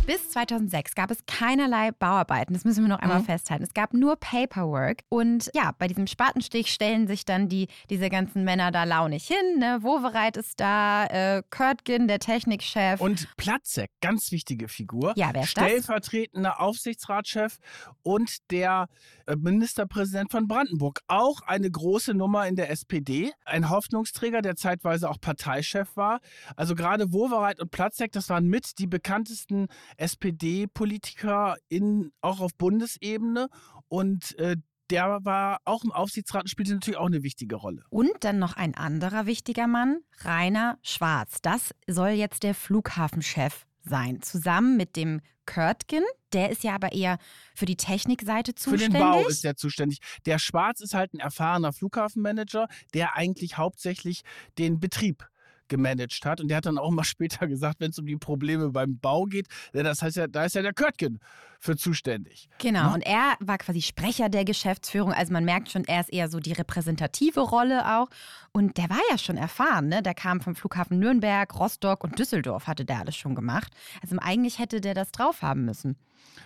Bis 0.06 0.30
2006 0.30 0.94
gab 0.94 1.10
es 1.10 1.26
keinerlei 1.26 1.90
Bauarbeiten. 1.92 2.54
Das 2.54 2.64
müssen 2.64 2.84
wir 2.84 2.90
noch 2.90 3.00
einmal 3.00 3.22
mhm. 3.22 3.26
festhalten. 3.26 3.64
Es 3.64 3.74
gab 3.74 3.96
nur 3.96 4.16
Paperwork. 4.18 5.02
Und 5.10 5.50
ja, 5.56 5.72
bei 5.80 5.88
diesem 5.88 6.06
Spatenstich 6.06 6.72
stellen 6.72 7.08
sich 7.08 7.26
dann 7.26 7.50
die, 7.50 7.70
diese 7.90 8.12
ganzen 8.12 8.44
Männer 8.44 8.72
da 8.72 8.84
launig 8.84 9.26
hin. 9.26 9.58
Ne? 9.58 9.80
Wovereit 9.82 10.38
ist 10.38 10.60
da, 10.60 11.06
äh, 11.08 11.42
Kurtgen, 11.50 12.08
der 12.08 12.20
Technikchef. 12.20 13.02
Und 13.02 13.36
Platzek, 13.36 13.90
ganz 14.00 14.32
wichtige 14.32 14.68
Figur. 14.68 15.14
Ja, 15.16 15.32
wer 15.34 15.42
ist 15.42 15.50
Stellvertretender? 15.50 16.62
Aufsichtsratschef 16.62 17.58
und 18.04 18.52
der 18.52 18.88
äh, 19.26 19.36
Ministerpräsident 19.36 20.30
von 20.30 20.48
Brandenburg. 20.48 21.00
Auch 21.08 21.42
eine 21.48 21.72
große 21.72 22.14
Nummer 22.14 22.48
in 22.48 22.56
der 22.56 22.70
SPD. 22.70 23.32
Ein 23.44 23.72
Hoffnungsträger, 23.72 24.44
der 24.44 24.56
zeitweise 24.56 25.10
auch 25.10 25.20
Parteichef 25.20 25.96
war. 25.98 26.20
Also 26.56 26.76
gerade 26.76 27.12
Wovereit 27.12 27.60
und 27.60 27.72
Platzek, 27.72 28.12
das 28.12 28.30
waren 28.30 28.46
mit 28.46 28.78
die 28.78 28.86
bekanntesten 28.86 29.68
SPD-Politiker 29.98 31.58
in, 31.68 32.12
auch 32.22 32.40
auf 32.40 32.56
Bundesebene 32.56 33.50
und 33.88 34.38
äh, 34.40 34.58
der 34.90 35.20
war 35.24 35.60
auch 35.66 35.84
im 35.84 35.92
Aufsichtsrat 35.92 36.44
und 36.44 36.50
spielte 36.50 36.74
natürlich 36.74 37.00
auch 37.00 37.08
eine 37.08 37.24
wichtige 37.24 37.56
Rolle. 37.56 37.84
Und 37.90 38.12
dann 38.20 38.40
noch 38.40 38.56
ein 38.56 38.76
anderer 38.76 39.26
wichtiger 39.26 39.68
Mann, 39.68 40.02
Rainer 40.20 40.78
Schwarz. 40.84 41.42
Das 41.42 41.74
soll 41.88 42.10
jetzt 42.10 42.44
der 42.44 42.54
Flughafenchef 42.54 43.66
sein, 43.84 44.22
zusammen 44.22 44.78
mit 44.78 44.96
dem 44.96 45.22
Körtgen. 45.46 46.04
Der 46.34 46.50
ist 46.50 46.64
ja 46.64 46.74
aber 46.74 46.92
eher 46.92 47.18
für 47.56 47.66
die 47.66 47.78
Technikseite 47.78 48.56
zuständig. 48.56 48.88
Für 48.88 48.94
den 48.94 49.00
Bau 49.00 49.28
ist 49.28 49.46
er 49.46 49.56
zuständig. 49.56 50.00
Der 50.26 50.40
Schwarz 50.40 50.82
ist 50.82 50.94
halt 50.94 51.14
ein 51.14 51.20
erfahrener 51.20 51.72
Flughafenmanager, 51.72 52.68
der 52.94 53.16
eigentlich 53.16 53.58
hauptsächlich 53.58 54.24
den 54.58 54.80
Betrieb 54.80 55.28
gemanagt 55.68 56.26
hat. 56.26 56.42
Und 56.42 56.48
der 56.50 56.58
hat 56.58 56.66
dann 56.66 56.78
auch 56.78 56.92
mal 56.92 57.04
später 57.06 57.48
gesagt, 57.48 57.80
wenn 57.80 57.92
es 57.92 58.00
um 58.00 58.06
die 58.06 58.18
Probleme 58.18 58.70
beim 58.70 58.98
Bau 59.00 59.26
geht, 59.26 59.48
das 59.74 60.02
heißt 60.02 60.18
ja, 60.18 60.28
da 60.28 60.46
ist 60.46 60.56
ja 60.56 60.62
der 60.62 60.74
Körtgen 60.74 61.20
für 61.60 61.76
zuständig. 61.76 62.50
Genau? 62.60 62.90
Ne? 62.90 62.94
und 62.96 63.02
er 63.02 63.36
war 63.40 63.58
quasi 63.58 63.82
Sprecher 63.82 64.30
der 64.30 64.46
Geschäftsführung. 64.46 65.14
Also 65.14 65.34
man 65.34 65.46
merkt 65.46 65.72
schon, 65.72 65.84
er 65.86 66.02
ist 66.02 66.14
eher 66.14 66.30
so 66.30 66.40
die 66.40 66.54
repräsentative 66.54 67.40
Rolle 67.40 67.98
auch. 67.98 68.10
Und 68.52 68.78
der 68.78 68.90
war 68.90 69.00
ja 69.10 69.18
schon 69.18 69.38
erfahren, 69.38 69.88
ne? 69.88 70.02
Der 70.02 70.14
kam 70.14 70.42
vom 70.42 70.56
Flughafen 70.56 71.00
Nürnberg, 71.00 71.54
Rostock 71.60 72.04
und 72.04 72.20
Düsseldorf 72.20 72.68
hatte 72.68 72.86
der 72.86 73.00
alles 73.00 73.16
schon 73.16 73.36
gemacht. 73.36 73.74
Also 74.02 74.16
eigentlich 74.20 74.60
hätte 74.60 74.82
der 74.82 74.94
das 74.94 75.12
drauf 75.12 75.42
haben 75.42 75.66
müssen. 75.66 75.98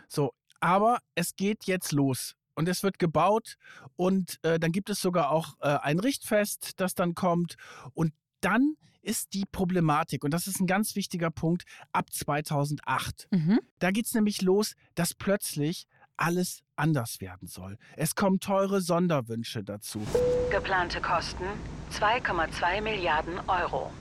So, 0.08 0.34
aber 0.60 1.00
es 1.16 1.36
geht 1.36 1.66
jetzt 1.66 1.92
los 1.92 2.36
und 2.56 2.68
es 2.68 2.84
wird 2.84 3.00
gebaut 3.00 3.56
und 3.96 4.40
äh, 4.44 4.60
dann 4.60 4.72
gibt 4.72 4.90
es 4.90 5.00
sogar 5.02 5.32
auch 5.32 5.56
äh, 5.62 5.78
ein 5.82 6.00
Richtfest, 6.00 6.80
das 6.80 6.94
dann 6.96 7.16
kommt 7.16 7.56
und 7.94 8.14
dann 8.42 8.76
ist 9.02 9.34
die 9.34 9.46
Problematik, 9.46 10.24
und 10.24 10.34
das 10.34 10.48
ist 10.48 10.60
ein 10.60 10.68
ganz 10.68 10.96
wichtiger 10.96 11.32
Punkt, 11.32 11.64
ab 11.92 12.12
2008. 12.12 13.28
Mhm. 13.32 13.60
Da 13.80 13.92
geht 13.92 14.06
es 14.06 14.14
nämlich 14.14 14.42
los, 14.42 14.74
dass 14.96 15.14
plötzlich 15.14 15.88
alles 16.18 16.64
anders 16.76 17.22
werden 17.22 17.48
soll. 17.48 17.78
Es 17.96 18.16
kommen 18.16 18.40
teure 18.40 18.82
Sonderwünsche 18.82 19.64
dazu. 19.64 20.02
Geplante 20.52 21.02
Kosten 21.02 21.46
2,2 21.94 22.82
Milliarden 22.82 23.40
Euro. 23.48 23.92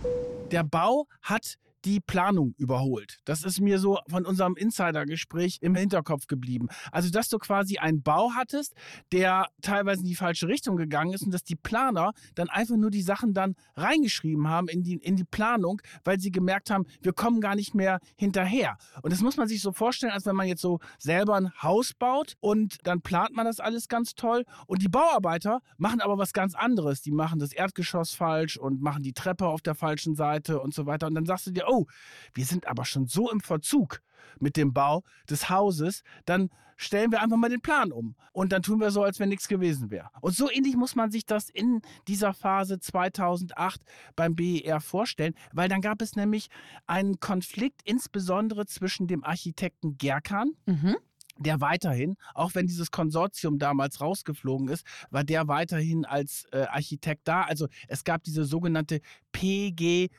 Der 0.51 0.65
Bau 0.65 1.07
hat 1.23 1.59
die 1.85 2.01
Planung 2.01 2.55
überholt. 2.59 3.19
Das 3.25 3.45
ist 3.45 3.61
mir 3.61 3.79
so 3.79 3.99
von 4.09 4.27
unserem 4.27 4.57
Insider-Gespräch 4.57 5.59
im 5.61 5.75
Hinterkopf 5.75 6.27
geblieben. 6.27 6.69
Also, 6.93 7.11
dass 7.11 7.29
du 7.29 7.38
quasi 7.38 7.79
einen 7.79 8.03
Bau 8.03 8.33
hattest, 8.35 8.75
der 9.12 9.47
teilweise 9.62 10.03
in 10.03 10.09
die 10.09 10.14
falsche 10.14 10.49
Richtung 10.49 10.77
gegangen 10.77 11.12
ist 11.12 11.23
und 11.23 11.33
dass 11.33 11.45
die 11.45 11.57
Planer 11.57 12.12
dann 12.35 12.49
einfach 12.49 12.77
nur 12.77 12.91
die 12.91 13.03
Sachen 13.03 13.35
dann 13.35 13.55
reingeschrieben 13.77 14.49
haben 14.49 14.69
in 14.69 14.83
die, 14.83 14.95
in 14.95 15.17
die 15.17 15.25
Planung, 15.25 15.81
weil 16.05 16.19
sie 16.19 16.31
gemerkt 16.31 16.71
haben, 16.71 16.85
wir 17.01 17.12
kommen 17.12 17.41
gar 17.41 17.55
nicht 17.55 17.75
mehr 17.75 18.01
hinterher. 18.17 18.77
Und 19.03 19.12
das 19.12 19.21
muss 19.21 19.37
man 19.37 19.49
sich 19.49 19.62
so 19.62 19.73
vorstellen, 19.73 20.12
als 20.12 20.27
wenn 20.27 20.37
man 20.37 20.49
jetzt 20.49 20.62
so 20.62 20.81
selber 20.99 21.37
ein 21.37 21.53
Haus 21.62 21.95
baut 21.95 22.35
und 22.41 22.79
dann 22.85 23.01
plant 23.01 23.35
man 23.35 23.47
das 23.47 23.61
alles 23.61 23.88
ganz 23.88 24.14
toll 24.14 24.45
und 24.67 24.83
die 24.83 24.88
Bauarbeiter 24.88 25.61
machen 25.77 26.01
aber 26.01 26.19
was 26.19 26.33
ganz 26.33 26.55
anderes. 26.55 27.03
Die 27.03 27.12
machen 27.12 27.38
das 27.38 27.53
Erdgeschoss 27.53 28.12
falsch 28.12 28.57
und 28.57 28.83
machen 28.83 29.03
die 29.03 29.12
Treppe 29.12 29.47
auf 29.47 29.62
der 29.62 29.75
falschen 29.75 30.14
Seite 30.14 30.61
und 30.61 30.75
so 30.75 30.87
weiter. 30.87 31.07
Und 31.07 31.14
dann 31.14 31.27
sagst 31.27 31.47
du 31.47 31.51
dir, 31.51 31.68
oh, 31.69 31.87
wir 32.35 32.45
sind 32.45 32.67
aber 32.67 32.85
schon 32.85 33.07
so 33.07 33.31
im 33.31 33.41
Verzug 33.41 34.03
mit 34.41 34.57
dem 34.57 34.73
Bau 34.73 35.05
des 35.29 35.49
Hauses, 35.51 36.03
dann 36.25 36.51
stellen 36.79 37.11
wir 37.11 37.21
einfach 37.21 37.37
mal 37.37 37.51
den 37.51 37.61
Plan 37.61 37.93
um. 37.93 38.15
Und 38.33 38.53
dann 38.53 38.63
tun 38.63 38.81
wir 38.81 38.91
so, 38.91 39.03
als 39.03 39.19
wenn 39.19 39.29
nichts 39.29 39.49
gewesen 39.49 39.91
wäre. 39.91 40.11
Und 40.21 40.35
so 40.35 40.51
ähnlich 40.51 40.77
muss 40.77 40.95
man 40.95 41.11
sich 41.11 41.27
das 41.27 41.51
in 41.51 41.83
dieser 42.07 42.33
Phase 42.33 42.79
2008 42.79 43.81
beim 44.17 44.37
BER 44.37 44.81
vorstellen, 44.81 45.35
weil 45.53 45.69
dann 45.69 45.81
gab 45.81 46.01
es 46.01 46.15
nämlich 46.15 46.49
einen 46.87 47.19
Konflikt, 47.21 47.83
insbesondere 47.85 48.65
zwischen 48.67 49.09
dem 49.09 49.25
Architekten 49.25 49.99
Gerkan, 49.99 50.53
mhm 50.67 50.97
der 51.38 51.61
weiterhin, 51.61 52.16
auch 52.35 52.55
wenn 52.55 52.66
dieses 52.66 52.90
Konsortium 52.90 53.59
damals 53.59 54.01
rausgeflogen 54.01 54.68
ist, 54.68 54.85
war 55.11 55.24
der 55.24 55.48
weiterhin 55.48 56.05
als 56.05 56.46
äh, 56.53 56.66
Architekt 56.68 57.29
da. 57.29 57.42
Also 57.42 57.68
es 57.87 58.05
gab 58.05 58.22
diese 58.24 58.44
sogenannte 58.44 59.01
PGBBI. 59.33 60.11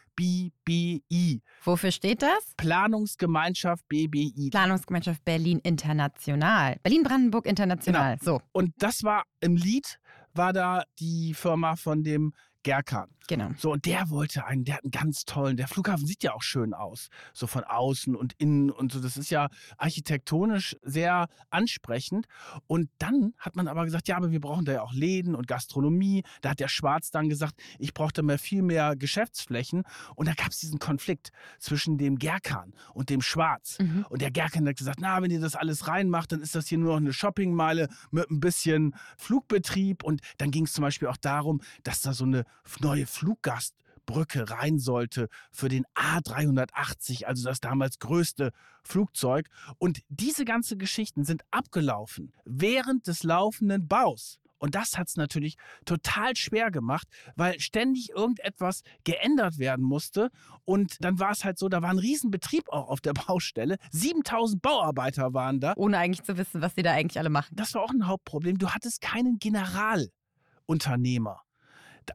Wofür 1.64 1.92
steht 1.92 2.22
das? 2.22 2.54
Planungsgemeinschaft 2.58 3.88
BBI. 3.88 4.50
Planungsgemeinschaft 4.52 5.24
Berlin 5.26 5.60
International. 5.60 6.78
Berlin-Brandenburg 6.84 7.46
International. 7.46 8.18
Genau. 8.18 8.38
So. 8.38 8.42
Und 8.52 8.74
das 8.80 9.04
war 9.04 9.24
im 9.40 9.56
Lied, 9.56 10.00
war 10.34 10.54
da 10.54 10.84
die 11.00 11.34
Firma 11.34 11.76
von 11.76 12.04
dem 12.04 12.34
Gerkan. 12.64 13.10
Genau. 13.30 13.52
So, 13.58 13.74
und 13.74 13.86
der 13.86 14.10
wollte 14.10 14.46
einen, 14.46 14.66
der 14.66 14.78
hat 14.78 14.84
einen 14.84 14.92
ganz 14.92 15.24
tollen, 15.24 15.56
der 15.56 15.68
Flughafen 15.68 16.08
sieht 16.08 16.24
ja 16.24 16.34
auch 16.34 16.42
schön 16.42 16.74
aus. 16.74 17.10
So 17.32 17.46
von 17.46 17.64
außen 17.64 18.16
und 18.16 18.34
innen 18.40 18.72
und 18.72 18.92
so. 18.92 19.00
Das 19.00 19.18
ist 19.18 19.30
ja 19.30 19.50
architektonisch 19.78 20.76
sehr 20.82 21.28
ansprechend. 21.52 22.26
Und 22.66 22.90
dann 22.98 23.34
hat 23.38 23.56
man 23.56 23.68
aber 23.68 23.86
gesagt, 23.86 24.08
ja, 24.08 24.18
aber 24.18 24.32
wir 24.32 24.42
brauchen 24.42 24.66
da 24.66 24.72
ja 24.74 24.82
auch 24.82 24.94
Läden 24.94 25.36
und 25.36 25.48
Gastronomie. 25.48 26.24
Da 26.42 26.50
hat 26.50 26.60
der 26.60 26.70
Schwarz 26.70 27.12
dann 27.12 27.30
gesagt, 27.30 27.54
ich 27.78 27.94
brauchte 27.94 28.24
mehr 28.24 28.40
viel 28.40 28.64
mehr 28.64 28.96
Geschäftsflächen. 28.96 29.84
Und 30.16 30.28
da 30.28 30.34
gab 30.34 30.50
es 30.50 30.58
diesen 30.58 30.80
Konflikt 30.80 31.30
zwischen 31.60 32.00
dem 32.00 32.18
Gerkan 32.18 32.74
und 32.96 33.12
dem 33.12 33.22
Schwarz. 33.22 33.78
Mhm. 33.80 34.08
Und 34.10 34.24
der 34.24 34.32
Gerkan 34.32 34.68
hat 34.68 34.78
gesagt, 34.78 35.00
na, 35.02 35.22
wenn 35.22 35.30
ihr 35.30 35.40
das 35.40 35.56
alles 35.56 35.88
reinmacht, 35.88 36.32
dann 36.32 36.42
ist 36.42 36.56
das 36.56 36.68
hier 36.68 36.80
nur 36.80 36.94
noch 36.94 37.02
eine 37.02 37.14
Shoppingmeile 37.14 37.90
mit 38.10 38.28
ein 38.32 38.40
bisschen 38.40 38.96
Flugbetrieb. 39.18 40.04
Und 40.04 40.22
dann 40.40 40.50
ging 40.50 40.66
es 40.66 40.74
zum 40.74 40.82
Beispiel 40.82 41.10
auch 41.10 41.18
darum, 41.18 41.62
dass 41.84 42.02
da 42.02 42.14
so 42.14 42.24
eine 42.24 42.46
neue 42.80 43.06
Fluggastbrücke 43.06 44.50
rein 44.50 44.80
sollte 44.80 45.30
für 45.52 45.70
den 45.70 45.86
A380, 45.96 47.26
also 47.26 47.44
das 47.44 47.60
damals 47.60 48.00
größte 48.00 48.52
Flugzeug. 48.84 49.48
Und 49.78 50.00
diese 50.10 50.46
ganzen 50.46 50.78
Geschichten 50.78 51.24
sind 51.24 51.44
abgelaufen 51.52 52.34
während 52.46 53.08
des 53.08 53.24
laufenden 53.24 53.88
Baus. 53.88 54.40
Und 54.60 54.76
das 54.76 54.98
hat 54.98 55.08
es 55.08 55.16
natürlich 55.16 55.56
total 55.86 56.36
schwer 56.36 56.70
gemacht, 56.70 57.08
weil 57.36 57.60
ständig 57.60 58.12
irgendetwas 58.12 58.82
geändert 59.06 59.58
werden 59.58 59.84
musste. 59.84 60.30
Und 60.66 61.04
dann 61.04 61.20
war 61.20 61.32
es 61.32 61.46
halt 61.46 61.58
so, 61.58 61.70
da 61.70 61.82
war 61.82 61.90
ein 61.90 61.98
Riesenbetrieb 61.98 62.70
auch 62.70 62.90
auf 62.90 63.02
der 63.02 63.14
Baustelle. 63.28 63.78
7000 63.92 64.62
Bauarbeiter 64.62 65.34
waren 65.34 65.60
da. 65.60 65.74
Ohne 65.78 65.98
eigentlich 65.98 66.24
zu 66.24 66.38
wissen, 66.38 66.62
was 66.62 66.76
sie 66.76 66.84
da 66.84 66.92
eigentlich 66.92 67.18
alle 67.18 67.30
machen. 67.30 67.56
Das 67.56 67.74
war 67.74 67.82
auch 67.82 67.92
ein 67.92 68.08
Hauptproblem. 68.08 68.58
Du 68.58 68.70
hattest 68.70 69.02
keinen 69.02 69.40
Generalunternehmer 69.40 71.42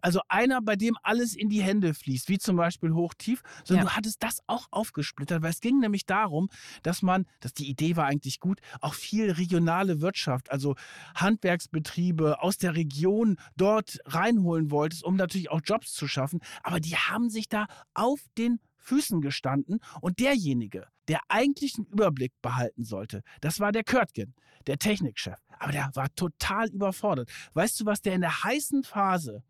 also 0.02 0.20
einer, 0.28 0.62
bei 0.62 0.76
dem 0.76 0.96
alles 1.02 1.34
in 1.34 1.48
die 1.48 1.62
Hände 1.62 1.94
fließt, 1.94 2.28
wie 2.28 2.38
zum 2.38 2.56
Beispiel 2.56 2.92
hoch-tief, 2.92 3.42
sondern 3.64 3.86
ja. 3.86 3.90
du 3.90 3.96
hattest 3.96 4.22
das 4.22 4.40
auch 4.46 4.66
aufgesplittert, 4.70 5.42
weil 5.42 5.50
es 5.50 5.60
ging 5.60 5.78
nämlich 5.78 6.06
darum, 6.06 6.48
dass 6.82 7.02
man, 7.02 7.26
dass 7.40 7.54
die 7.54 7.68
Idee 7.68 7.96
war 7.96 8.06
eigentlich 8.06 8.40
gut, 8.40 8.60
auch 8.80 8.94
viel 8.94 9.30
regionale 9.30 10.00
Wirtschaft, 10.00 10.50
also 10.50 10.74
Handwerksbetriebe 11.14 12.42
aus 12.42 12.58
der 12.58 12.74
Region 12.74 13.36
dort 13.56 13.98
reinholen 14.06 14.70
wolltest, 14.70 15.04
um 15.04 15.16
natürlich 15.16 15.50
auch 15.50 15.60
Jobs 15.64 15.92
zu 15.92 16.08
schaffen. 16.08 16.40
Aber 16.62 16.80
die 16.80 16.96
haben 16.96 17.30
sich 17.30 17.48
da 17.48 17.66
auf 17.94 18.20
den 18.36 18.60
Füßen 18.76 19.20
gestanden 19.20 19.80
und 20.00 20.20
derjenige, 20.20 20.86
der 21.08 21.20
eigentlich 21.28 21.76
einen 21.76 21.86
Überblick 21.86 22.32
behalten 22.42 22.84
sollte, 22.84 23.22
das 23.40 23.60
war 23.60 23.72
der 23.72 23.84
Körtgen, 23.84 24.34
der 24.66 24.78
Technikchef. 24.78 25.38
Aber 25.58 25.72
der 25.72 25.90
war 25.94 26.14
total 26.14 26.68
überfordert. 26.68 27.30
Weißt 27.54 27.80
du, 27.80 27.86
was 27.86 28.02
der 28.02 28.14
in 28.14 28.20
der 28.20 28.44
heißen 28.44 28.84
Phase 28.84 29.42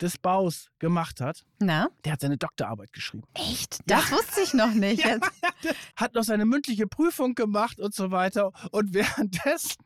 des 0.00 0.18
Baus 0.18 0.70
gemacht 0.78 1.20
hat. 1.20 1.44
Na? 1.58 1.88
Der 2.04 2.12
hat 2.12 2.20
seine 2.20 2.36
Doktorarbeit 2.36 2.92
geschrieben. 2.92 3.24
Echt? 3.34 3.80
Das 3.86 4.10
ja. 4.10 4.16
wusste 4.16 4.40
ich 4.42 4.54
noch 4.54 4.72
nicht. 4.72 4.86
Ja, 5.06 5.18
hat 5.96 6.14
noch 6.14 6.24
seine 6.24 6.46
mündliche 6.46 6.86
Prüfung 6.86 7.34
gemacht 7.34 7.80
und 7.80 7.94
so 7.94 8.10
weiter. 8.10 8.52
Und 8.72 8.92
währenddessen 8.94 9.84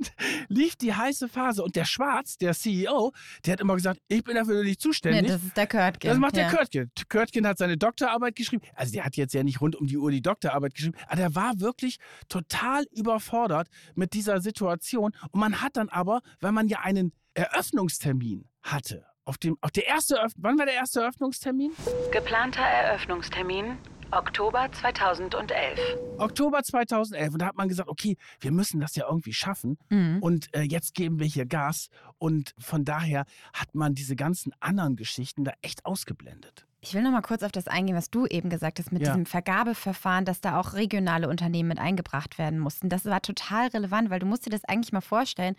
lief 0.48 0.76
die 0.76 0.94
heiße 0.94 1.28
Phase. 1.28 1.62
Und 1.62 1.76
der 1.76 1.84
Schwarz, 1.84 2.38
der 2.38 2.54
CEO, 2.54 3.12
der 3.44 3.52
hat 3.54 3.60
immer 3.60 3.74
gesagt, 3.74 4.00
ich 4.08 4.24
bin 4.24 4.36
dafür 4.36 4.62
nicht 4.64 4.80
zuständig. 4.80 5.28
Ja, 5.28 5.36
das 5.36 5.44
ist 5.44 5.56
der 5.56 5.66
Körtgen. 5.66 6.08
Das 6.08 6.18
macht 6.18 6.36
der 6.36 6.48
Körtgen. 6.48 6.90
Körtgen 7.08 7.46
hat 7.46 7.58
seine 7.58 7.76
Doktorarbeit 7.76 8.36
geschrieben. 8.36 8.62
Also 8.74 8.92
der 8.92 9.04
hat 9.04 9.16
jetzt 9.16 9.34
ja 9.34 9.42
nicht 9.42 9.60
rund 9.60 9.76
um 9.76 9.86
die 9.86 9.98
Uhr 9.98 10.10
die 10.10 10.22
Doktorarbeit 10.22 10.74
geschrieben. 10.74 10.96
Aber 11.06 11.16
der 11.16 11.34
war 11.34 11.60
wirklich 11.60 11.98
total 12.28 12.84
überfordert 12.92 13.68
mit 13.94 14.12
dieser 14.14 14.40
Situation. 14.40 15.12
Und 15.30 15.40
man 15.40 15.60
hat 15.60 15.76
dann 15.76 15.88
aber, 15.88 16.20
weil 16.40 16.52
man 16.52 16.68
ja 16.68 16.80
einen 16.80 17.12
Eröffnungstermin 17.34 18.48
hatte 18.62 19.09
auf 19.30 19.38
dem, 19.38 19.56
auf 19.60 19.70
der 19.70 19.86
erste, 19.86 20.16
wann 20.38 20.58
war 20.58 20.66
der 20.66 20.74
erste 20.74 21.02
Eröffnungstermin? 21.02 21.70
Geplanter 22.10 22.62
Eröffnungstermin 22.62 23.78
Oktober 24.10 24.68
2011. 24.72 25.78
Oktober 26.18 26.64
2011. 26.64 27.32
Und 27.34 27.40
da 27.40 27.46
hat 27.46 27.56
man 27.56 27.68
gesagt, 27.68 27.88
okay, 27.88 28.16
wir 28.40 28.50
müssen 28.50 28.80
das 28.80 28.96
ja 28.96 29.06
irgendwie 29.08 29.32
schaffen. 29.32 29.78
Mhm. 29.88 30.18
Und 30.20 30.52
äh, 30.52 30.62
jetzt 30.62 30.96
geben 30.96 31.20
wir 31.20 31.28
hier 31.28 31.46
Gas. 31.46 31.90
Und 32.18 32.56
von 32.58 32.84
daher 32.84 33.24
hat 33.54 33.72
man 33.72 33.94
diese 33.94 34.16
ganzen 34.16 34.52
anderen 34.58 34.96
Geschichten 34.96 35.44
da 35.44 35.52
echt 35.62 35.86
ausgeblendet. 35.86 36.66
Ich 36.80 36.92
will 36.94 37.02
noch 37.02 37.12
mal 37.12 37.22
kurz 37.22 37.44
auf 37.44 37.52
das 37.52 37.68
eingehen, 37.68 37.94
was 37.94 38.10
du 38.10 38.26
eben 38.26 38.50
gesagt 38.50 38.80
hast 38.80 38.90
mit 38.90 39.02
ja. 39.02 39.10
diesem 39.12 39.26
Vergabeverfahren, 39.26 40.24
dass 40.24 40.40
da 40.40 40.58
auch 40.58 40.72
regionale 40.72 41.28
Unternehmen 41.28 41.68
mit 41.68 41.78
eingebracht 41.78 42.36
werden 42.36 42.58
mussten. 42.58 42.88
Das 42.88 43.04
war 43.04 43.22
total 43.22 43.68
relevant, 43.68 44.10
weil 44.10 44.18
du 44.18 44.26
musst 44.26 44.44
dir 44.44 44.50
das 44.50 44.64
eigentlich 44.64 44.92
mal 44.92 45.00
vorstellen. 45.00 45.54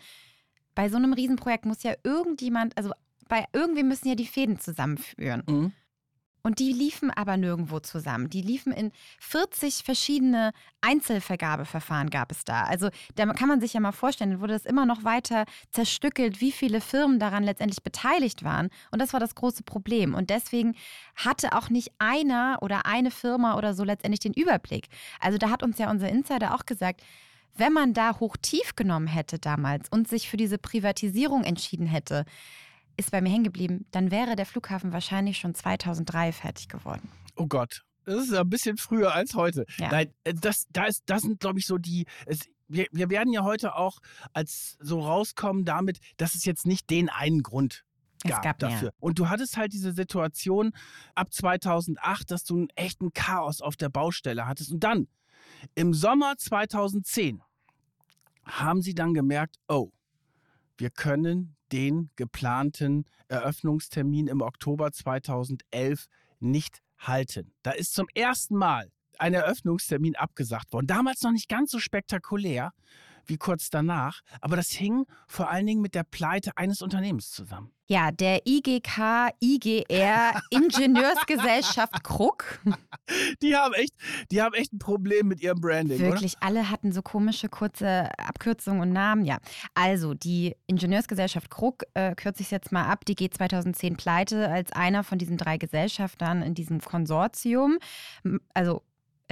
Bei 0.74 0.90
so 0.90 0.98
einem 0.98 1.14
Riesenprojekt 1.14 1.64
muss 1.64 1.82
ja 1.82 1.94
irgendjemand, 2.02 2.76
also 2.76 2.92
bei 3.32 3.46
irgendwie 3.54 3.82
müssen 3.82 4.08
ja 4.08 4.14
die 4.14 4.26
Fäden 4.26 4.60
zusammenführen. 4.60 5.42
Mhm. 5.48 5.72
Und 6.42 6.58
die 6.58 6.70
liefen 6.70 7.10
aber 7.10 7.38
nirgendwo 7.38 7.80
zusammen. 7.80 8.28
Die 8.28 8.42
liefen 8.42 8.74
in 8.74 8.92
40 9.20 9.84
verschiedene 9.84 10.52
Einzelvergabeverfahren 10.82 12.10
gab 12.10 12.30
es 12.30 12.44
da. 12.44 12.64
Also 12.64 12.90
da 13.14 13.24
kann 13.32 13.48
man 13.48 13.62
sich 13.62 13.72
ja 13.72 13.80
mal 13.80 13.92
vorstellen, 13.92 14.32
dann 14.32 14.40
wurde 14.40 14.52
das 14.52 14.66
immer 14.66 14.84
noch 14.84 15.04
weiter 15.04 15.46
zerstückelt, 15.70 16.42
wie 16.42 16.52
viele 16.52 16.82
Firmen 16.82 17.18
daran 17.18 17.42
letztendlich 17.42 17.82
beteiligt 17.82 18.44
waren. 18.44 18.68
Und 18.90 19.00
das 19.00 19.14
war 19.14 19.20
das 19.20 19.34
große 19.34 19.62
Problem. 19.62 20.12
Und 20.12 20.28
deswegen 20.28 20.74
hatte 21.16 21.56
auch 21.56 21.70
nicht 21.70 21.90
einer 21.98 22.58
oder 22.60 22.84
eine 22.84 23.10
Firma 23.10 23.56
oder 23.56 23.72
so 23.72 23.82
letztendlich 23.82 24.20
den 24.20 24.34
Überblick. 24.34 24.88
Also 25.20 25.38
da 25.38 25.48
hat 25.48 25.62
uns 25.62 25.78
ja 25.78 25.90
unser 25.90 26.10
Insider 26.10 26.54
auch 26.54 26.66
gesagt, 26.66 27.02
wenn 27.56 27.72
man 27.72 27.94
da 27.94 28.20
hoch 28.20 28.36
tief 28.36 28.76
genommen 28.76 29.06
hätte 29.06 29.38
damals 29.38 29.88
und 29.88 30.06
sich 30.06 30.28
für 30.28 30.36
diese 30.36 30.58
Privatisierung 30.58 31.44
entschieden 31.44 31.86
hätte, 31.86 32.26
ist 32.96 33.10
bei 33.10 33.20
mir 33.20 33.30
hängen 33.30 33.44
geblieben, 33.44 33.86
dann 33.90 34.10
wäre 34.10 34.36
der 34.36 34.46
Flughafen 34.46 34.92
wahrscheinlich 34.92 35.38
schon 35.38 35.54
2003 35.54 36.32
fertig 36.32 36.68
geworden. 36.68 37.08
Oh 37.36 37.46
Gott. 37.46 37.84
Das 38.04 38.24
ist 38.24 38.34
ein 38.34 38.48
bisschen 38.48 38.76
früher 38.76 39.14
als 39.14 39.34
heute. 39.34 39.64
Ja. 39.78 39.90
Nein, 39.90 40.12
äh, 40.24 40.34
das, 40.34 40.66
da 40.70 40.86
ist, 40.86 41.02
das 41.06 41.22
sind, 41.22 41.40
glaube 41.40 41.60
ich, 41.60 41.66
so 41.66 41.78
die. 41.78 42.06
Es, 42.26 42.40
wir, 42.68 42.86
wir 42.90 43.10
werden 43.10 43.32
ja 43.32 43.44
heute 43.44 43.76
auch 43.76 43.98
als 44.32 44.76
so 44.80 45.00
rauskommen 45.00 45.64
damit, 45.64 45.98
dass 46.16 46.34
es 46.34 46.44
jetzt 46.44 46.66
nicht 46.66 46.90
den 46.90 47.08
einen 47.08 47.42
Grund 47.42 47.84
gab, 48.26 48.42
gab 48.42 48.58
dafür. 48.58 48.88
Mehr. 48.88 48.94
Und 48.98 49.18
du 49.18 49.28
hattest 49.28 49.56
halt 49.56 49.72
diese 49.72 49.92
Situation 49.92 50.72
ab 51.14 51.32
2008, 51.32 52.30
dass 52.30 52.44
du 52.44 52.56
einen 52.56 52.68
echten 52.74 53.12
Chaos 53.12 53.60
auf 53.60 53.76
der 53.76 53.88
Baustelle 53.88 54.46
hattest. 54.46 54.72
Und 54.72 54.80
dann, 54.80 55.06
im 55.74 55.94
Sommer 55.94 56.36
2010, 56.36 57.42
haben 58.44 58.82
sie 58.82 58.94
dann 58.94 59.14
gemerkt, 59.14 59.56
oh, 59.68 59.92
wir 60.78 60.90
können 60.90 61.56
den 61.72 62.10
geplanten 62.16 63.04
Eröffnungstermin 63.28 64.28
im 64.28 64.40
Oktober 64.40 64.92
2011 64.92 66.06
nicht 66.40 66.82
halten. 66.98 67.52
Da 67.62 67.72
ist 67.72 67.94
zum 67.94 68.06
ersten 68.14 68.56
Mal 68.56 68.90
ein 69.18 69.34
Eröffnungstermin 69.34 70.16
abgesagt 70.16 70.72
worden. 70.72 70.86
Damals 70.86 71.22
noch 71.22 71.32
nicht 71.32 71.48
ganz 71.48 71.70
so 71.70 71.78
spektakulär 71.78 72.72
wie 73.26 73.36
kurz 73.36 73.70
danach. 73.70 74.20
Aber 74.40 74.56
das 74.56 74.68
hing 74.68 75.04
vor 75.26 75.50
allen 75.50 75.66
Dingen 75.66 75.82
mit 75.82 75.94
der 75.94 76.04
Pleite 76.04 76.56
eines 76.56 76.82
Unternehmens 76.82 77.30
zusammen. 77.30 77.72
Ja, 77.88 78.10
der 78.10 78.46
IGK, 78.46 79.34
IGR, 79.40 80.40
Ingenieursgesellschaft 80.50 82.02
Krug. 82.04 82.60
Die 83.42 83.54
haben 83.54 83.74
echt, 83.74 83.92
die 84.30 84.40
haben 84.40 84.54
echt 84.54 84.72
ein 84.72 84.78
Problem 84.78 85.28
mit 85.28 85.42
ihrem 85.42 85.60
Branding. 85.60 85.98
Wirklich, 85.98 86.36
oder? 86.36 86.46
alle 86.46 86.70
hatten 86.70 86.92
so 86.92 87.02
komische, 87.02 87.50
kurze 87.50 88.08
Abkürzungen 88.18 88.80
und 88.80 88.92
Namen. 88.92 89.26
Ja, 89.26 89.38
also 89.74 90.14
die 90.14 90.56
Ingenieursgesellschaft 90.66 91.50
Krug, 91.50 91.82
äh, 91.92 92.14
kürze 92.14 92.40
ich 92.40 92.46
es 92.46 92.50
jetzt 92.50 92.72
mal 92.72 92.86
ab, 92.86 93.04
die 93.04 93.14
geht 93.14 93.34
2010 93.34 93.96
pleite 93.96 94.48
als 94.48 94.72
einer 94.72 95.04
von 95.04 95.18
diesen 95.18 95.36
drei 95.36 95.58
Gesellschaftern 95.58 96.40
in 96.40 96.54
diesem 96.54 96.80
Konsortium. 96.80 97.78
Also 98.54 98.82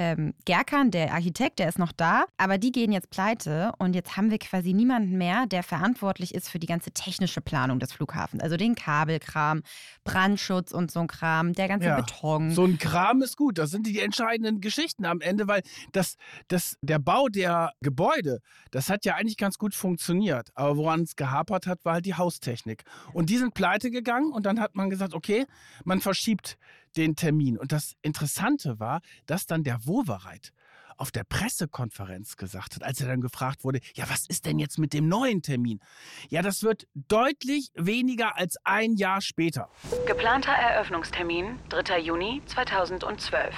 ähm, 0.01 0.33
Gerkan, 0.47 0.91
der 0.91 1.13
Architekt, 1.13 1.59
der 1.59 1.69
ist 1.69 1.79
noch 1.79 1.93
da, 1.93 2.25
aber 2.39 2.57
die 2.57 2.73
gehen 2.73 2.91
jetzt 2.91 3.11
pleite 3.11 3.73
und 3.79 3.95
jetzt 3.95 4.17
haben 4.17 4.31
wir 4.31 4.39
quasi 4.39 4.73
niemanden 4.73 5.19
mehr, 5.19 5.45
der 5.45 5.63
verantwortlich 5.63 6.35
ist 6.35 6.49
für 6.49 6.59
die 6.59 6.67
ganze 6.67 6.91
technische 6.91 7.43
Planung 7.43 7.81
des 7.81 7.93
Flughafens. 7.93 8.43
Also 8.43 8.57
den 8.57 8.75
Kabelkram, 8.75 9.63
Brandschutz 10.03 10.73
und 10.73 10.91
so 10.91 11.01
ein 11.01 11.07
Kram, 11.07 11.53
der 11.53 11.69
ganze 11.69 11.89
ja, 11.89 11.97
Beton. 11.97 12.51
So 12.53 12.65
ein 12.65 12.79
Kram 12.79 13.21
ist 13.21 13.37
gut. 13.37 13.59
Das 13.59 13.71
sind 13.71 13.87
die 13.87 14.01
entscheidenden 14.01 14.63
Geschichten 14.63 15.05
am 15.05 15.21
Ende, 15.21 15.49
weil 15.49 15.61
das, 15.93 16.17
das, 16.49 16.79
der 16.81 16.99
Bau 16.99 17.29
der 17.29 17.73
Gebäude, 17.83 18.41
das 18.71 18.89
hat 18.89 19.05
ja 19.05 19.17
eigentlich 19.17 19.37
ganz 19.37 19.59
gut 19.59 19.75
funktioniert. 19.75 20.49
Aber 20.55 20.79
woran 20.79 21.03
es 21.03 21.15
gehapert 21.15 21.67
hat, 21.67 21.85
war 21.85 21.93
halt 21.93 22.07
die 22.07 22.15
Haustechnik. 22.15 22.85
Und 23.13 23.29
die 23.29 23.37
sind 23.37 23.53
pleite 23.53 23.91
gegangen 23.91 24.33
und 24.33 24.47
dann 24.47 24.61
hat 24.61 24.77
man 24.77 24.89
gesagt, 24.89 25.13
okay, 25.13 25.45
man 25.85 26.01
verschiebt 26.01 26.57
den 26.97 27.17
Termin. 27.17 27.59
Und 27.59 27.73
das 27.73 27.95
Interessante 28.03 28.81
war, 28.81 29.01
dass 29.27 29.47
dann 29.47 29.65
der 29.65 29.87
Wowereit 29.87 30.53
auf 31.01 31.11
der 31.11 31.25
Pressekonferenz 31.25 32.37
gesagt 32.37 32.77
hat, 32.77 32.83
als 32.85 33.01
er 33.01 33.09
dann 33.09 33.23
gefragt 33.23 33.65
wurde, 33.65 33.81
ja, 33.95 34.05
was 34.09 34.27
ist 34.27 34.45
denn 34.45 34.59
jetzt 34.59 34.79
mit 34.79 34.93
dem 34.93 35.09
neuen 35.09 35.41
Termin? 35.41 35.81
Ja, 36.29 36.43
das 36.43 36.63
wird 36.63 36.87
deutlich 36.95 37.71
weniger 37.75 38.37
als 38.37 38.57
ein 38.65 38.95
Jahr 38.95 39.23
später. 39.23 39.71
Geplanter 40.07 40.53
Eröffnungstermin 40.53 41.59
3. 41.71 42.01
Juni 42.01 42.43
2012. 42.45 43.55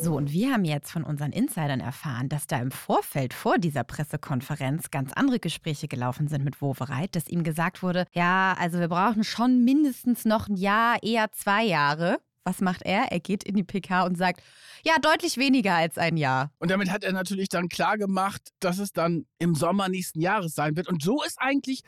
So, 0.00 0.14
und 0.14 0.30
wir 0.30 0.52
haben 0.52 0.64
jetzt 0.64 0.92
von 0.92 1.02
unseren 1.02 1.32
Insidern 1.32 1.80
erfahren, 1.80 2.28
dass 2.28 2.46
da 2.46 2.58
im 2.58 2.70
Vorfeld 2.70 3.34
vor 3.34 3.58
dieser 3.58 3.82
Pressekonferenz 3.82 4.90
ganz 4.90 5.12
andere 5.12 5.40
Gespräche 5.40 5.88
gelaufen 5.88 6.28
sind 6.28 6.44
mit 6.44 6.62
Wowereit, 6.62 7.16
dass 7.16 7.28
ihm 7.28 7.42
gesagt 7.42 7.82
wurde, 7.82 8.06
ja, 8.12 8.54
also 8.60 8.78
wir 8.78 8.88
brauchen 8.88 9.24
schon 9.24 9.64
mindestens 9.64 10.24
noch 10.24 10.48
ein 10.48 10.56
Jahr, 10.56 11.02
eher 11.02 11.32
zwei 11.32 11.64
Jahre. 11.64 12.18
Was 12.46 12.60
macht 12.60 12.82
er? 12.82 13.10
Er 13.10 13.18
geht 13.18 13.42
in 13.42 13.56
die 13.56 13.64
PK 13.64 14.04
und 14.04 14.16
sagt, 14.16 14.40
ja, 14.84 15.00
deutlich 15.02 15.36
weniger 15.36 15.74
als 15.74 15.98
ein 15.98 16.16
Jahr. 16.16 16.52
Und 16.60 16.70
damit 16.70 16.92
hat 16.92 17.02
er 17.02 17.12
natürlich 17.12 17.48
dann 17.48 17.68
klar 17.68 17.98
gemacht, 17.98 18.52
dass 18.60 18.78
es 18.78 18.92
dann 18.92 19.26
im 19.40 19.56
Sommer 19.56 19.88
nächsten 19.88 20.20
Jahres 20.20 20.54
sein 20.54 20.76
wird. 20.76 20.86
Und 20.86 21.02
so 21.02 21.24
ist 21.24 21.40
eigentlich 21.40 21.82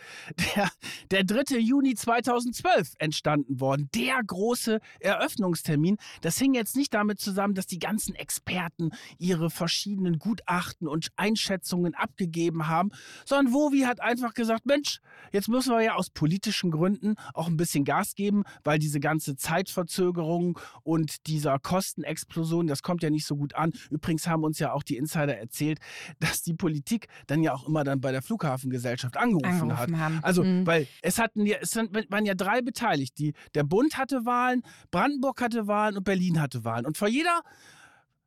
der, 0.57 0.69
der 1.13 1.23
3. 1.23 1.59
Juni 1.59 1.95
2012 1.95 2.95
entstanden 2.99 3.61
worden. 3.61 3.89
Der 3.95 4.21
große 4.27 4.81
Eröffnungstermin. 4.99 5.97
Das 6.23 6.39
hing 6.39 6.55
jetzt 6.55 6.75
nicht 6.75 6.93
damit 6.93 7.21
zusammen, 7.21 7.55
dass 7.55 7.69
die 7.69 7.79
ganzen 7.79 8.17
Experten 8.17 8.91
ihre 9.17 9.51
verschiedenen 9.51 10.19
Gutachten 10.19 10.89
und 10.89 11.11
Einschätzungen 11.15 11.95
abgegeben 11.95 12.67
haben, 12.67 12.91
sondern 13.25 13.55
Wovi 13.55 13.83
hat 13.83 14.01
einfach 14.01 14.35
gesagt, 14.35 14.67
Mensch, 14.67 14.99
jetzt 15.31 15.49
müssen 15.49 15.71
wir 15.71 15.83
ja 15.83 15.95
aus 15.95 16.11
politischen 16.11 16.73
Gründen 16.73 17.15
auch 17.33 17.47
ein 17.47 17.57
bisschen 17.57 17.85
Gas 17.85 18.17
geben, 18.17 18.43
weil 18.65 18.81
diese 18.81 18.99
ganze 18.99 19.37
Zeitverzögerung 19.37 20.48
und 20.83 21.27
dieser 21.27 21.59
Kostenexplosion, 21.59 22.67
das 22.67 22.83
kommt 22.83 23.03
ja 23.03 23.11
nicht 23.11 23.27
so 23.27 23.37
gut 23.37 23.55
an. 23.55 23.73
Übrigens 23.91 24.27
haben 24.27 24.45
uns 24.45 24.59
ja 24.59 24.73
auch 24.73 24.83
die 24.83 24.97
Insider 24.97 25.37
erzählt, 25.37 25.79
dass 26.21 26.43
die 26.43 26.55
Politik 26.55 27.09
dann 27.27 27.43
ja 27.43 27.55
auch 27.55 27.67
immer 27.67 27.85
dann 27.85 28.01
bei 28.01 28.13
der 28.13 28.23
Flughafengesellschaft 28.23 29.17
angerufen, 29.17 29.71
angerufen 29.71 29.79
hat. 29.79 30.01
Haben. 30.01 30.21
Also, 30.23 30.45
mhm. 30.45 30.67
weil 30.67 30.87
es 31.03 31.19
hatten 31.19 31.47
ja, 31.47 31.59
es 31.61 31.77
waren 31.77 32.27
ja 32.27 32.35
drei 32.35 32.63
beteiligt. 32.63 33.19
Die, 33.19 33.35
der 33.55 33.65
Bund 33.65 33.97
hatte 33.97 34.25
Wahlen, 34.25 34.63
Brandenburg 34.91 35.41
hatte 35.41 35.67
Wahlen 35.67 35.97
und 35.97 36.05
Berlin 36.05 36.41
hatte 36.41 36.65
Wahlen. 36.65 36.87
Und 36.87 36.97
vor 36.99 37.09
jeder 37.09 37.43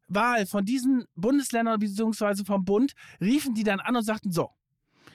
Wahl 0.08 0.46
von 0.46 0.66
diesen 0.66 1.06
Bundesländern 1.16 1.80
bzw. 1.80 2.44
vom 2.46 2.66
Bund 2.66 2.94
riefen 3.20 3.54
die 3.54 3.64
dann 3.64 3.80
an 3.80 3.96
und 3.96 4.04
sagten: 4.04 4.32
So, 4.32 4.50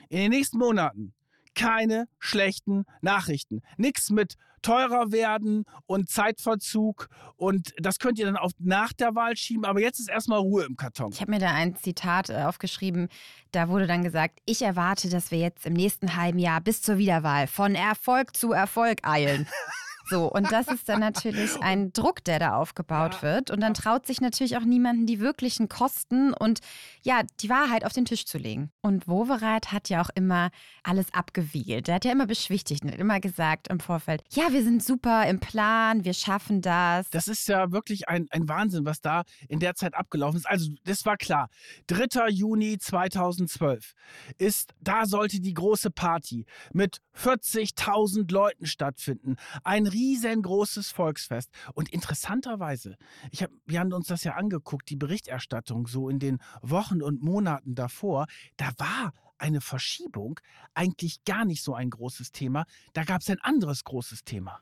in 0.09 0.17
den 0.17 0.31
nächsten 0.31 0.57
Monaten 0.57 1.13
keine 1.57 2.07
schlechten 2.19 2.85
Nachrichten. 3.01 3.61
Nichts 3.77 4.11
mit 4.11 4.35
teurer 4.61 5.11
werden 5.11 5.65
und 5.85 6.09
Zeitverzug 6.09 7.09
und 7.35 7.73
das 7.77 7.99
könnt 7.99 8.19
ihr 8.19 8.25
dann 8.25 8.37
auch 8.37 8.51
nach 8.59 8.93
der 8.93 9.15
Wahl 9.15 9.35
schieben, 9.35 9.65
aber 9.65 9.81
jetzt 9.81 9.99
ist 9.99 10.09
erstmal 10.09 10.39
Ruhe 10.39 10.65
im 10.65 10.75
Karton. 10.75 11.11
Ich 11.11 11.21
habe 11.21 11.31
mir 11.31 11.39
da 11.39 11.51
ein 11.51 11.75
Zitat 11.75 12.29
äh, 12.29 12.43
aufgeschrieben, 12.43 13.09
da 13.51 13.69
wurde 13.69 13.87
dann 13.87 14.03
gesagt, 14.03 14.39
ich 14.45 14.61
erwarte, 14.61 15.09
dass 15.09 15.31
wir 15.31 15.39
jetzt 15.39 15.65
im 15.65 15.73
nächsten 15.73 16.15
halben 16.15 16.39
Jahr 16.39 16.61
bis 16.61 16.81
zur 16.81 16.97
Wiederwahl 16.97 17.47
von 17.47 17.75
Erfolg 17.75 18.35
zu 18.35 18.51
Erfolg 18.51 19.07
eilen. 19.07 19.47
So, 20.09 20.31
und 20.31 20.51
das 20.51 20.67
ist 20.67 20.87
dann 20.89 20.99
natürlich 20.99 21.51
ein 21.61 21.91
Druck, 21.93 22.23
der 22.23 22.39
da 22.39 22.55
aufgebaut 22.55 23.15
ja. 23.15 23.21
wird. 23.21 23.51
Und 23.51 23.61
dann 23.61 23.73
traut 23.73 24.05
sich 24.05 24.21
natürlich 24.21 24.57
auch 24.57 24.63
niemanden, 24.63 25.05
die 25.05 25.19
wirklichen 25.19 25.69
Kosten 25.69 26.33
und 26.33 26.59
ja, 27.03 27.21
die 27.39 27.49
Wahrheit 27.49 27.85
auf 27.85 27.93
den 27.93 28.05
Tisch 28.05 28.25
zu 28.25 28.37
legen. 28.37 28.71
Und 28.81 29.07
Wovereit 29.07 29.71
hat 29.71 29.89
ja 29.89 30.01
auch 30.01 30.09
immer 30.15 30.49
alles 30.83 31.13
abgewiegelt. 31.13 31.89
Er 31.89 31.95
hat 31.95 32.05
ja 32.05 32.11
immer 32.11 32.27
beschwichtigt 32.27 32.83
und 32.83 32.93
immer 32.93 33.19
gesagt 33.19 33.67
im 33.67 33.79
Vorfeld, 33.79 34.23
ja, 34.31 34.51
wir 34.51 34.63
sind 34.63 34.83
super 34.83 35.27
im 35.27 35.39
Plan, 35.39 36.03
wir 36.03 36.13
schaffen 36.13 36.61
das. 36.61 37.09
Das 37.09 37.27
ist 37.27 37.47
ja 37.47 37.71
wirklich 37.71 38.07
ein, 38.07 38.27
ein 38.31 38.47
Wahnsinn, 38.47 38.85
was 38.85 39.01
da 39.01 39.23
in 39.47 39.59
der 39.59 39.75
Zeit 39.75 39.93
abgelaufen 39.93 40.37
ist. 40.37 40.47
Also, 40.47 40.71
das 40.83 41.05
war 41.05 41.17
klar. 41.17 41.49
3. 41.87 42.29
Juni 42.29 42.77
2012 42.77 43.93
ist, 44.37 44.73
da 44.81 45.05
sollte 45.05 45.39
die 45.39 45.53
große 45.53 45.91
Party 45.91 46.45
mit 46.73 46.99
40.000 47.15 48.31
Leuten 48.31 48.65
stattfinden. 48.65 49.35
Ein 49.63 49.87
riesengroßes 49.97 50.91
Volksfest. 50.91 51.49
Und 51.73 51.89
interessanterweise, 51.89 52.97
ich 53.31 53.43
hab, 53.43 53.51
wir 53.65 53.79
haben 53.79 53.91
uns 53.93 54.07
das 54.07 54.23
ja 54.23 54.35
angeguckt, 54.35 54.89
die 54.89 54.95
Berichterstattung 54.95 55.87
so 55.87 56.09
in 56.09 56.19
den 56.19 56.37
Wochen 56.61 57.01
und 57.01 57.21
Monaten 57.21 57.75
davor, 57.75 58.27
da 58.57 58.71
war 58.77 59.13
eine 59.37 59.61
Verschiebung 59.61 60.39
eigentlich 60.73 61.23
gar 61.23 61.45
nicht 61.45 61.63
so 61.63 61.73
ein 61.73 61.89
großes 61.89 62.31
Thema. 62.31 62.65
Da 62.93 63.03
gab 63.03 63.21
es 63.21 63.29
ein 63.29 63.39
anderes 63.41 63.83
großes 63.83 64.23
Thema. 64.23 64.59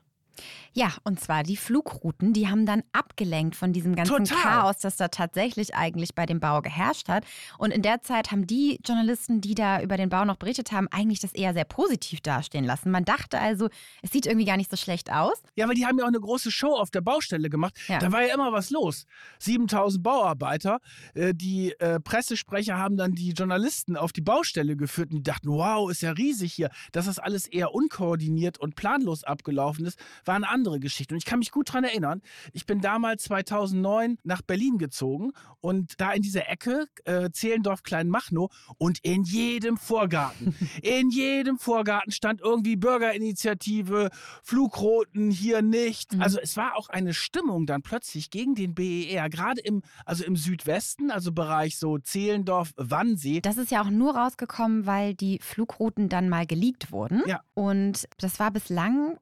Ja, 0.72 0.92
und 1.04 1.20
zwar 1.20 1.42
die 1.42 1.56
Flugrouten, 1.56 2.32
die 2.32 2.48
haben 2.48 2.66
dann 2.66 2.82
abgelenkt 2.92 3.56
von 3.56 3.72
diesem 3.72 3.94
ganzen 3.94 4.24
Total. 4.24 4.42
Chaos, 4.42 4.78
das 4.78 4.96
da 4.96 5.08
tatsächlich 5.08 5.74
eigentlich 5.74 6.14
bei 6.14 6.26
dem 6.26 6.40
Bau 6.40 6.60
geherrscht 6.62 7.08
hat. 7.08 7.24
Und 7.58 7.70
in 7.70 7.82
der 7.82 8.02
Zeit 8.02 8.30
haben 8.30 8.46
die 8.46 8.78
Journalisten, 8.84 9.40
die 9.40 9.54
da 9.54 9.80
über 9.80 9.96
den 9.96 10.08
Bau 10.08 10.24
noch 10.24 10.36
berichtet 10.36 10.72
haben, 10.72 10.88
eigentlich 10.90 11.20
das 11.20 11.32
eher 11.32 11.52
sehr 11.54 11.64
positiv 11.64 12.20
dastehen 12.20 12.64
lassen. 12.64 12.90
Man 12.90 13.04
dachte 13.04 13.38
also, 13.38 13.68
es 14.02 14.10
sieht 14.10 14.26
irgendwie 14.26 14.46
gar 14.46 14.56
nicht 14.56 14.70
so 14.70 14.76
schlecht 14.76 15.10
aus. 15.10 15.42
Ja, 15.54 15.64
aber 15.64 15.74
die 15.74 15.86
haben 15.86 15.98
ja 15.98 16.04
auch 16.04 16.08
eine 16.08 16.20
große 16.20 16.50
Show 16.50 16.74
auf 16.74 16.90
der 16.90 17.00
Baustelle 17.00 17.48
gemacht. 17.48 17.74
Ja. 17.88 17.98
Da 17.98 18.12
war 18.12 18.22
ja 18.22 18.34
immer 18.34 18.52
was 18.52 18.70
los. 18.70 19.06
7000 19.38 20.02
Bauarbeiter, 20.02 20.80
äh, 21.14 21.34
die 21.34 21.72
äh, 21.78 22.00
Pressesprecher 22.00 22.76
haben 22.76 22.96
dann 22.96 23.12
die 23.12 23.30
Journalisten 23.30 23.96
auf 23.96 24.12
die 24.12 24.20
Baustelle 24.20 24.76
geführt 24.76 25.10
und 25.10 25.18
die 25.18 25.22
dachten, 25.22 25.48
wow, 25.48 25.90
ist 25.90 26.02
ja 26.02 26.12
riesig 26.12 26.52
hier. 26.52 26.70
Dass 26.92 27.06
das 27.06 27.18
alles 27.18 27.46
eher 27.46 27.74
unkoordiniert 27.74 28.58
und 28.58 28.76
planlos 28.76 29.24
abgelaufen 29.24 29.86
ist, 29.86 29.98
war 30.26 30.34
eine 30.34 30.48
andere 30.48 30.80
Geschichte. 30.80 31.14
Und 31.14 31.18
ich 31.18 31.24
kann 31.24 31.38
mich 31.38 31.50
gut 31.50 31.68
daran 31.68 31.84
erinnern, 31.84 32.22
ich 32.52 32.66
bin 32.66 32.80
damals 32.80 33.24
2009 33.24 34.18
nach 34.24 34.42
Berlin 34.42 34.78
gezogen 34.78 35.32
und 35.60 36.00
da 36.00 36.12
in 36.12 36.22
dieser 36.22 36.48
Ecke, 36.48 36.86
äh, 37.04 37.30
Zehlendorf 37.30 37.82
Kleinmachnow 37.82 38.50
und 38.78 38.98
in 39.02 39.22
jedem 39.24 39.76
Vorgarten, 39.76 40.54
in 40.82 41.10
jedem 41.10 41.58
Vorgarten 41.58 42.12
stand 42.12 42.40
irgendwie 42.40 42.76
Bürgerinitiative, 42.76 44.10
Flugroten 44.42 45.30
hier 45.30 45.62
nicht. 45.62 46.14
Mhm. 46.14 46.22
Also 46.22 46.38
es 46.40 46.56
war 46.56 46.76
auch 46.76 46.88
eine 46.88 47.14
Stimmung 47.14 47.66
dann 47.66 47.82
plötzlich 47.82 48.30
gegen 48.30 48.54
den 48.54 48.74
BER, 48.74 49.28
gerade 49.28 49.60
im, 49.60 49.82
also 50.04 50.24
im 50.24 50.36
Südwesten, 50.36 51.10
also 51.10 51.32
Bereich 51.32 51.78
so 51.78 51.98
Zehlendorf, 51.98 52.72
Wannsee. 52.76 53.40
Das 53.40 53.56
ist 53.56 53.70
ja 53.70 53.82
auch 53.82 53.90
nur 53.90 54.16
rausgekommen, 54.16 54.86
weil 54.86 55.14
die 55.14 55.38
Flugrouten 55.40 56.08
dann 56.08 56.28
mal 56.28 56.46
geleakt 56.46 56.92
wurden. 56.92 57.22
Ja. 57.26 57.40
Und 57.54 58.08
das 58.18 58.38
war 58.38 58.50
bislang 58.50 59.18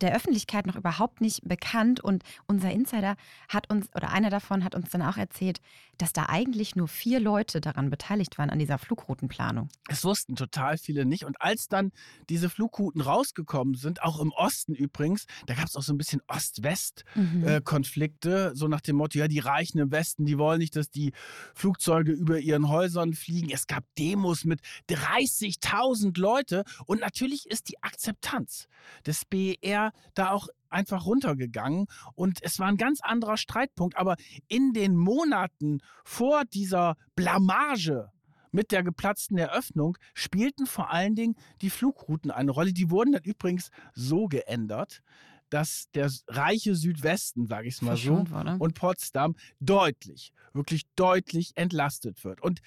der 0.00 0.14
Öffentlichkeit 0.14 0.66
noch 0.66 0.76
überhaupt 0.76 1.20
nicht 1.20 1.46
bekannt. 1.46 2.00
Und 2.00 2.22
unser 2.46 2.72
Insider 2.72 3.16
hat 3.48 3.70
uns, 3.70 3.88
oder 3.94 4.10
einer 4.10 4.30
davon 4.30 4.64
hat 4.64 4.74
uns 4.74 4.90
dann 4.90 5.02
auch 5.02 5.16
erzählt, 5.16 5.60
dass 5.98 6.12
da 6.12 6.26
eigentlich 6.28 6.74
nur 6.76 6.88
vier 6.88 7.20
Leute 7.20 7.60
daran 7.60 7.90
beteiligt 7.90 8.38
waren, 8.38 8.50
an 8.50 8.58
dieser 8.58 8.78
Flugroutenplanung. 8.78 9.68
Es 9.88 10.02
wussten 10.04 10.34
total 10.36 10.78
viele 10.78 11.04
nicht. 11.04 11.24
Und 11.24 11.40
als 11.40 11.68
dann 11.68 11.92
diese 12.28 12.50
Flugrouten 12.50 13.00
rausgekommen 13.00 13.74
sind, 13.74 14.02
auch 14.02 14.20
im 14.20 14.32
Osten 14.32 14.74
übrigens, 14.74 15.26
da 15.46 15.54
gab 15.54 15.66
es 15.66 15.76
auch 15.76 15.82
so 15.82 15.92
ein 15.92 15.98
bisschen 15.98 16.22
Ost-West-Konflikte, 16.28 18.28
mhm. 18.28 18.52
äh, 18.52 18.56
so 18.56 18.68
nach 18.68 18.80
dem 18.80 18.96
Motto, 18.96 19.18
ja, 19.18 19.28
die 19.28 19.40
Reichen 19.40 19.78
im 19.78 19.90
Westen, 19.90 20.24
die 20.24 20.38
wollen 20.38 20.58
nicht, 20.58 20.76
dass 20.76 20.90
die 20.90 21.12
Flugzeuge 21.54 22.12
über 22.12 22.38
ihren 22.38 22.68
Häusern 22.68 23.14
fliegen. 23.14 23.50
Es 23.50 23.66
gab 23.66 23.84
Demos 23.98 24.44
mit 24.44 24.60
30.000 24.88 26.18
Leute. 26.18 26.64
Und 26.86 27.00
natürlich 27.00 27.46
ist 27.46 27.68
die 27.68 27.82
Akzeptanz 27.82 28.68
des 29.06 29.24
BER 29.24 29.58
er 29.68 29.92
da 30.14 30.30
auch 30.30 30.48
einfach 30.70 31.06
runtergegangen 31.06 31.86
und 32.14 32.38
es 32.42 32.58
war 32.58 32.68
ein 32.68 32.76
ganz 32.76 33.00
anderer 33.02 33.36
Streitpunkt. 33.36 33.96
Aber 33.96 34.16
in 34.48 34.72
den 34.72 34.96
Monaten 34.96 35.80
vor 36.04 36.44
dieser 36.44 36.96
Blamage 37.14 38.10
mit 38.50 38.72
der 38.72 38.82
geplatzten 38.82 39.38
Eröffnung 39.38 39.98
spielten 40.14 40.66
vor 40.66 40.90
allen 40.90 41.14
Dingen 41.14 41.36
die 41.60 41.70
Flugrouten 41.70 42.30
eine 42.30 42.50
Rolle. 42.50 42.72
Die 42.72 42.90
wurden 42.90 43.12
dann 43.12 43.22
übrigens 43.22 43.70
so 43.94 44.26
geändert, 44.26 45.02
dass 45.50 45.90
der 45.94 46.10
reiche 46.28 46.74
Südwesten, 46.74 47.46
sage 47.46 47.68
ich 47.68 47.74
es 47.74 47.82
mal 47.82 47.96
so, 47.96 48.24
und 48.58 48.74
Potsdam 48.74 49.34
deutlich, 49.60 50.32
wirklich 50.52 50.82
deutlich 50.96 51.52
entlastet 51.56 52.24
wird. 52.24 52.42
Und 52.42 52.60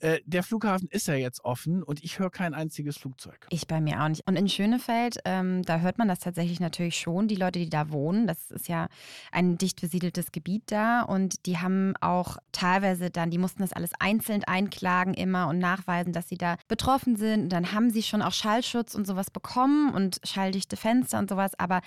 äh, 0.00 0.20
der 0.26 0.42
Flughafen 0.42 0.88
ist 0.88 1.08
ja 1.08 1.14
jetzt 1.14 1.44
offen 1.44 1.82
und 1.82 2.02
ich 2.02 2.18
höre 2.18 2.30
kein 2.30 2.54
einziges 2.54 2.98
Flugzeug. 2.98 3.46
Ich 3.50 3.66
bei 3.66 3.80
mir 3.80 4.02
auch 4.02 4.08
nicht. 4.08 4.22
Und 4.26 4.36
in 4.36 4.48
Schönefeld, 4.48 5.18
ähm, 5.24 5.62
da 5.62 5.78
hört 5.78 5.98
man 5.98 6.08
das 6.08 6.18
tatsächlich 6.18 6.60
natürlich 6.60 6.98
schon, 6.98 7.28
die 7.28 7.36
Leute, 7.36 7.58
die 7.58 7.70
da 7.70 7.90
wohnen. 7.90 8.26
Das 8.26 8.50
ist 8.50 8.68
ja 8.68 8.88
ein 9.32 9.56
dicht 9.56 9.80
besiedeltes 9.80 10.32
Gebiet 10.32 10.64
da 10.66 11.02
und 11.02 11.46
die 11.46 11.58
haben 11.58 11.94
auch 12.00 12.38
teilweise 12.52 13.10
dann, 13.10 13.30
die 13.30 13.38
mussten 13.38 13.62
das 13.62 13.72
alles 13.72 13.92
einzeln 13.98 14.44
einklagen 14.44 15.14
immer 15.14 15.48
und 15.48 15.58
nachweisen, 15.58 16.12
dass 16.12 16.28
sie 16.28 16.38
da 16.38 16.56
betroffen 16.68 17.16
sind. 17.16 17.44
Und 17.44 17.48
dann 17.52 17.72
haben 17.72 17.90
sie 17.90 18.02
schon 18.02 18.22
auch 18.22 18.32
Schallschutz 18.32 18.94
und 18.94 19.06
sowas 19.06 19.30
bekommen 19.30 19.94
und 19.94 20.20
schalldichte 20.24 20.76
Fenster 20.76 21.18
und 21.18 21.30
sowas. 21.30 21.52
Aber 21.58 21.80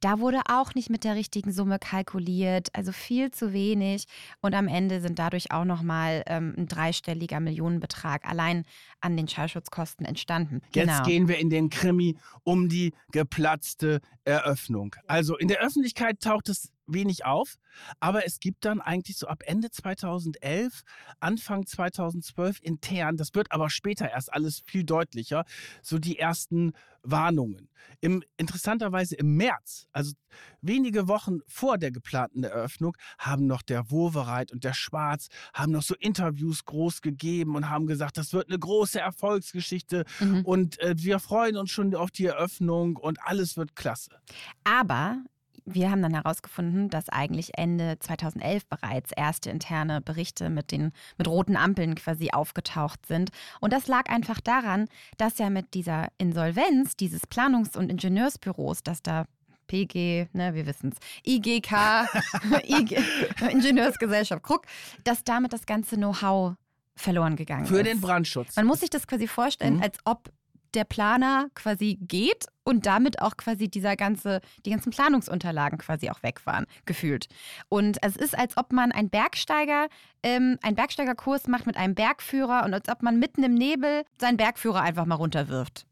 da 0.00 0.20
wurde 0.20 0.40
auch 0.48 0.74
nicht 0.74 0.90
mit 0.90 1.04
der 1.04 1.14
richtigen 1.16 1.52
Summe 1.52 1.78
kalkuliert, 1.78 2.68
also 2.72 2.92
viel 2.92 3.30
zu 3.30 3.52
wenig. 3.52 4.04
Und 4.40 4.54
am 4.54 4.68
Ende 4.68 5.00
sind 5.00 5.18
dadurch 5.18 5.50
auch 5.50 5.64
nochmal 5.64 6.22
ähm, 6.26 6.54
ein 6.56 6.66
dreistelliger 6.66 7.40
Millionen 7.40 7.53
Millionenbetrag 7.54 8.26
allein 8.26 8.64
an 9.00 9.16
den 9.16 9.28
Schallschutzkosten 9.28 10.04
entstanden. 10.04 10.60
Jetzt 10.74 10.88
genau. 10.88 11.02
gehen 11.04 11.28
wir 11.28 11.38
in 11.38 11.50
den 11.50 11.70
Krimi 11.70 12.16
um 12.42 12.68
die 12.68 12.92
geplatzte 13.12 14.00
Eröffnung. 14.24 14.96
Also 15.06 15.36
in 15.36 15.48
der 15.48 15.60
Öffentlichkeit 15.60 16.20
taucht 16.20 16.48
es 16.48 16.72
wenig 16.86 17.24
auf, 17.24 17.56
aber 18.00 18.26
es 18.26 18.40
gibt 18.40 18.64
dann 18.64 18.80
eigentlich 18.80 19.18
so 19.18 19.26
ab 19.26 19.42
Ende 19.46 19.70
2011, 19.70 20.82
Anfang 21.20 21.66
2012 21.66 22.60
intern, 22.60 23.16
das 23.16 23.34
wird 23.34 23.52
aber 23.52 23.70
später 23.70 24.10
erst 24.10 24.32
alles 24.32 24.62
viel 24.66 24.84
deutlicher, 24.84 25.44
so 25.82 25.98
die 25.98 26.18
ersten 26.18 26.72
Warnungen. 27.04 27.68
Im, 28.00 28.22
interessanterweise 28.36 29.14
im 29.14 29.36
März, 29.36 29.86
also 29.92 30.14
wenige 30.62 31.06
Wochen 31.06 31.40
vor 31.46 31.78
der 31.78 31.90
geplanten 31.90 32.44
Eröffnung, 32.44 32.96
haben 33.18 33.46
noch 33.46 33.62
der 33.62 33.90
Wovereit 33.90 34.52
und 34.52 34.64
der 34.64 34.72
Schwarz 34.72 35.28
haben 35.52 35.72
noch 35.72 35.82
so 35.82 35.94
Interviews 35.98 36.64
groß 36.64 37.02
gegeben 37.02 37.56
und 37.56 37.68
haben 37.68 37.86
gesagt, 37.86 38.16
das 38.16 38.32
wird 38.32 38.48
eine 38.48 38.58
große 38.58 39.00
Erfolgsgeschichte 39.00 40.04
mhm. 40.20 40.44
und 40.44 40.80
äh, 40.80 40.94
wir 40.96 41.18
freuen 41.18 41.56
uns 41.56 41.70
schon 41.70 41.94
auf 41.94 42.10
die 42.10 42.26
Eröffnung 42.26 42.96
und 42.96 43.18
alles 43.22 43.56
wird 43.56 43.76
klasse. 43.76 44.10
Aber 44.64 45.22
wir 45.64 45.90
haben 45.90 46.02
dann 46.02 46.14
herausgefunden, 46.14 46.90
dass 46.90 47.08
eigentlich 47.08 47.56
Ende 47.56 47.98
2011 47.98 48.66
bereits 48.66 49.12
erste 49.12 49.50
interne 49.50 50.00
Berichte 50.00 50.50
mit 50.50 50.70
den 50.70 50.92
mit 51.16 51.26
roten 51.28 51.56
Ampeln 51.56 51.94
quasi 51.94 52.30
aufgetaucht 52.30 53.06
sind. 53.06 53.30
Und 53.60 53.72
das 53.72 53.86
lag 53.86 54.10
einfach 54.10 54.40
daran, 54.40 54.88
dass 55.16 55.38
ja 55.38 55.50
mit 55.50 55.74
dieser 55.74 56.08
Insolvenz 56.18 56.96
dieses 56.96 57.26
Planungs- 57.26 57.76
und 57.76 57.90
Ingenieursbüros, 57.90 58.82
das 58.82 59.02
da 59.02 59.24
PG, 59.66 60.28
ne, 60.32 60.54
wir 60.54 60.66
wissen 60.66 60.92
es, 60.92 60.98
IGK, 61.26 61.72
IG, 62.64 62.98
Ingenieursgesellschaft 63.50 64.42
Krug, 64.42 64.66
dass 65.04 65.24
damit 65.24 65.52
das 65.52 65.64
ganze 65.64 65.96
Know-how 65.96 66.56
verloren 66.96 67.36
gegangen 67.36 67.66
Für 67.66 67.74
ist. 67.74 67.78
Für 67.78 67.84
den 67.84 68.00
Brandschutz. 68.00 68.56
Man 68.56 68.66
muss 68.66 68.80
sich 68.80 68.90
das 68.90 69.06
quasi 69.06 69.26
vorstellen, 69.26 69.76
mhm. 69.76 69.82
als 69.82 69.98
ob 70.04 70.30
der 70.74 70.84
Planer 70.84 71.48
quasi 71.54 71.98
geht 72.00 72.46
und 72.64 72.86
damit 72.86 73.20
auch 73.20 73.36
quasi 73.36 73.68
dieser 73.68 73.96
ganze, 73.96 74.40
die 74.64 74.70
ganzen 74.70 74.90
Planungsunterlagen 74.90 75.78
quasi 75.78 76.10
auch 76.10 76.22
weg 76.22 76.44
waren, 76.46 76.66
gefühlt. 76.84 77.28
Und 77.68 77.98
es 78.02 78.16
ist, 78.16 78.36
als 78.36 78.56
ob 78.56 78.72
man 78.72 78.92
ein 78.92 79.10
Bergsteiger, 79.10 79.88
ähm, 80.22 80.58
einen 80.62 80.76
Bergsteigerkurs 80.76 81.46
macht 81.46 81.66
mit 81.66 81.76
einem 81.76 81.94
Bergführer 81.94 82.64
und 82.64 82.74
als 82.74 82.88
ob 82.88 83.02
man 83.02 83.18
mitten 83.18 83.42
im 83.42 83.54
Nebel 83.54 84.04
seinen 84.18 84.36
Bergführer 84.36 84.80
einfach 84.80 85.04
mal 85.06 85.16
runterwirft. 85.16 85.86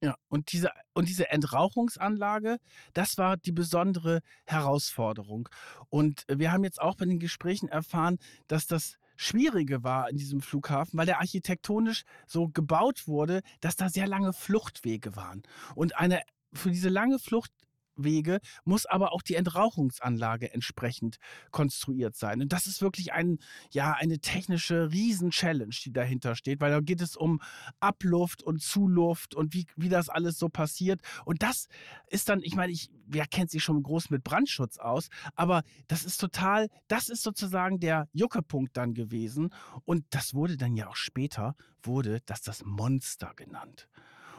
Ja, 0.00 0.14
und 0.28 0.52
diese, 0.52 0.70
und 0.94 1.08
diese 1.08 1.28
Entrauchungsanlage, 1.30 2.58
das 2.94 3.18
war 3.18 3.36
die 3.36 3.50
besondere 3.50 4.20
Herausforderung. 4.46 5.48
Und 5.88 6.24
wir 6.28 6.52
haben 6.52 6.62
jetzt 6.62 6.80
auch 6.80 6.94
bei 6.94 7.04
den 7.04 7.18
Gesprächen 7.18 7.68
erfahren, 7.68 8.18
dass 8.46 8.68
das 8.68 8.96
Schwierige 9.20 9.82
war 9.82 10.08
in 10.08 10.16
diesem 10.16 10.40
Flughafen, 10.40 10.96
weil 10.96 11.06
der 11.06 11.18
architektonisch 11.18 12.04
so 12.28 12.48
gebaut 12.48 13.08
wurde, 13.08 13.42
dass 13.60 13.74
da 13.74 13.88
sehr 13.88 14.06
lange 14.06 14.32
Fluchtwege 14.32 15.16
waren. 15.16 15.42
Und 15.74 15.96
eine 15.96 16.22
für 16.52 16.70
diese 16.70 16.88
lange 16.88 17.18
Flucht 17.18 17.52
Wege 17.98 18.40
muss 18.64 18.86
aber 18.86 19.12
auch 19.12 19.22
die 19.22 19.34
Entrauchungsanlage 19.34 20.52
entsprechend 20.52 21.18
konstruiert 21.50 22.16
sein. 22.16 22.40
Und 22.40 22.52
das 22.52 22.66
ist 22.66 22.82
wirklich 22.82 23.12
ein, 23.12 23.38
ja, 23.70 23.92
eine 23.92 24.18
technische 24.18 24.90
Riesen-Challenge, 24.90 25.74
die 25.84 25.92
dahinter 25.92 26.34
steht, 26.34 26.60
weil 26.60 26.70
da 26.70 26.80
geht 26.80 27.00
es 27.00 27.16
um 27.16 27.40
Abluft 27.80 28.42
und 28.42 28.62
Zuluft 28.62 29.34
und 29.34 29.54
wie, 29.54 29.66
wie 29.76 29.88
das 29.88 30.08
alles 30.08 30.38
so 30.38 30.48
passiert. 30.48 31.00
Und 31.24 31.42
das 31.42 31.68
ist 32.08 32.28
dann, 32.28 32.40
ich 32.42 32.54
meine, 32.54 32.72
ich, 32.72 32.90
wer 33.06 33.26
kennt 33.26 33.50
sich 33.50 33.62
schon 33.62 33.82
groß 33.82 34.10
mit 34.10 34.24
Brandschutz 34.24 34.78
aus, 34.78 35.08
aber 35.34 35.62
das 35.86 36.04
ist 36.04 36.18
total, 36.18 36.68
das 36.88 37.08
ist 37.08 37.22
sozusagen 37.22 37.80
der 37.80 38.08
Juckepunkt 38.12 38.76
dann 38.76 38.94
gewesen. 38.94 39.50
Und 39.84 40.04
das 40.10 40.34
wurde 40.34 40.56
dann 40.56 40.76
ja 40.76 40.88
auch 40.88 40.96
später, 40.96 41.54
wurde 41.82 42.20
das 42.26 42.42
das 42.42 42.64
Monster 42.64 43.32
genannt. 43.34 43.88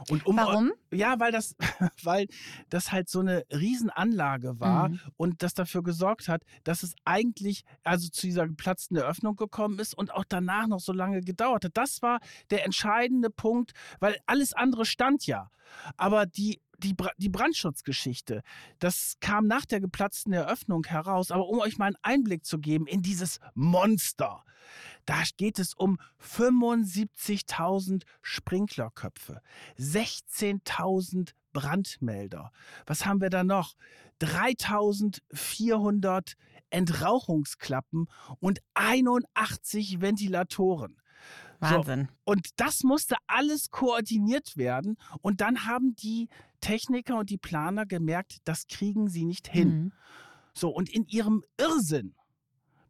Und 0.09 0.25
um, 0.25 0.37
Warum? 0.37 0.71
Ja, 0.91 1.19
weil 1.19 1.31
das, 1.31 1.55
weil 2.03 2.27
das 2.69 2.91
halt 2.91 3.09
so 3.09 3.19
eine 3.19 3.43
Riesenanlage 3.51 4.59
war 4.59 4.89
mhm. 4.89 4.99
und 5.17 5.43
das 5.43 5.53
dafür 5.53 5.83
gesorgt 5.83 6.27
hat, 6.27 6.43
dass 6.63 6.83
es 6.83 6.95
eigentlich 7.05 7.63
also 7.83 8.09
zu 8.09 8.27
dieser 8.27 8.47
geplatzten 8.47 8.97
Eröffnung 8.97 9.35
gekommen 9.35 9.79
ist 9.79 9.93
und 9.93 10.13
auch 10.13 10.25
danach 10.27 10.67
noch 10.67 10.79
so 10.79 10.93
lange 10.93 11.21
gedauert 11.21 11.65
hat. 11.65 11.75
Das 11.75 12.01
war 12.01 12.19
der 12.49 12.65
entscheidende 12.65 13.29
Punkt, 13.29 13.73
weil 13.99 14.17
alles 14.25 14.53
andere 14.53 14.85
stand 14.85 15.25
ja. 15.25 15.49
Aber 15.97 16.25
die 16.25 16.61
die, 16.83 16.95
die 17.17 17.29
Brandschutzgeschichte, 17.29 18.43
das 18.79 19.15
kam 19.19 19.47
nach 19.47 19.65
der 19.65 19.79
geplatzten 19.79 20.33
Eröffnung 20.33 20.85
heraus. 20.85 21.31
Aber 21.31 21.47
um 21.47 21.59
euch 21.59 21.77
mal 21.77 21.85
einen 21.87 21.95
Einblick 22.01 22.45
zu 22.45 22.59
geben 22.59 22.87
in 22.87 23.01
dieses 23.01 23.39
Monster, 23.53 24.43
da 25.05 25.23
geht 25.37 25.59
es 25.59 25.73
um 25.73 25.97
75.000 26.21 28.03
Sprinklerköpfe, 28.21 29.41
16.000 29.77 31.33
Brandmelder. 31.51 32.51
Was 32.85 33.05
haben 33.05 33.19
wir 33.21 33.29
da 33.29 33.43
noch? 33.43 33.75
3400 34.19 36.33
Entrauchungsklappen 36.69 38.07
und 38.39 38.61
81 38.75 39.99
Ventilatoren. 40.01 41.01
Wahnsinn. 41.59 42.07
So, 42.07 42.31
und 42.31 42.59
das 42.59 42.83
musste 42.83 43.15
alles 43.27 43.69
koordiniert 43.71 44.57
werden. 44.57 44.97
Und 45.21 45.41
dann 45.41 45.65
haben 45.65 45.95
die 45.95 46.29
Techniker 46.61 47.17
und 47.17 47.29
die 47.29 47.37
Planer 47.37 47.85
gemerkt, 47.85 48.37
das 48.43 48.67
kriegen 48.67 49.07
sie 49.09 49.25
nicht 49.25 49.47
hin. 49.47 49.69
Mhm. 49.69 49.91
So, 50.53 50.69
und 50.69 50.89
in 50.89 51.05
ihrem 51.07 51.43
Irrsinn 51.57 52.15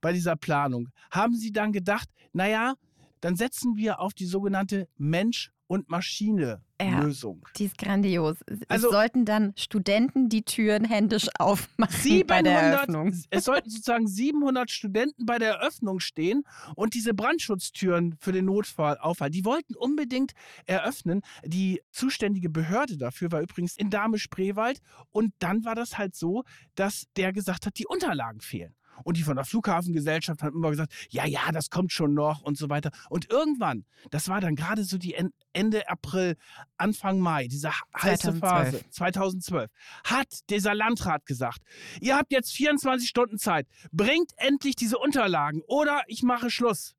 bei 0.02 0.14
dieser 0.14 0.36
Planung 0.36 0.90
haben 1.12 1.36
sie 1.36 1.52
dann 1.52 1.72
gedacht, 1.72 2.10
naja, 2.34 2.76
dann 3.22 3.36
setzen 3.36 3.76
wir 3.76 4.00
auf 4.00 4.14
die 4.14 4.26
sogenannte 4.26 4.88
Mensch- 4.98 5.52
und 5.70 5.88
Maschine-Lösung. 5.88 7.42
Ja, 7.46 7.52
die 7.58 7.66
ist 7.66 7.78
grandios. 7.78 8.38
Also, 8.68 8.88
es 8.88 8.92
sollten 8.92 9.24
dann 9.24 9.54
Studenten 9.56 10.28
die 10.28 10.42
Türen 10.42 10.84
händisch 10.84 11.28
aufmachen 11.40 11.96
700, 11.96 12.28
bei 12.28 12.42
der 12.42 12.60
Eröffnung. 12.60 13.14
Es 13.30 13.46
sollten 13.46 13.70
sozusagen 13.70 14.08
700 14.08 14.72
Studenten 14.72 15.28
bei 15.28 15.38
der 15.38 15.54
Eröffnung 15.54 16.00
stehen 16.00 16.44
und 16.76 16.96
diese 16.96 17.14
Brandschutztüren 17.14 18.18
für 18.20 18.32
den 18.32 18.46
Notfall 18.46 18.98
aufhalten. 18.98 19.34
Die 19.34 19.46
wollten 19.46 19.76
unbedingt 19.76 20.32
eröffnen. 20.66 21.22
Die 21.46 21.82
zuständige 21.92 22.50
Behörde 22.50 22.98
dafür 22.98 23.32
war 23.32 23.42
übrigens 23.42 23.78
in 23.78 23.92
Dahme-Spreewald. 23.92 24.80
Und 25.12 25.34
dann 25.38 25.66
war 25.66 25.76
das 25.76 26.00
halt 26.00 26.16
so, 26.16 26.46
dass 26.74 27.06
der 27.16 27.32
gesagt 27.32 27.68
hat, 27.68 27.78
die 27.78 27.86
Unterlagen 27.86 28.42
fehlen. 28.42 28.74
Und 29.04 29.18
die 29.18 29.24
von 29.24 29.36
der 29.36 29.46
Flughafengesellschaft 29.46 30.44
haben 30.44 30.56
immer 30.56 30.70
gesagt, 30.70 30.94
ja, 31.10 31.26
ja, 31.26 31.52
das 31.52 31.70
kommt 31.70 31.92
schon 31.92 32.14
noch 32.14 32.42
und 32.42 32.58
so 32.58 32.70
weiter. 32.70 32.92
Und 33.10 33.30
irgendwann, 33.30 33.86
das 34.12 34.28
war 34.28 34.42
dann 34.42 34.56
gerade 34.56 34.84
so 34.84 34.98
die 34.98 35.16
Ende 35.54 35.90
April, 35.90 36.36
Anfang 36.78 37.20
Mai, 37.20 37.48
diese 37.48 37.72
heiße 37.72 38.40
2012. 38.40 38.40
Phase, 38.40 38.90
2012, 38.90 39.72
hat 40.04 40.50
dieser 40.50 40.76
Landrat 40.76 41.26
gesagt, 41.26 41.62
ihr 42.02 42.18
habt 42.18 42.32
jetzt 42.32 42.54
24 42.54 43.08
Stunden 43.08 43.38
Zeit, 43.38 43.68
bringt 43.92 44.32
endlich 44.38 44.76
diese 44.76 44.98
Unterlagen 44.98 45.62
oder 45.68 46.02
ich 46.08 46.24
mache 46.24 46.50
Schluss. 46.50 46.96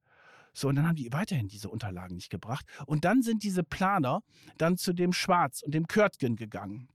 So, 0.53 0.69
und 0.69 0.77
dann 0.77 0.87
haben 0.87 0.97
die 0.97 1.13
weiterhin 1.13 1.49
diese 1.49 1.69
Unterlagen 1.69 2.17
nicht 2.17 2.31
gebracht. 2.31 2.67
Und 2.87 3.05
dann 3.05 3.23
sind 3.23 3.45
diese 3.45 3.63
Planer 3.63 4.23
dann 4.59 4.77
zu 4.77 4.93
dem 4.93 5.13
Schwarz 5.13 5.63
und 5.63 5.73
dem 5.73 5.87
Körtgen 5.87 6.37
gegangen, 6.37 6.89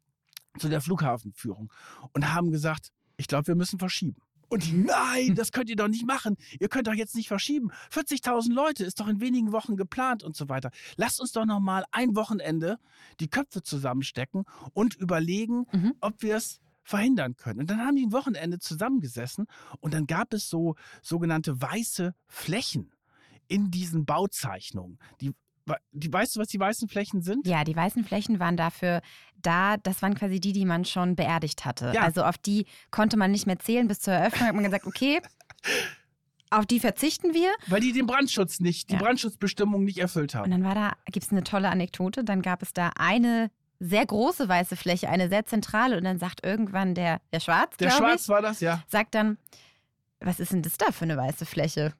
zu 0.59 0.69
der 0.69 0.81
Flughafenführung 0.81 1.71
und 2.13 2.33
haben 2.33 2.51
gesagt, 2.51 2.91
ich 3.17 3.27
glaube, 3.27 3.47
wir 3.47 3.55
müssen 3.55 3.79
verschieben. 3.79 4.21
Und 4.55 4.85
nein, 4.85 5.35
das 5.35 5.51
könnt 5.51 5.69
ihr 5.69 5.75
doch 5.75 5.89
nicht 5.89 6.05
machen. 6.05 6.37
Ihr 6.61 6.69
könnt 6.69 6.87
doch 6.87 6.93
jetzt 6.93 7.13
nicht 7.13 7.27
verschieben. 7.27 7.71
40.000 7.91 8.53
Leute 8.53 8.85
ist 8.85 9.01
doch 9.01 9.09
in 9.09 9.19
wenigen 9.19 9.51
Wochen 9.51 9.75
geplant 9.75 10.23
und 10.23 10.37
so 10.37 10.47
weiter. 10.47 10.71
Lasst 10.95 11.19
uns 11.19 11.33
doch 11.33 11.43
noch 11.43 11.59
mal 11.59 11.83
ein 11.91 12.15
Wochenende 12.15 12.79
die 13.19 13.27
Köpfe 13.27 13.63
zusammenstecken 13.63 14.45
und 14.73 14.95
überlegen, 14.95 15.65
mhm. 15.73 15.95
ob 15.99 16.21
wir 16.21 16.37
es 16.37 16.61
verhindern 16.83 17.35
können. 17.35 17.59
Und 17.59 17.69
dann 17.69 17.81
haben 17.81 17.97
die 17.97 18.05
ein 18.05 18.13
Wochenende 18.13 18.57
zusammengesessen 18.57 19.47
und 19.81 19.93
dann 19.93 20.07
gab 20.07 20.33
es 20.33 20.47
so 20.49 20.75
sogenannte 21.01 21.61
weiße 21.61 22.15
Flächen 22.25 22.93
in 23.49 23.71
diesen 23.71 24.05
Bauzeichnungen. 24.05 24.99
Die, 25.19 25.33
die, 25.91 26.11
weißt 26.11 26.35
du, 26.35 26.39
was 26.39 26.47
die 26.47 26.59
weißen 26.59 26.87
Flächen 26.87 27.21
sind? 27.21 27.47
Ja, 27.47 27.63
die 27.63 27.75
weißen 27.75 28.03
Flächen 28.03 28.39
waren 28.39 28.57
dafür 28.57 29.01
da, 29.41 29.77
das 29.77 30.01
waren 30.01 30.15
quasi 30.15 30.39
die, 30.39 30.53
die 30.53 30.65
man 30.65 30.85
schon 30.85 31.15
beerdigt 31.15 31.65
hatte. 31.65 31.91
Ja. 31.93 32.01
Also 32.01 32.23
auf 32.23 32.37
die 32.37 32.65
konnte 32.91 33.17
man 33.17 33.31
nicht 33.31 33.47
mehr 33.47 33.59
zählen 33.59 33.87
bis 33.87 33.99
zur 33.99 34.13
Eröffnung. 34.13 34.47
Hat 34.47 34.55
man 34.55 34.63
gesagt, 34.63 34.85
okay, 34.85 35.21
auf 36.49 36.65
die 36.65 36.79
verzichten 36.79 37.33
wir. 37.33 37.51
Weil 37.67 37.81
die 37.81 37.93
den 37.93 38.05
Brandschutz 38.05 38.59
nicht, 38.59 38.89
die 38.89 38.93
ja. 38.93 38.99
Brandschutzbestimmung 38.99 39.83
nicht 39.83 39.97
erfüllt 39.97 40.35
haben. 40.35 40.45
Und 40.45 40.51
dann 40.51 40.63
war 40.63 40.75
da, 40.75 40.93
gibt 41.11 41.25
es 41.25 41.31
eine 41.31 41.43
tolle 41.43 41.69
Anekdote, 41.69 42.23
dann 42.23 42.41
gab 42.41 42.61
es 42.61 42.73
da 42.73 42.91
eine 42.97 43.51
sehr 43.79 44.05
große 44.05 44.47
weiße 44.47 44.75
Fläche, 44.75 45.09
eine 45.09 45.29
sehr 45.29 45.45
zentrale. 45.45 45.97
Und 45.97 46.03
dann 46.05 46.17
sagt 46.17 46.45
irgendwann 46.45 46.95
der, 46.95 47.21
der 47.33 47.39
Schwarz, 47.39 47.75
Der 47.77 47.91
Schwarz 47.91 48.23
ich, 48.23 48.29
war 48.29 48.41
das, 48.41 48.61
ja. 48.61 48.83
Sagt 48.87 49.15
dann, 49.15 49.37
was 50.19 50.39
ist 50.39 50.53
denn 50.53 50.61
das 50.61 50.77
da 50.77 50.91
für 50.91 51.03
eine 51.03 51.17
weiße 51.17 51.45
Fläche? 51.45 51.93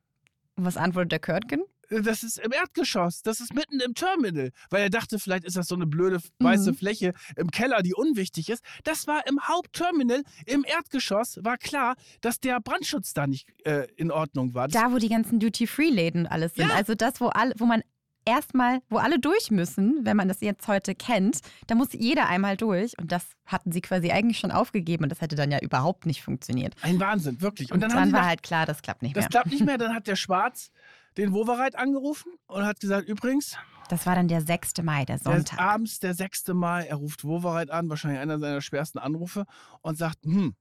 Und 0.55 0.65
was 0.65 0.77
antwortet 0.77 1.11
der 1.11 1.19
Körtgen? 1.19 1.63
Das 1.89 2.23
ist 2.23 2.39
im 2.39 2.51
Erdgeschoss, 2.51 3.21
das 3.21 3.39
ist 3.39 3.53
mitten 3.53 3.79
im 3.79 3.93
Terminal, 3.93 4.51
weil 4.69 4.83
er 4.83 4.89
dachte, 4.89 5.19
vielleicht 5.19 5.43
ist 5.45 5.57
das 5.57 5.67
so 5.67 5.75
eine 5.75 5.85
blöde 5.85 6.19
weiße 6.39 6.71
mhm. 6.71 6.75
Fläche 6.75 7.13
im 7.35 7.51
Keller, 7.51 7.81
die 7.81 7.93
unwichtig 7.93 8.49
ist. 8.49 8.63
Das 8.83 9.07
war 9.07 9.27
im 9.27 9.39
Hauptterminal, 9.41 10.23
im 10.45 10.63
Erdgeschoss, 10.65 11.39
war 11.43 11.57
klar, 11.57 11.95
dass 12.21 12.39
der 12.39 12.59
Brandschutz 12.59 13.13
da 13.13 13.27
nicht 13.27 13.47
äh, 13.65 13.87
in 13.95 14.11
Ordnung 14.11 14.53
war. 14.53 14.67
Da, 14.67 14.91
wo 14.91 14.97
die 14.97 15.09
ganzen 15.09 15.39
Duty-Free-Läden 15.39 16.27
alles 16.27 16.55
sind. 16.55 16.69
Ja. 16.69 16.75
Also 16.75 16.95
das, 16.95 17.21
wo, 17.21 17.27
alle, 17.27 17.53
wo 17.57 17.65
man 17.65 17.81
erstmal, 18.25 18.81
wo 18.89 18.97
alle 18.97 19.19
durch 19.19 19.51
müssen, 19.51 19.99
wenn 20.03 20.17
man 20.17 20.27
das 20.27 20.41
jetzt 20.41 20.67
heute 20.67 20.95
kennt, 20.95 21.39
da 21.67 21.75
muss 21.75 21.89
jeder 21.93 22.27
einmal 22.27 22.57
durch. 22.57 22.97
Und 22.97 23.11
das 23.11 23.25
hatten 23.45 23.71
sie 23.71 23.81
quasi 23.81 24.11
eigentlich 24.11 24.39
schon 24.39 24.51
aufgegeben 24.51 25.03
und 25.03 25.09
das 25.09 25.21
hätte 25.21 25.35
dann 25.35 25.51
ja 25.51 25.59
überhaupt 25.59 26.05
nicht 26.05 26.23
funktioniert. 26.23 26.73
Ein 26.81 26.99
Wahnsinn, 26.99 27.41
wirklich. 27.41 27.71
Und, 27.71 27.83
und 27.83 27.93
dann, 27.93 28.11
dann 28.11 28.11
war 28.11 28.25
halt 28.25 28.43
klar, 28.43 28.65
das 28.65 28.81
klappt 28.81 29.03
nicht 29.03 29.15
das 29.15 29.23
mehr. 29.23 29.29
Das 29.29 29.31
klappt 29.31 29.51
nicht 29.51 29.65
mehr. 29.65 29.77
Dann 29.85 29.93
hat 29.93 30.07
der 30.07 30.15
Schwarz 30.15 30.71
den 31.17 31.33
Wovereit 31.33 31.75
angerufen 31.75 32.33
und 32.47 32.65
hat 32.65 32.79
gesagt, 32.79 33.07
übrigens. 33.07 33.57
Das 33.89 34.05
war 34.05 34.15
dann 34.15 34.27
der 34.27 34.41
6. 34.41 34.81
Mai, 34.83 35.05
der 35.05 35.19
Sonntag. 35.19 35.57
Der 35.57 35.67
abends 35.67 35.99
der 35.99 36.13
6. 36.13 36.47
Mai, 36.49 36.85
er 36.85 36.95
ruft 36.95 37.23
Wovereit 37.23 37.69
an, 37.69 37.89
wahrscheinlich 37.89 38.19
einer 38.19 38.39
seiner 38.39 38.61
schwersten 38.61 38.97
Anrufe, 38.97 39.45
und 39.81 39.97
sagt, 39.97 40.23
hm, 40.23 40.55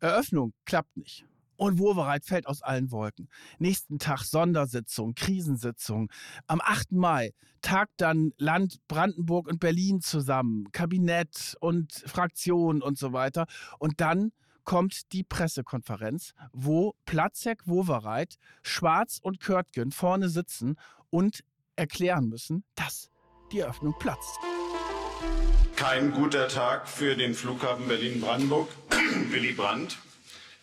Eröffnung 0.00 0.52
klappt 0.64 0.96
nicht. 0.96 1.24
Und 1.56 1.78
Wovereit 1.78 2.24
fällt 2.24 2.48
aus 2.48 2.60
allen 2.62 2.90
Wolken. 2.90 3.28
Nächsten 3.58 4.00
Tag 4.00 4.24
Sondersitzung, 4.24 5.14
Krisensitzung. 5.14 6.10
Am 6.48 6.60
8. 6.60 6.92
Mai 6.92 7.30
tagt 7.60 7.92
dann 7.98 8.32
Land 8.36 8.80
Brandenburg 8.88 9.46
und 9.46 9.60
Berlin 9.60 10.00
zusammen, 10.00 10.72
Kabinett 10.72 11.56
und 11.60 11.92
Fraktion 11.92 12.82
und 12.82 12.98
so 12.98 13.12
weiter. 13.12 13.46
Und 13.78 14.00
dann 14.00 14.32
kommt 14.64 15.12
die 15.12 15.24
Pressekonferenz, 15.24 16.32
wo 16.52 16.94
Platzek, 17.06 17.66
Wowereit, 17.66 18.36
Schwarz 18.62 19.18
und 19.22 19.40
Körtgen 19.40 19.92
vorne 19.92 20.28
sitzen 20.28 20.76
und 21.10 21.44
erklären 21.76 22.28
müssen, 22.28 22.64
dass 22.74 23.10
die 23.52 23.60
Eröffnung 23.60 23.94
platzt. 23.98 24.38
Kein 25.76 26.12
guter 26.12 26.48
Tag 26.48 26.88
für 26.88 27.16
den 27.16 27.34
Flughafen 27.34 27.88
Berlin-Brandenburg, 27.88 28.68
Willy 29.30 29.52
Brandt 29.52 29.98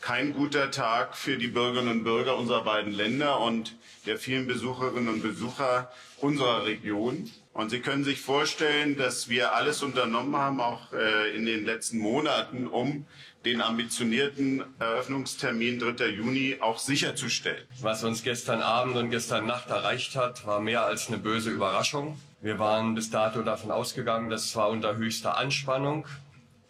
kein 0.01 0.33
guter 0.33 0.71
Tag 0.71 1.17
für 1.17 1.37
die 1.37 1.47
Bürgerinnen 1.47 1.99
und 1.99 2.03
Bürger 2.03 2.37
unserer 2.37 2.63
beiden 2.63 2.93
Länder 2.93 3.39
und 3.41 3.75
der 4.05 4.17
vielen 4.17 4.47
Besucherinnen 4.47 5.09
und 5.09 5.21
Besucher 5.21 5.91
unserer 6.17 6.65
Region. 6.65 7.29
Und 7.53 7.69
Sie 7.69 7.81
können 7.81 8.05
sich 8.05 8.21
vorstellen, 8.21 8.95
dass 8.95 9.27
wir 9.27 9.53
alles 9.53 9.83
unternommen 9.83 10.35
haben, 10.37 10.61
auch 10.61 10.93
äh, 10.93 11.35
in 11.35 11.45
den 11.45 11.65
letzten 11.65 11.99
Monaten, 11.99 12.67
um 12.67 13.05
den 13.45 13.61
ambitionierten 13.61 14.63
Eröffnungstermin 14.79 15.79
3. 15.79 16.07
Juni 16.07 16.57
auch 16.59 16.77
sicherzustellen. 16.77 17.65
Was 17.81 18.03
uns 18.03 18.23
gestern 18.23 18.61
Abend 18.61 18.97
und 18.97 19.11
gestern 19.11 19.45
Nacht 19.45 19.69
erreicht 19.69 20.15
hat, 20.15 20.45
war 20.45 20.59
mehr 20.59 20.83
als 20.83 21.07
eine 21.07 21.17
böse 21.17 21.49
Überraschung. 21.49 22.19
Wir 22.41 22.59
waren 22.59 22.95
bis 22.95 23.09
dato 23.09 23.41
davon 23.41 23.71
ausgegangen, 23.71 24.29
dass 24.29 24.51
zwar 24.51 24.69
unter 24.69 24.97
höchster 24.97 25.37
Anspannung, 25.37 26.05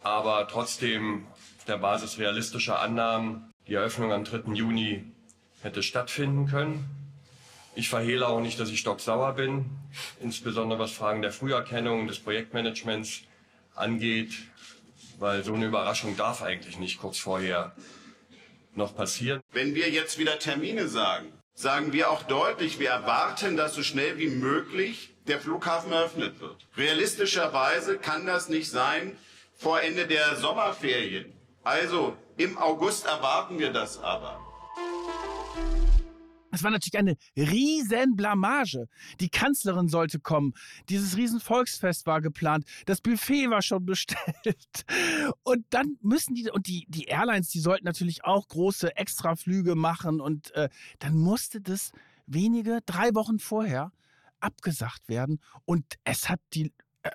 aber 0.01 0.47
trotzdem 0.47 1.25
der 1.67 1.77
Basis 1.77 2.17
realistischer 2.19 2.79
Annahmen 2.79 3.51
die 3.67 3.73
Eröffnung 3.73 4.11
am 4.11 4.23
3. 4.23 4.53
Juni 4.53 5.03
hätte 5.61 5.83
stattfinden 5.83 6.47
können. 6.47 6.85
Ich 7.75 7.89
verhehle 7.89 8.27
auch 8.27 8.41
nicht, 8.41 8.59
dass 8.59 8.69
ich 8.69 8.79
stocksauer 8.79 9.33
bin, 9.33 9.65
insbesondere 10.21 10.79
was 10.79 10.91
Fragen 10.91 11.21
der 11.21 11.31
Früherkennung 11.31 12.07
des 12.07 12.19
Projektmanagements 12.19 13.21
angeht, 13.75 14.33
weil 15.19 15.43
so 15.43 15.53
eine 15.53 15.65
Überraschung 15.65 16.15
darf 16.17 16.41
eigentlich 16.41 16.79
nicht 16.79 16.99
kurz 16.99 17.17
vorher 17.17 17.75
noch 18.75 18.95
passieren. 18.95 19.41
Wenn 19.51 19.75
wir 19.75 19.89
jetzt 19.89 20.17
wieder 20.17 20.39
Termine 20.39 20.87
sagen, 20.87 21.31
sagen 21.53 21.93
wir 21.93 22.09
auch 22.11 22.23
deutlich, 22.23 22.79
wir 22.79 22.89
erwarten, 22.89 23.57
dass 23.57 23.73
so 23.73 23.83
schnell 23.83 24.17
wie 24.17 24.29
möglich 24.29 25.13
der 25.27 25.39
Flughafen 25.39 25.91
eröffnet 25.91 26.39
wird. 26.39 26.67
Realistischerweise 26.77 27.97
kann 27.97 28.25
das 28.25 28.49
nicht 28.49 28.69
sein 28.69 29.17
vor 29.55 29.81
Ende 29.81 30.07
der 30.07 30.35
Sommerferien. 30.37 31.33
Also 31.63 32.15
im 32.37 32.57
August 32.57 33.05
erwarten 33.05 33.59
wir 33.59 33.71
das 33.71 34.01
aber. 34.01 34.39
Es 36.51 36.63
war 36.63 36.71
natürlich 36.71 36.97
eine 36.97 37.15
riesen 37.37 38.15
Blamage. 38.15 38.87
Die 39.19 39.29
Kanzlerin 39.29 39.87
sollte 39.87 40.19
kommen. 40.19 40.53
Dieses 40.89 41.17
riesen 41.17 41.39
Volksfest 41.39 42.05
war 42.05 42.21
geplant. 42.21 42.65
Das 42.85 43.01
Buffet 43.01 43.49
war 43.49 43.61
schon 43.61 43.85
bestellt. 43.85 44.85
Und 45.43 45.65
dann 45.69 45.97
müssen 46.01 46.35
die, 46.35 46.49
und 46.49 46.67
die, 46.67 46.85
die 46.87 47.05
Airlines, 47.05 47.49
die 47.49 47.59
sollten 47.59 47.85
natürlich 47.85 48.23
auch 48.23 48.47
große 48.47 48.95
Extraflüge 48.95 49.75
machen. 49.75 50.19
Und 50.21 50.51
äh, 50.55 50.69
dann 50.99 51.17
musste 51.17 51.61
das 51.61 51.91
wenige, 52.25 52.79
drei 52.85 53.13
Wochen 53.15 53.39
vorher 53.39 53.91
abgesagt 54.39 55.07
werden. 55.07 55.39
Und 55.65 55.85
es 56.03 56.29
hat 56.29 56.39
die 56.53 56.71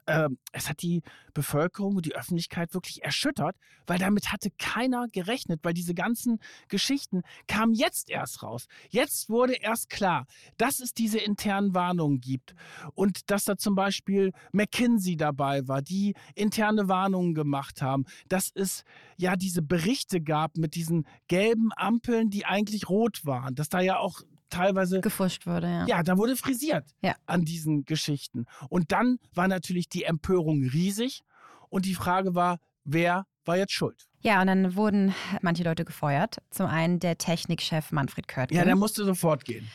äh, 0.06 0.24
ähm, 0.24 0.38
es 0.52 0.68
hat 0.68 0.82
die 0.82 1.02
Bevölkerung 1.32 1.96
und 1.96 2.06
die 2.06 2.14
Öffentlichkeit 2.14 2.74
wirklich 2.74 3.02
erschüttert, 3.02 3.56
weil 3.86 3.98
damit 3.98 4.32
hatte 4.32 4.50
keiner 4.58 5.08
gerechnet, 5.08 5.60
weil 5.62 5.74
diese 5.74 5.94
ganzen 5.94 6.38
Geschichten 6.68 7.22
kamen 7.48 7.74
jetzt 7.74 8.10
erst 8.10 8.42
raus. 8.42 8.66
Jetzt 8.90 9.28
wurde 9.28 9.54
erst 9.54 9.90
klar, 9.90 10.26
dass 10.56 10.80
es 10.80 10.94
diese 10.94 11.18
internen 11.18 11.74
Warnungen 11.74 12.20
gibt 12.20 12.54
und 12.94 13.30
dass 13.30 13.44
da 13.44 13.56
zum 13.56 13.74
Beispiel 13.74 14.32
McKinsey 14.52 15.16
dabei 15.16 15.66
war, 15.66 15.82
die 15.82 16.14
interne 16.34 16.88
Warnungen 16.88 17.34
gemacht 17.34 17.82
haben, 17.82 18.04
dass 18.28 18.50
es 18.54 18.84
ja 19.16 19.36
diese 19.36 19.62
Berichte 19.62 20.20
gab 20.20 20.56
mit 20.56 20.74
diesen 20.74 21.06
gelben 21.28 21.70
Ampeln, 21.76 22.30
die 22.30 22.46
eigentlich 22.46 22.88
rot 22.88 23.24
waren, 23.24 23.54
dass 23.54 23.68
da 23.68 23.80
ja 23.80 23.98
auch 23.98 24.22
teilweise 24.54 25.00
gefuscht 25.00 25.46
wurde, 25.46 25.66
ja. 25.66 25.86
Ja, 25.86 26.02
da 26.02 26.16
wurde 26.18 26.36
frisiert 26.36 26.86
ja. 27.02 27.14
an 27.26 27.44
diesen 27.44 27.84
Geschichten. 27.84 28.46
Und 28.68 28.92
dann 28.92 29.18
war 29.34 29.48
natürlich 29.48 29.88
die 29.88 30.04
Empörung 30.04 30.62
riesig 30.62 31.22
und 31.68 31.86
die 31.86 31.94
Frage 31.94 32.34
war, 32.34 32.58
wer 32.84 33.26
war 33.44 33.56
jetzt 33.56 33.72
schuld? 33.72 34.06
Ja, 34.20 34.40
und 34.40 34.46
dann 34.46 34.74
wurden 34.74 35.14
manche 35.42 35.64
Leute 35.64 35.84
gefeuert. 35.84 36.38
Zum 36.50 36.66
einen 36.66 36.98
der 36.98 37.18
Technikchef 37.18 37.92
Manfred 37.92 38.26
Körtgen. 38.26 38.56
Ja, 38.56 38.64
der 38.64 38.76
musste 38.76 39.04
sofort 39.04 39.44
gehen. 39.44 39.68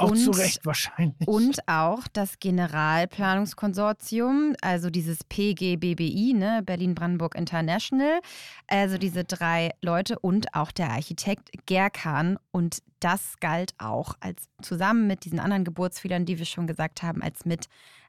Auch 0.00 0.10
und, 0.10 0.16
zu 0.16 0.30
Recht 0.30 0.64
wahrscheinlich. 0.64 1.28
Und 1.28 1.68
auch 1.68 2.08
das 2.12 2.38
Generalplanungskonsortium, 2.38 4.54
also 4.62 4.90
dieses 4.90 5.24
PGBBI, 5.24 6.34
ne, 6.34 6.62
Berlin-Brandenburg 6.64 7.34
International, 7.34 8.20
also 8.66 8.96
diese 8.96 9.24
drei 9.24 9.72
Leute 9.82 10.18
und 10.18 10.54
auch 10.54 10.72
der 10.72 10.88
Architekt 10.90 11.50
Gerkan. 11.66 12.38
Und 12.50 12.78
das 13.00 13.34
galt 13.40 13.74
auch 13.78 14.14
als 14.20 14.48
zusammen 14.62 15.06
mit 15.06 15.26
diesen 15.26 15.38
anderen 15.38 15.64
Geburtsfehlern, 15.64 16.24
die 16.24 16.38
wir 16.38 16.46
schon 16.46 16.66
gesagt 16.66 17.02
haben, 17.02 17.22
als 17.22 17.44
mit 17.44 17.66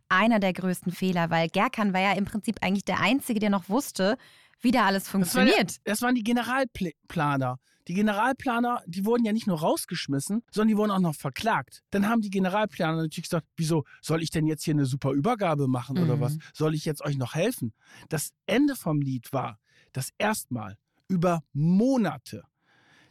einer 0.08 0.40
der 0.40 0.54
größten 0.54 0.92
Fehler, 0.92 1.30
weil 1.30 1.48
Gerkan 1.48 1.94
war 1.94 2.02
ja 2.02 2.12
im 2.14 2.26
Prinzip 2.26 2.58
eigentlich 2.62 2.86
der 2.86 3.00
Einzige, 3.00 3.40
der 3.40 3.50
noch 3.50 3.70
wusste, 3.70 4.18
wie 4.62 4.72
da 4.72 4.86
alles 4.86 5.08
funktioniert. 5.08 5.70
Das, 5.70 5.78
war, 5.78 5.84
das 5.86 6.02
waren 6.02 6.16
die 6.16 6.24
Generalplaner. 6.24 7.60
Die 7.88 7.96
Generalplaner, 7.96 8.84
die 8.86 9.06
wurden 9.06 9.26
ja 9.26 9.34
nicht 9.34 9.48
nur 9.48 9.60
rausgeschmissen, 9.60 10.44
sondern 10.52 10.68
die 10.68 10.78
wurden 10.78 10.92
auch 10.92 11.00
noch 11.00 11.16
verklagt. 11.16 11.84
Dann 11.90 12.08
haben 12.08 12.22
die 12.22 12.30
Generalplaner 12.30 12.98
natürlich 12.98 13.24
gesagt, 13.24 13.48
wieso 13.56 13.86
soll 14.02 14.22
ich 14.22 14.30
denn 14.30 14.46
jetzt 14.46 14.64
hier 14.64 14.76
eine 14.76 14.86
super 14.86 15.12
Übergabe 15.12 15.68
machen 15.68 15.98
mhm. 15.98 16.04
oder 16.04 16.20
was? 16.20 16.38
Soll 16.54 16.76
ich 16.76 16.86
jetzt 16.86 17.04
euch 17.04 17.18
noch 17.18 17.34
helfen? 17.34 17.74
Das 18.10 18.32
Ende 18.46 18.76
vom 18.76 19.02
Lied 19.02 19.34
war, 19.34 19.60
dass 19.94 20.12
erstmal 20.18 20.78
über 21.08 21.44
Monate 21.54 22.44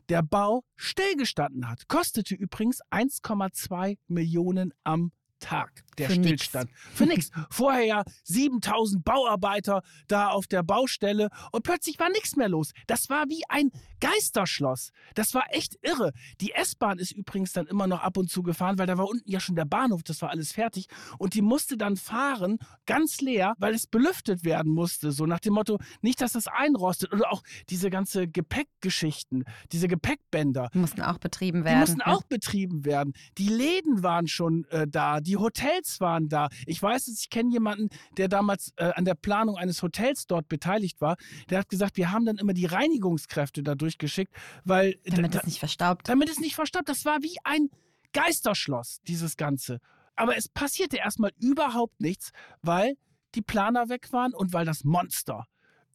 der 0.09 0.23
Bau 0.23 0.65
stillgestanden 0.77 1.69
hat. 1.69 1.87
Kostete 1.89 2.35
übrigens 2.35 2.81
1,2 2.91 3.97
Millionen 4.09 4.73
am 4.83 5.13
Tag 5.41 5.85
der 6.01 6.09
Für 6.09 6.15
Stillstand. 6.15 6.71
Für 6.95 7.07
nichts. 7.07 7.31
Vorher 7.51 7.85
ja 7.85 8.03
7000 8.25 9.05
Bauarbeiter 9.05 9.83
da 10.09 10.29
auf 10.29 10.47
der 10.47 10.63
Baustelle 10.63 11.29
und 11.53 11.63
plötzlich 11.63 11.99
war 11.99 12.09
nichts 12.11 12.37
mehr 12.37 12.49
los. 12.49 12.73
Das 12.87 13.11
war 13.11 13.29
wie 13.29 13.43
ein 13.49 13.71
Geisterschloss. 14.01 14.91
Das 15.15 15.35
war 15.35 15.45
echt 15.51 15.79
irre. 15.83 16.13
Die 16.41 16.53
S-Bahn 16.53 16.99
ist 16.99 17.13
übrigens 17.13 17.53
dann 17.53 17.67
immer 17.67 17.87
noch 17.87 18.01
ab 18.01 18.17
und 18.17 18.31
zu 18.31 18.43
gefahren, 18.43 18.79
weil 18.79 18.87
da 18.87 18.97
war 18.97 19.09
unten 19.09 19.31
ja 19.31 19.41
schon 19.41 19.57
der 19.57 19.67
Bahnhof, 19.67 20.03
das 20.03 20.23
war 20.23 20.31
alles 20.31 20.53
fertig. 20.53 20.87
Und 21.19 21.35
die 21.35 21.43
musste 21.43 21.77
dann 21.77 21.97
fahren, 21.97 22.59
ganz 22.87 23.21
leer, 23.21 23.55
weil 23.59 23.75
es 23.75 23.87
belüftet 23.87 24.45
werden 24.45 24.73
musste. 24.73 25.13
So 25.13 25.27
nach 25.27 25.41
dem 25.41 25.55
Motto, 25.55 25.79
nicht, 26.01 26.21
dass 26.21 26.33
das 26.33 26.47
einrostet. 26.47 27.13
Oder 27.13 27.31
auch 27.31 27.43
diese 27.69 27.91
ganze 27.91 28.27
Gepäckgeschichten, 28.27 29.45
diese 29.73 29.89
Gepäckbänder. 29.89 30.71
Die 30.73 30.79
mussten 30.79 31.03
auch 31.03 31.19
betrieben 31.19 31.65
werden. 31.65 31.75
Die 31.75 31.81
mussten 31.81 32.01
ja. 32.01 32.07
auch 32.07 32.23
betrieben 32.23 32.85
werden. 32.87 33.13
Die 33.37 33.49
Läden 33.49 34.03
waren 34.03 34.27
schon 34.27 34.65
äh, 34.71 34.87
da, 34.89 35.21
die 35.21 35.30
Hotels 35.37 36.01
waren 36.01 36.29
da. 36.29 36.49
Ich 36.67 36.83
weiß 36.83 37.09
es, 37.09 37.21
ich 37.21 37.31
kenne 37.31 37.51
jemanden, 37.53 37.89
der 38.17 38.29
damals 38.29 38.73
äh, 38.77 38.93
an 38.95 39.05
der 39.05 39.15
Planung 39.15 39.57
eines 39.57 39.83
Hotels 39.83 40.27
dort 40.27 40.49
beteiligt 40.49 41.01
war. 41.01 41.17
Der 41.49 41.59
hat 41.61 41.69
gesagt, 41.69 41.97
wir 41.97 42.11
haben 42.13 42.25
dann 42.25 42.37
immer 42.39 42.53
die 42.53 42.67
Reinigungskräfte 42.67 43.63
da 43.63 43.75
durchgeschickt, 43.75 44.35
weil 44.65 44.97
Damit 45.05 45.35
da, 45.35 45.41
es 45.41 45.47
nicht 45.47 45.59
verstaubt. 45.59 46.09
damit 46.09 46.29
es 46.31 46.39
nicht 46.39 46.55
verstaubt. 46.55 46.89
Das 46.89 47.05
war 47.05 47.23
wie 47.23 47.37
ein 47.45 47.69
Geisterschloss, 48.13 49.01
dieses 49.07 49.37
Ganze. 49.37 49.79
Aber 50.17 50.37
es 50.37 50.49
passierte 50.49 50.97
erstmal 50.99 51.33
überhaupt 51.39 52.01
nichts, 52.01 52.31
weil 52.63 52.97
die 53.35 53.43
Planer 53.43 53.89
weg 53.89 54.13
waren 54.13 54.35
und 54.35 54.53
weil 54.53 54.67
das 54.67 54.85
Monster 54.85 55.47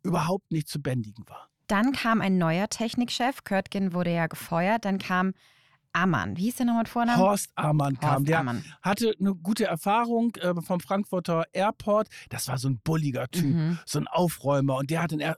überhaupt 0.04 0.52
nicht 0.52 0.68
zu 0.68 0.82
bändigen 0.82 1.28
war. 1.28 1.50
Dann 1.68 1.92
kam 1.94 2.22
ein 2.22 2.38
neuer 2.38 2.70
Technikchef. 2.70 3.44
Körtgen 3.44 3.94
wurde 3.94 4.14
ja 4.14 4.28
gefeuert. 4.28 4.86
Dann 4.86 5.00
kam 5.00 5.34
Ammann. 5.96 6.36
Wie 6.38 6.44
hieß 6.44 6.58
der 6.58 6.66
nochmal 6.68 6.84
mit 6.84 6.90
Vornamen? 6.90 7.20
Horst 7.20 7.50
Amann 7.56 7.98
kam. 8.00 8.16
Horst 8.18 8.28
Der 8.28 8.40
Ammann. 8.40 8.64
hatte 8.82 9.14
eine 9.20 9.34
gute 9.36 9.66
Erfahrung 9.66 10.36
äh, 10.36 10.54
vom 10.62 10.80
Frankfurter 10.80 11.46
Airport. 11.54 12.10
Das 12.30 12.48
war 12.48 12.58
so 12.58 12.68
ein 12.70 12.80
bulliger 12.84 13.28
Typ, 13.30 13.46
Mhm. 13.56 13.80
so 13.86 14.00
ein 14.00 14.08
Aufräumer. 14.08 14.76
Und 14.78 14.90
der 14.90 15.02
hat 15.02 15.14
er 15.14 15.38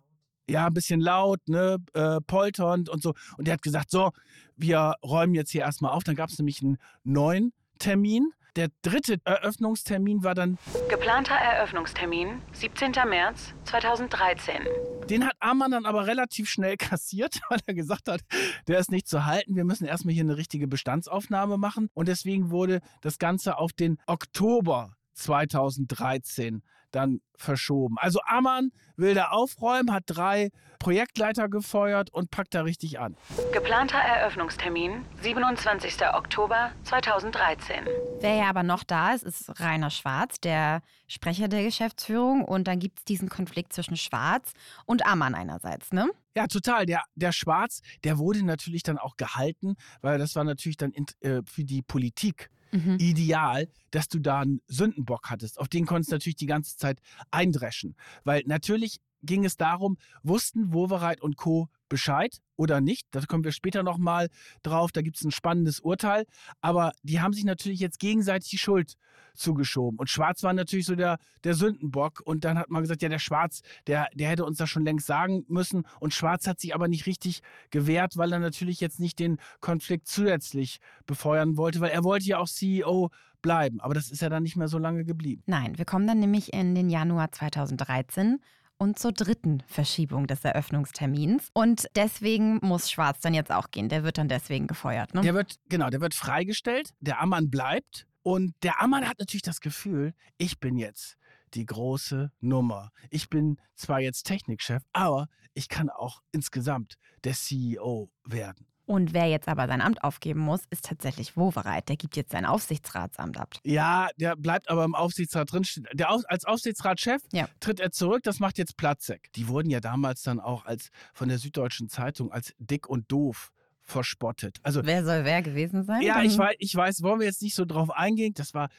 ja, 0.49 0.67
ein 0.67 0.73
bisschen 0.73 1.01
laut, 1.01 1.41
ne, 1.49 1.77
äh, 1.93 2.21
polternd 2.21 2.87
und 2.89 3.03
so. 3.03 3.13
Und 3.37 3.47
der 3.47 3.53
hat 3.55 3.61
gesagt, 3.61 3.91
so, 3.91 4.11
wir 4.55 4.95
räumen 5.03 5.35
jetzt 5.35 5.51
hier 5.51 5.61
erstmal 5.61 5.91
auf. 5.91 6.03
Dann 6.05 6.15
gab 6.15 6.29
es 6.29 6.37
nämlich 6.39 6.61
einen 6.63 6.77
neuen 7.03 7.51
Termin. 7.79 8.31
Der 8.57 8.69
dritte 8.81 9.21
Eröffnungstermin 9.23 10.23
war 10.23 10.33
dann, 10.33 10.57
Geplanter 10.89 11.35
Eröffnungstermin 11.35 12.41
17. 12.53 12.91
März 13.07 13.53
2013. 13.65 14.63
den 15.11 15.27
hat 15.27 15.35
Amann 15.39 15.69
dann 15.69 15.85
aber 15.85 16.07
relativ 16.07 16.49
schnell 16.49 16.75
kassiert, 16.77 17.39
weil 17.49 17.59
er 17.67 17.75
gesagt 17.75 18.07
hat, 18.07 18.21
der 18.67 18.79
ist 18.79 18.89
nicht 18.89 19.07
zu 19.07 19.25
halten. 19.25 19.55
Wir 19.55 19.63
müssen 19.63 19.85
erstmal 19.85 20.15
hier 20.15 20.23
eine 20.23 20.37
richtige 20.37 20.67
Bestandsaufnahme 20.67 21.59
machen. 21.59 21.91
Und 21.93 22.07
deswegen 22.07 22.49
wurde 22.49 22.81
das 23.01 23.19
Ganze 23.19 23.59
auf 23.59 23.73
den 23.73 23.99
Oktober 24.07 24.97
2013 25.13 26.63
dann 26.97 27.21
verschoben. 27.35 27.95
Also 27.99 28.19
Ammann 28.25 28.71
will 28.95 29.13
da 29.13 29.29
aufräumen, 29.29 29.93
hat 29.93 30.03
drei 30.07 30.49
Projektleiter 30.79 31.47
gefeuert 31.47 32.11
und 32.11 32.31
packt 32.31 32.55
da 32.55 32.61
richtig 32.61 32.99
an. 32.99 33.15
Geplanter 33.53 33.99
Eröffnungstermin 33.99 35.05
27. 35.21 35.95
Oktober 36.13 36.71
2013. 36.83 37.85
Wer 38.19 38.35
ja 38.35 38.49
aber 38.49 38.63
noch 38.63 38.83
da 38.83 39.13
ist, 39.13 39.23
ist 39.23 39.59
Rainer 39.59 39.91
Schwarz, 39.91 40.39
der 40.39 40.81
Sprecher 41.07 41.47
der 41.47 41.63
Geschäftsführung. 41.63 42.43
Und 42.43 42.67
dann 42.67 42.79
gibt 42.79 42.99
es 42.99 43.05
diesen 43.05 43.29
Konflikt 43.29 43.73
zwischen 43.73 43.97
Schwarz 43.97 44.53
und 44.85 45.05
Ammann 45.05 45.35
einerseits, 45.35 45.91
ne? 45.91 46.09
Ja, 46.35 46.47
total. 46.47 46.85
Der, 46.85 47.03
der 47.15 47.31
Schwarz, 47.31 47.81
der 48.03 48.17
wurde 48.17 48.43
natürlich 48.43 48.83
dann 48.83 48.97
auch 48.97 49.17
gehalten, 49.17 49.75
weil 50.01 50.17
das 50.19 50.35
war 50.35 50.43
natürlich 50.43 50.77
dann 50.77 50.91
in, 50.91 51.05
äh, 51.21 51.41
für 51.45 51.63
die 51.63 51.81
Politik 51.81 52.49
Mhm. 52.71 52.97
ideal, 52.99 53.67
dass 53.91 54.07
du 54.07 54.19
da 54.19 54.41
einen 54.41 54.61
Sündenbock 54.67 55.29
hattest. 55.29 55.59
Auf 55.59 55.67
den 55.67 55.85
konntest 55.85 56.11
du 56.11 56.15
natürlich 56.15 56.35
die 56.35 56.45
ganze 56.45 56.77
Zeit 56.77 56.99
eindreschen. 57.31 57.95
Weil 58.23 58.43
natürlich 58.45 58.99
ging 59.23 59.45
es 59.45 59.57
darum, 59.57 59.97
wussten 60.23 60.73
Wowereit 60.73 61.21
und 61.21 61.37
Co. 61.37 61.69
Bescheid 61.89 62.41
oder 62.55 62.81
nicht? 62.81 63.07
Da 63.11 63.21
kommen 63.21 63.43
wir 63.43 63.51
später 63.51 63.83
nochmal 63.83 64.29
drauf. 64.61 64.91
Da 64.91 65.01
gibt 65.01 65.17
es 65.17 65.23
ein 65.23 65.31
spannendes 65.31 65.79
Urteil. 65.79 66.25
Aber 66.61 66.91
die 67.03 67.21
haben 67.21 67.33
sich 67.33 67.45
natürlich 67.45 67.79
jetzt 67.79 67.99
gegenseitig 67.99 68.49
die 68.49 68.57
Schuld 68.57 68.95
zugeschoben. 69.35 69.99
Und 69.99 70.09
Schwarz 70.09 70.43
war 70.43 70.53
natürlich 70.53 70.85
so 70.85 70.95
der, 70.95 71.17
der 71.43 71.53
Sündenbock. 71.53 72.21
Und 72.25 72.43
dann 72.43 72.57
hat 72.57 72.69
man 72.69 72.81
gesagt, 72.81 73.01
ja, 73.01 73.09
der 73.09 73.19
Schwarz, 73.19 73.61
der, 73.85 74.07
der 74.13 74.29
hätte 74.29 74.45
uns 74.45 74.57
das 74.57 74.69
schon 74.69 74.83
längst 74.83 75.07
sagen 75.07 75.45
müssen. 75.47 75.85
Und 75.99 76.13
Schwarz 76.13 76.47
hat 76.47 76.59
sich 76.59 76.75
aber 76.75 76.87
nicht 76.87 77.05
richtig 77.05 77.41
gewehrt, 77.69 78.17
weil 78.17 78.33
er 78.33 78.39
natürlich 78.39 78.79
jetzt 78.81 78.99
nicht 78.99 79.19
den 79.19 79.37
Konflikt 79.61 80.07
zusätzlich 80.07 80.79
befeuern 81.05 81.57
wollte, 81.57 81.79
weil 81.79 81.91
er 81.91 82.03
wollte 82.03 82.25
ja 82.25 82.39
auch 82.39 82.49
CEO 82.49 83.09
bleiben. 83.41 83.79
Aber 83.79 83.93
das 83.93 84.11
ist 84.11 84.21
ja 84.21 84.29
dann 84.29 84.43
nicht 84.43 84.57
mehr 84.57 84.67
so 84.67 84.77
lange 84.77 85.05
geblieben. 85.05 85.43
Nein, 85.45 85.77
wir 85.77 85.85
kommen 85.85 86.07
dann 86.07 86.19
nämlich 86.19 86.53
in 86.53 86.75
den 86.75 86.89
Januar 86.89 87.31
2013 87.31 88.39
und 88.77 88.99
zur 88.99 89.11
dritten 89.11 89.63
Verschiebung 89.67 90.27
des 90.27 90.43
Eröffnungstermins. 90.43 91.49
Und 91.53 91.87
deswegen 91.95 92.59
muss 92.61 92.91
Schwarz 92.91 93.19
dann 93.21 93.33
jetzt 93.33 93.51
auch 93.51 93.71
gehen. 93.71 93.89
Der 93.89 94.03
wird 94.03 94.17
dann 94.17 94.27
deswegen 94.27 94.67
gefeuert, 94.67 95.13
ne? 95.13 95.21
Der 95.21 95.33
wird, 95.33 95.55
genau, 95.69 95.89
der 95.89 96.01
wird 96.01 96.13
freigestellt, 96.13 96.93
der 96.99 97.21
Ammann 97.21 97.49
bleibt 97.49 98.07
und 98.23 98.53
der 98.63 98.81
Ammann 98.81 99.07
hat 99.07 99.19
natürlich 99.19 99.41
das 99.41 99.61
Gefühl, 99.61 100.13
ich 100.37 100.59
bin 100.59 100.77
jetzt 100.77 101.17
die 101.53 101.65
große 101.65 102.31
Nummer. 102.39 102.91
Ich 103.09 103.29
bin 103.29 103.57
zwar 103.75 103.99
jetzt 103.99 104.23
Technikchef, 104.23 104.83
aber 104.91 105.27
ich 105.53 105.69
kann 105.69 105.89
auch 105.89 106.21
insgesamt 106.31 106.97
der 107.23 107.33
CEO 107.33 108.11
werden. 108.25 108.67
Und 108.87 109.13
wer 109.13 109.27
jetzt 109.27 109.47
aber 109.49 109.67
sein 109.67 109.81
Amt 109.81 110.01
aufgeben 110.03 110.39
muss, 110.39 110.61
ist 110.69 110.85
tatsächlich 110.85 111.35
Wowereit. 111.35 111.89
Der 111.89 111.97
gibt 111.97 112.15
jetzt 112.15 112.31
sein 112.31 112.45
Aufsichtsratsamt 112.45 113.37
ab. 113.37 113.53
Ja, 113.65 114.07
der 114.15 114.35
bleibt 114.37 114.69
aber 114.69 114.85
im 114.85 114.95
Aufsichtsrat 114.95 115.51
drin. 115.51 115.63
Der 115.93 116.09
Auf, 116.09 116.23
als 116.29 116.45
Aufsichtsratschef 116.45 117.21
Ja. 117.33 117.49
tritt 117.59 117.81
er 117.81 117.91
zurück. 117.91 118.23
Das 118.23 118.39
macht 118.39 118.57
jetzt 118.57 118.77
Platzek. 118.77 119.29
Die 119.33 119.49
wurden 119.49 119.69
ja 119.69 119.81
damals 119.81 120.23
dann 120.23 120.39
auch 120.39 120.65
als 120.65 120.89
von 121.13 121.27
der 121.27 121.37
Süddeutschen 121.37 121.89
Zeitung 121.89 122.31
als 122.31 122.53
dick 122.59 122.87
und 122.87 123.11
doof 123.11 123.51
verspottet. 123.83 124.57
Also 124.63 124.85
Wer 124.85 125.03
soll 125.03 125.25
wer 125.25 125.41
gewesen 125.41 125.83
sein? 125.83 126.01
Ja, 126.01 126.21
ich 126.21 126.37
weiß, 126.37 126.55
ich 126.59 126.73
weiß, 126.75 127.01
wollen 127.03 127.19
wir 127.19 127.27
jetzt 127.27 127.41
nicht 127.41 127.55
so 127.55 127.65
drauf 127.65 127.91
eingehen. 127.91 128.33
Das 128.35 128.53
war 128.53 128.69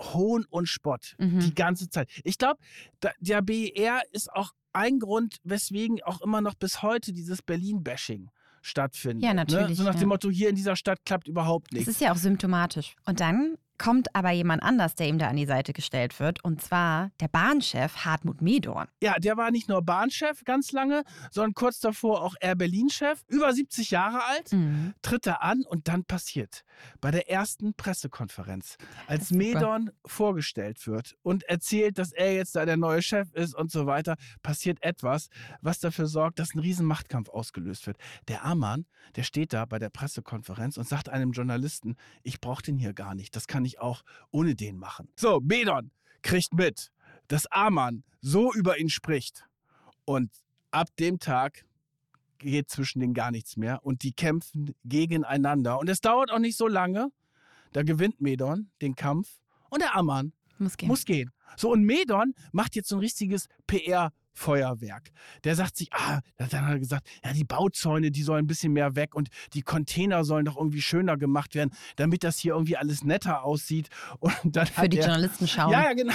Hohn 0.00 0.44
und 0.48 0.68
Spott 0.68 1.16
Mhm. 1.18 1.40
die 1.40 1.54
ganze 1.54 1.88
Zeit. 1.90 2.08
Ich 2.22 2.38
glaube, 2.38 2.60
der 3.20 3.42
BER 3.42 4.00
ist 4.12 4.32
auch 4.32 4.52
ein 4.72 4.98
Grund, 5.00 5.38
weswegen 5.42 6.02
auch 6.04 6.20
immer 6.20 6.40
noch 6.40 6.54
bis 6.54 6.82
heute 6.82 7.12
dieses 7.12 7.42
Berlin-Bashing 7.42 8.30
stattfindet. 8.66 9.24
Ja, 9.24 9.34
natürlich, 9.34 9.68
Ne? 9.68 9.74
So 9.74 9.82
nach 9.84 9.94
ja. 9.94 10.00
dem 10.00 10.08
Motto, 10.08 10.30
hier 10.30 10.48
in 10.50 10.56
dieser 10.56 10.76
Stadt 10.76 10.98
klappt 11.04 11.28
überhaupt 11.28 11.68
Das 11.72 11.78
nichts. 11.78 11.88
ist 11.88 12.00
ja 12.00 12.12
auch 12.12 12.16
symptomatisch. 12.16 12.94
Und 13.06 13.20
dann 13.20 13.56
kommt 13.78 14.14
aber 14.14 14.30
jemand 14.30 14.62
anders, 14.62 14.94
der 14.94 15.08
ihm 15.08 15.18
da 15.18 15.28
an 15.28 15.36
die 15.36 15.46
Seite 15.46 15.72
gestellt 15.72 16.18
wird. 16.20 16.42
Und 16.44 16.62
zwar 16.62 17.10
der 17.20 17.28
Bahnchef 17.28 18.04
Hartmut 18.04 18.40
Medorn. 18.42 18.88
Ja, 19.02 19.14
der 19.18 19.36
war 19.36 19.50
nicht 19.50 19.68
nur 19.68 19.82
Bahnchef 19.82 20.44
ganz 20.44 20.72
lange, 20.72 21.04
sondern 21.30 21.54
kurz 21.54 21.80
davor 21.80 22.22
auch 22.22 22.34
Air 22.40 22.56
Berlin-Chef. 22.56 23.22
Über 23.28 23.52
70 23.52 23.90
Jahre 23.90 24.24
alt, 24.24 24.52
Mhm. 24.52 24.94
tritt 25.02 25.26
er 25.26 25.42
an 25.42 25.62
und 25.68 25.88
dann 25.88 26.04
passiert 26.04 26.64
bei 27.00 27.10
der 27.10 27.30
ersten 27.30 27.74
Pressekonferenz, 27.74 28.76
als. 29.06 29.30
Medorn 29.30 29.90
vorgestellt 30.06 30.86
wird 30.86 31.16
und 31.22 31.42
erzählt, 31.44 31.98
dass 31.98 32.12
er 32.12 32.34
jetzt 32.34 32.56
da 32.56 32.64
der 32.64 32.76
neue 32.76 33.02
Chef 33.02 33.32
ist 33.32 33.54
und 33.54 33.70
so 33.70 33.86
weiter, 33.86 34.16
passiert 34.42 34.82
etwas, 34.82 35.28
was 35.60 35.78
dafür 35.78 36.06
sorgt, 36.06 36.38
dass 36.38 36.54
ein 36.54 36.58
riesen 36.60 36.86
Machtkampf 36.86 37.28
ausgelöst 37.28 37.86
wird. 37.86 37.98
Der 38.28 38.44
Amann, 38.44 38.86
der 39.16 39.24
steht 39.24 39.52
da 39.52 39.64
bei 39.64 39.78
der 39.78 39.90
Pressekonferenz 39.90 40.76
und 40.76 40.88
sagt 40.88 41.08
einem 41.08 41.32
Journalisten, 41.32 41.96
ich 42.22 42.40
brauche 42.40 42.62
den 42.62 42.78
hier 42.78 42.92
gar 42.94 43.14
nicht, 43.14 43.36
das 43.36 43.46
kann 43.46 43.64
ich 43.66 43.80
auch 43.80 44.02
ohne 44.30 44.54
den 44.54 44.78
machen. 44.78 45.08
So, 45.16 45.40
Medorn 45.40 45.90
kriegt 46.22 46.54
mit, 46.54 46.90
dass 47.28 47.46
Amann 47.46 48.04
so 48.20 48.52
über 48.52 48.78
ihn 48.78 48.88
spricht 48.88 49.44
und 50.04 50.30
ab 50.70 50.88
dem 50.98 51.18
Tag 51.18 51.64
geht 52.38 52.68
zwischen 52.70 53.00
denen 53.00 53.14
gar 53.14 53.30
nichts 53.30 53.56
mehr 53.56 53.84
und 53.84 54.02
die 54.02 54.12
kämpfen 54.12 54.74
gegeneinander. 54.84 55.78
Und 55.78 55.88
es 55.88 56.00
dauert 56.00 56.30
auch 56.30 56.38
nicht 56.38 56.56
so 56.56 56.68
lange. 56.68 57.10
Da 57.72 57.82
gewinnt 57.82 58.20
Medon 58.20 58.70
den 58.80 58.94
Kampf 58.94 59.40
und 59.70 59.82
der 59.82 59.96
Ammann 59.96 60.32
Muss 60.58 60.76
gehen. 60.76 60.88
muss 60.88 61.04
gehen. 61.04 61.30
So, 61.56 61.70
und 61.70 61.84
Medon 61.84 62.34
macht 62.52 62.76
jetzt 62.76 62.88
so 62.88 62.96
ein 62.96 63.00
richtiges 63.00 63.48
PR-Feuerwerk. 64.36 65.10
Der 65.44 65.54
sagt 65.54 65.76
sich, 65.76 65.92
ah, 65.92 66.20
dann 66.36 66.66
hat 66.66 66.72
er 66.72 66.78
gesagt, 66.78 67.08
ja, 67.24 67.32
die 67.32 67.44
Bauzäune, 67.44 68.10
die 68.10 68.22
sollen 68.22 68.44
ein 68.44 68.46
bisschen 68.46 68.72
mehr 68.72 68.94
weg 68.96 69.14
und 69.14 69.28
die 69.54 69.62
Container 69.62 70.24
sollen 70.24 70.44
doch 70.44 70.56
irgendwie 70.56 70.82
schöner 70.82 71.16
gemacht 71.16 71.54
werden, 71.54 71.72
damit 71.96 72.24
das 72.24 72.38
hier 72.38 72.54
irgendwie 72.54 72.76
alles 72.76 73.04
netter 73.04 73.42
aussieht. 73.42 73.88
Und 74.20 74.56
dann 74.56 74.66
Für 74.66 74.82
hat 74.82 74.92
die 74.92 74.98
er, 74.98 75.06
Journalisten 75.06 75.48
schauen. 75.48 75.72
ja, 75.72 75.84
ja, 75.84 75.92
genau. 75.94 76.14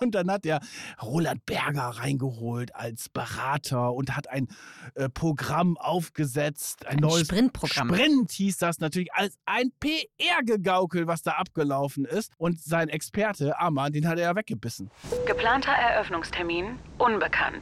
Und 0.00 0.14
dann 0.14 0.30
hat 0.30 0.46
er 0.46 0.60
Roland 1.02 1.44
Berger 1.46 1.82
reingeholt 1.82 2.74
als 2.74 3.08
Berater 3.08 3.92
und 3.92 4.16
hat 4.16 4.28
ein 4.28 4.48
äh, 4.94 5.08
Programm 5.08 5.76
aufgesetzt. 5.78 6.86
Ein, 6.86 6.98
Ein 6.98 7.02
neues 7.02 7.26
Sprintprogramm. 7.26 7.88
Sprint 7.88 8.30
hieß 8.32 8.58
das 8.58 8.80
natürlich 8.80 9.12
als 9.14 9.36
ein 9.46 9.70
PR-Gegaukel, 9.80 11.06
was 11.06 11.22
da 11.22 11.32
abgelaufen 11.32 12.04
ist. 12.04 12.32
Und 12.36 12.60
sein 12.62 12.88
Experte, 12.88 13.58
Amann, 13.58 13.92
den 13.92 14.06
hat 14.08 14.18
er 14.18 14.24
ja 14.24 14.36
weggebissen. 14.36 14.90
Geplanter 15.26 15.72
Eröffnungstermin 15.72 16.78
unbekannt. 16.98 17.61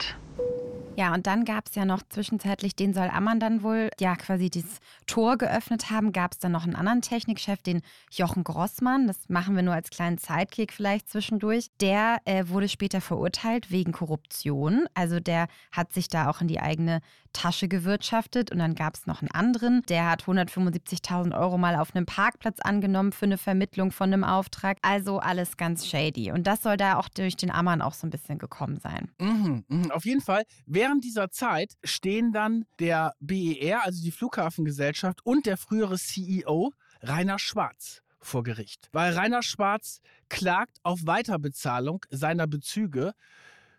Ja, 1.00 1.14
und 1.14 1.26
dann 1.26 1.46
gab 1.46 1.66
es 1.66 1.76
ja 1.76 1.86
noch 1.86 2.02
zwischenzeitlich, 2.10 2.76
den 2.76 2.92
soll 2.92 3.08
Ammann 3.08 3.40
dann 3.40 3.62
wohl 3.62 3.88
ja 3.98 4.16
quasi 4.16 4.50
das 4.50 4.80
Tor 5.06 5.38
geöffnet 5.38 5.90
haben, 5.90 6.12
gab 6.12 6.32
es 6.32 6.40
dann 6.40 6.52
noch 6.52 6.64
einen 6.64 6.76
anderen 6.76 7.00
Technikchef, 7.00 7.62
den 7.62 7.80
Jochen 8.10 8.44
Grossmann, 8.44 9.06
das 9.06 9.16
machen 9.30 9.56
wir 9.56 9.62
nur 9.62 9.72
als 9.72 9.88
kleinen 9.88 10.18
Sidekick 10.18 10.74
vielleicht 10.74 11.08
zwischendurch. 11.08 11.68
Der 11.80 12.18
äh, 12.26 12.48
wurde 12.48 12.68
später 12.68 13.00
verurteilt 13.00 13.70
wegen 13.70 13.92
Korruption. 13.92 14.88
Also 14.92 15.20
der 15.20 15.46
hat 15.72 15.94
sich 15.94 16.08
da 16.08 16.28
auch 16.28 16.42
in 16.42 16.48
die 16.48 16.60
eigene 16.60 17.00
Tasche 17.32 17.68
gewirtschaftet. 17.68 18.50
Und 18.50 18.58
dann 18.58 18.74
gab 18.74 18.94
es 18.94 19.06
noch 19.06 19.22
einen 19.22 19.30
anderen, 19.30 19.82
der 19.88 20.10
hat 20.10 20.24
175.000 20.24 21.38
Euro 21.38 21.58
mal 21.58 21.76
auf 21.76 21.94
einem 21.94 22.06
Parkplatz 22.06 22.60
angenommen 22.60 23.12
für 23.12 23.26
eine 23.26 23.38
Vermittlung 23.38 23.92
von 23.92 24.12
einem 24.12 24.24
Auftrag. 24.24 24.78
Also 24.82 25.18
alles 25.18 25.56
ganz 25.56 25.86
shady. 25.86 26.32
Und 26.32 26.46
das 26.46 26.62
soll 26.62 26.76
da 26.76 26.98
auch 26.98 27.08
durch 27.08 27.36
den 27.36 27.50
Ammann 27.50 27.82
auch 27.82 27.94
so 27.94 28.06
ein 28.06 28.10
bisschen 28.10 28.38
gekommen 28.38 28.78
sein. 28.80 29.10
Mhm, 29.18 29.64
mh. 29.68 29.94
Auf 29.94 30.04
jeden 30.04 30.20
Fall, 30.20 30.44
während 30.90 31.04
dieser 31.04 31.30
Zeit 31.30 31.74
stehen 31.84 32.32
dann 32.32 32.66
der 32.80 33.14
BER, 33.20 33.84
also 33.84 34.02
die 34.02 34.10
Flughafengesellschaft, 34.10 35.24
und 35.24 35.46
der 35.46 35.56
frühere 35.56 35.96
CEO 35.96 36.72
Rainer 37.00 37.38
Schwarz 37.38 38.02
vor 38.20 38.42
Gericht. 38.42 38.88
Weil 38.90 39.12
Rainer 39.12 39.44
Schwarz 39.44 40.00
klagt 40.28 40.78
auf 40.82 41.06
Weiterbezahlung 41.06 42.04
seiner 42.10 42.48
Bezüge 42.48 43.12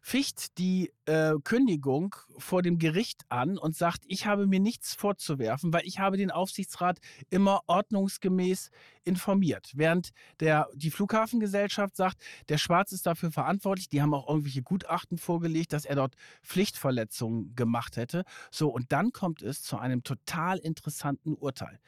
ficht 0.02 0.58
die 0.58 0.92
äh, 1.06 1.34
Kündigung 1.44 2.16
vor 2.38 2.64
dem 2.64 2.80
Gericht 2.80 3.22
an 3.30 3.58
und 3.58 3.76
sagt, 3.76 4.02
ich 4.08 4.26
habe 4.26 4.48
mir 4.48 4.60
nichts 4.60 4.96
vorzuwerfen, 4.96 5.72
weil 5.72 5.86
ich 5.86 6.00
habe 6.00 6.18
den 6.18 6.32
Aufsichtsrat 6.32 7.00
immer 7.30 7.62
ordnungsgemäß 7.68 8.72
informiert. 9.04 9.72
Während 9.76 10.10
der, 10.40 10.68
die 10.74 10.90
Flughafengesellschaft 10.90 11.96
sagt, 11.96 12.18
der 12.50 12.58
Schwarz 12.58 12.92
ist 12.92 13.06
dafür 13.06 13.32
verantwortlich, 13.32 13.90
die 13.90 14.02
haben 14.02 14.14
auch 14.14 14.28
irgendwelche 14.28 14.64
Gutachten 14.64 15.20
vorgelegt, 15.20 15.72
dass 15.72 15.86
er 15.86 15.96
dort 15.96 16.16
Pflichtverletzungen 16.44 17.56
gemacht 17.56 17.96
hätte. 17.96 18.24
So, 18.50 18.70
und 18.70 18.92
dann 18.92 19.12
kommt 19.12 19.44
es 19.44 19.62
zu 19.62 19.78
einem 19.78 20.04
total 20.04 20.58
interessanten 20.58 21.36
Urteil. 21.36 21.80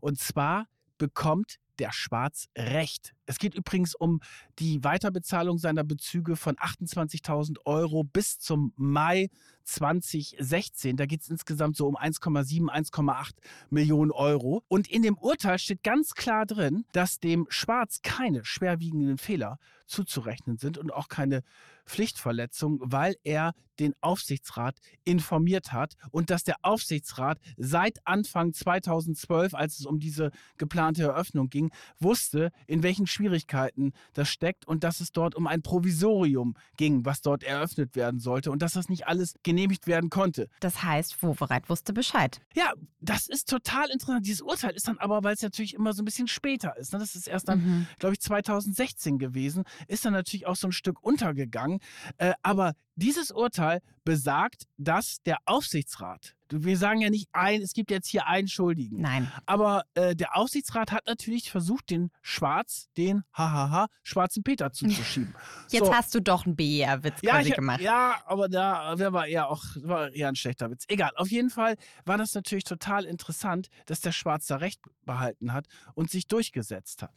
Und 0.00 0.18
zwar 0.18 0.68
bekommt 0.96 1.58
der 1.78 1.92
Schwarz 1.92 2.48
recht. 2.56 3.14
Es 3.28 3.38
geht 3.38 3.54
übrigens 3.54 3.94
um 3.94 4.20
die 4.58 4.82
Weiterbezahlung 4.82 5.58
seiner 5.58 5.84
Bezüge 5.84 6.34
von 6.34 6.56
28.000 6.56 7.58
Euro 7.66 8.02
bis 8.02 8.38
zum 8.38 8.72
Mai 8.76 9.28
2016. 9.64 10.96
Da 10.96 11.04
geht 11.04 11.20
es 11.20 11.28
insgesamt 11.28 11.76
so 11.76 11.86
um 11.86 11.96
1,7, 11.96 12.70
1,8 12.70 13.32
Millionen 13.68 14.12
Euro. 14.12 14.64
Und 14.68 14.88
in 14.88 15.02
dem 15.02 15.18
Urteil 15.18 15.58
steht 15.58 15.82
ganz 15.82 16.14
klar 16.14 16.46
drin, 16.46 16.86
dass 16.92 17.20
dem 17.20 17.46
Schwarz 17.50 18.00
keine 18.02 18.46
schwerwiegenden 18.46 19.18
Fehler 19.18 19.58
zuzurechnen 19.86 20.56
sind 20.56 20.78
und 20.78 20.92
auch 20.92 21.08
keine 21.08 21.42
Pflichtverletzung, 21.86 22.78
weil 22.82 23.16
er 23.24 23.52
den 23.78 23.94
Aufsichtsrat 24.00 24.78
informiert 25.04 25.72
hat 25.72 25.94
und 26.10 26.30
dass 26.30 26.44
der 26.44 26.56
Aufsichtsrat 26.62 27.38
seit 27.56 28.06
Anfang 28.06 28.52
2012, 28.52 29.54
als 29.54 29.78
es 29.78 29.86
um 29.86 29.98
diese 29.98 30.30
geplante 30.58 31.02
Eröffnung 31.02 31.48
ging, 31.48 31.70
wusste, 31.98 32.50
in 32.66 32.82
welchen 32.82 33.06
Schwierigkeiten 33.18 33.92
das 34.12 34.28
steckt 34.28 34.66
und 34.66 34.84
dass 34.84 35.00
es 35.00 35.10
dort 35.10 35.34
um 35.34 35.48
ein 35.48 35.60
Provisorium 35.60 36.54
ging, 36.76 37.04
was 37.04 37.20
dort 37.20 37.42
eröffnet 37.42 37.96
werden 37.96 38.20
sollte 38.20 38.52
und 38.52 38.62
dass 38.62 38.74
das 38.74 38.88
nicht 38.88 39.08
alles 39.08 39.34
genehmigt 39.42 39.88
werden 39.88 40.08
konnte. 40.08 40.48
Das 40.60 40.84
heißt, 40.84 41.20
Wovereit 41.22 41.68
wusste 41.68 41.92
Bescheid. 41.92 42.40
Ja, 42.54 42.72
das 43.00 43.28
ist 43.28 43.48
total 43.48 43.90
interessant. 43.90 44.24
Dieses 44.24 44.40
Urteil 44.40 44.70
ist 44.72 44.86
dann 44.86 44.98
aber, 44.98 45.24
weil 45.24 45.34
es 45.34 45.42
natürlich 45.42 45.74
immer 45.74 45.92
so 45.92 46.02
ein 46.02 46.04
bisschen 46.04 46.28
später 46.28 46.76
ist. 46.76 46.92
Ne? 46.92 47.00
Das 47.00 47.16
ist 47.16 47.26
erst 47.26 47.48
dann, 47.48 47.58
mhm. 47.58 47.86
glaube 47.98 48.14
ich, 48.14 48.20
2016 48.20 49.18
gewesen, 49.18 49.64
ist 49.88 50.04
dann 50.04 50.12
natürlich 50.12 50.46
auch 50.46 50.56
so 50.56 50.68
ein 50.68 50.72
Stück 50.72 51.02
untergegangen. 51.02 51.80
Äh, 52.18 52.34
aber 52.42 52.74
dieses 52.98 53.30
Urteil 53.30 53.80
besagt, 54.04 54.64
dass 54.76 55.22
der 55.24 55.38
Aufsichtsrat, 55.44 56.34
wir 56.50 56.76
sagen 56.76 57.00
ja 57.00 57.10
nicht 57.10 57.28
ein, 57.32 57.62
es 57.62 57.72
gibt 57.72 57.90
jetzt 57.90 58.08
hier 58.08 58.26
einen 58.26 58.48
Schuldigen. 58.48 59.00
Nein. 59.00 59.30
Aber 59.46 59.84
äh, 59.94 60.16
der 60.16 60.36
Aufsichtsrat 60.36 60.90
hat 60.90 61.06
natürlich 61.06 61.50
versucht, 61.50 61.90
den 61.90 62.10
Schwarz, 62.22 62.88
den 62.96 63.22
hahaha, 63.32 63.86
schwarzen 64.02 64.42
Peter 64.42 64.72
zuzuschieben. 64.72 65.34
Jetzt 65.70 65.86
so. 65.86 65.94
hast 65.94 66.14
du 66.14 66.22
doch 66.22 66.46
einen 66.46 66.56
BER-Witz 66.56 67.20
ja, 67.22 67.32
quasi 67.34 67.50
ich, 67.50 67.54
gemacht. 67.54 67.80
Ja, 67.80 68.20
aber 68.24 68.48
da 68.48 68.96
der 68.96 69.12
war 69.12 69.26
eher 69.26 69.48
auch 69.48 69.64
war 69.82 70.10
eher 70.12 70.28
ein 70.28 70.36
schlechter 70.36 70.70
Witz. 70.70 70.84
Egal, 70.88 71.12
auf 71.16 71.30
jeden 71.30 71.50
Fall 71.50 71.76
war 72.04 72.16
das 72.16 72.34
natürlich 72.34 72.64
total 72.64 73.04
interessant, 73.04 73.68
dass 73.86 74.00
der 74.00 74.12
Schwarz 74.12 74.46
da 74.46 74.56
recht 74.56 74.80
behalten 75.04 75.52
hat 75.52 75.66
und 75.94 76.10
sich 76.10 76.26
durchgesetzt 76.26 77.02
hat. 77.02 77.12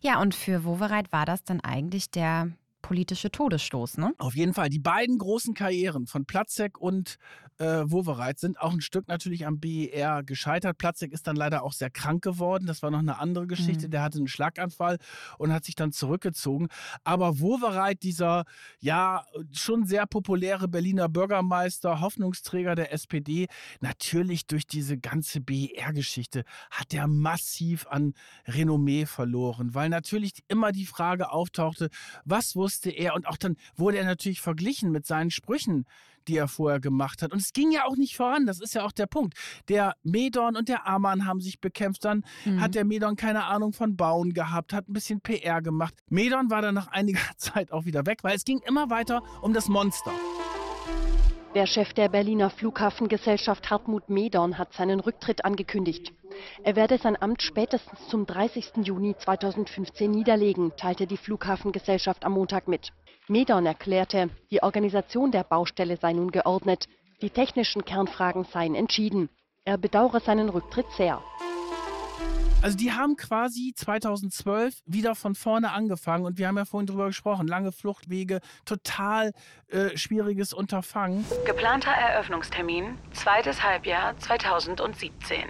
Ja, 0.00 0.20
und 0.20 0.34
für 0.34 0.64
Wovereit 0.64 1.12
war 1.12 1.26
das 1.26 1.42
dann 1.44 1.60
eigentlich 1.60 2.10
der 2.10 2.50
politische 2.82 3.30
Todesstoß, 3.30 3.98
ne? 3.98 4.12
Auf 4.18 4.34
jeden 4.34 4.54
Fall. 4.54 4.68
Die 4.68 4.78
beiden 4.78 5.18
großen 5.18 5.54
Karrieren 5.54 6.06
von 6.06 6.24
Platzek 6.24 6.78
und 6.78 7.18
äh, 7.58 7.84
Wovereit 7.90 8.38
sind 8.38 8.58
auch 8.60 8.72
ein 8.72 8.80
Stück 8.80 9.06
natürlich 9.06 9.46
am 9.46 9.60
BER 9.60 10.22
gescheitert. 10.22 10.78
Platzek 10.78 11.12
ist 11.12 11.26
dann 11.26 11.36
leider 11.36 11.62
auch 11.62 11.72
sehr 11.72 11.90
krank 11.90 12.22
geworden. 12.22 12.66
Das 12.66 12.82
war 12.82 12.90
noch 12.90 13.00
eine 13.00 13.18
andere 13.18 13.46
Geschichte. 13.46 13.86
Mhm. 13.86 13.90
Der 13.90 14.02
hatte 14.02 14.18
einen 14.18 14.28
Schlaganfall 14.28 14.98
und 15.36 15.52
hat 15.52 15.64
sich 15.64 15.74
dann 15.74 15.92
zurückgezogen. 15.92 16.68
Aber 17.04 17.38
Wovereit, 17.38 18.02
dieser 18.02 18.44
ja 18.78 19.24
schon 19.52 19.84
sehr 19.84 20.06
populäre 20.06 20.68
Berliner 20.68 21.08
Bürgermeister, 21.08 22.00
Hoffnungsträger 22.00 22.74
der 22.74 22.92
SPD, 22.92 23.46
natürlich 23.80 24.46
durch 24.46 24.66
diese 24.66 24.96
ganze 24.96 25.40
BER-Geschichte 25.40 26.44
hat 26.70 26.94
er 26.94 27.06
massiv 27.08 27.86
an 27.88 28.14
Renommee 28.46 29.04
verloren, 29.04 29.74
weil 29.74 29.90
natürlich 29.90 30.32
immer 30.48 30.72
die 30.72 30.86
Frage 30.86 31.30
auftauchte, 31.30 31.90
was 32.24 32.56
wusste 32.56 32.69
er? 32.78 33.14
Und 33.14 33.26
auch 33.26 33.36
dann 33.36 33.56
wurde 33.76 33.98
er 33.98 34.04
natürlich 34.04 34.40
verglichen 34.40 34.90
mit 34.90 35.06
seinen 35.06 35.30
Sprüchen, 35.30 35.86
die 36.28 36.36
er 36.36 36.48
vorher 36.48 36.80
gemacht 36.80 37.22
hat. 37.22 37.32
Und 37.32 37.40
es 37.40 37.52
ging 37.52 37.70
ja 37.72 37.84
auch 37.86 37.96
nicht 37.96 38.16
voran, 38.16 38.46
das 38.46 38.60
ist 38.60 38.74
ja 38.74 38.84
auch 38.84 38.92
der 38.92 39.06
Punkt. 39.06 39.34
Der 39.68 39.96
Medon 40.02 40.56
und 40.56 40.68
der 40.68 40.86
Amann 40.86 41.26
haben 41.26 41.40
sich 41.40 41.60
bekämpft, 41.60 42.04
dann 42.04 42.24
mhm. 42.44 42.60
hat 42.60 42.74
der 42.74 42.84
Medon 42.84 43.16
keine 43.16 43.44
Ahnung 43.44 43.72
von 43.72 43.96
Bauen 43.96 44.32
gehabt, 44.32 44.72
hat 44.72 44.88
ein 44.88 44.92
bisschen 44.92 45.20
PR 45.20 45.62
gemacht. 45.62 45.94
Medon 46.08 46.50
war 46.50 46.62
dann 46.62 46.74
nach 46.74 46.88
einiger 46.88 47.20
Zeit 47.36 47.72
auch 47.72 47.84
wieder 47.84 48.06
weg, 48.06 48.18
weil 48.22 48.36
es 48.36 48.44
ging 48.44 48.60
immer 48.66 48.90
weiter 48.90 49.22
um 49.42 49.52
das 49.52 49.68
Monster. 49.68 50.12
Der 51.56 51.66
Chef 51.66 51.92
der 51.94 52.08
Berliner 52.08 52.48
Flughafengesellschaft 52.48 53.70
Hartmut 53.70 54.08
Medorn 54.08 54.56
hat 54.56 54.72
seinen 54.72 55.00
Rücktritt 55.00 55.44
angekündigt. 55.44 56.12
Er 56.62 56.76
werde 56.76 56.96
sein 56.96 57.20
Amt 57.20 57.42
spätestens 57.42 58.06
zum 58.06 58.24
30. 58.24 58.84
Juni 58.84 59.16
2015 59.16 60.08
niederlegen, 60.12 60.70
teilte 60.76 61.08
die 61.08 61.16
Flughafengesellschaft 61.16 62.24
am 62.24 62.34
Montag 62.34 62.68
mit. 62.68 62.92
Medorn 63.26 63.66
erklärte, 63.66 64.30
die 64.52 64.62
Organisation 64.62 65.32
der 65.32 65.42
Baustelle 65.42 65.96
sei 65.96 66.12
nun 66.12 66.30
geordnet, 66.30 66.86
die 67.20 67.30
technischen 67.30 67.84
Kernfragen 67.84 68.44
seien 68.44 68.76
entschieden. 68.76 69.28
Er 69.64 69.76
bedauere 69.76 70.20
seinen 70.20 70.50
Rücktritt 70.50 70.86
sehr. 70.96 71.20
Also 72.62 72.76
die 72.76 72.92
haben 72.92 73.16
quasi 73.16 73.72
2012 73.74 74.82
wieder 74.84 75.14
von 75.14 75.34
vorne 75.34 75.72
angefangen 75.72 76.26
und 76.26 76.36
wir 76.36 76.46
haben 76.46 76.58
ja 76.58 76.66
vorhin 76.66 76.86
drüber 76.86 77.06
gesprochen, 77.06 77.46
lange 77.46 77.72
Fluchtwege, 77.72 78.40
total 78.66 79.32
äh, 79.68 79.96
schwieriges 79.96 80.52
Unterfangen. 80.52 81.24
Geplanter 81.46 81.90
Eröffnungstermin, 81.90 82.98
zweites 83.14 83.62
Halbjahr 83.62 84.18
2017. 84.18 85.40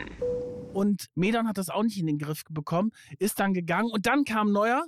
Und 0.72 1.06
Medan 1.16 1.48
hat 1.48 1.58
das 1.58 1.68
auch 1.68 1.82
nicht 1.82 1.98
in 1.98 2.06
den 2.06 2.18
Griff 2.18 2.44
bekommen, 2.48 2.92
ist 3.18 3.40
dann 3.40 3.54
gegangen 3.54 3.90
und 3.90 4.06
dann 4.06 4.22
kam 4.24 4.52
neuer 4.52 4.84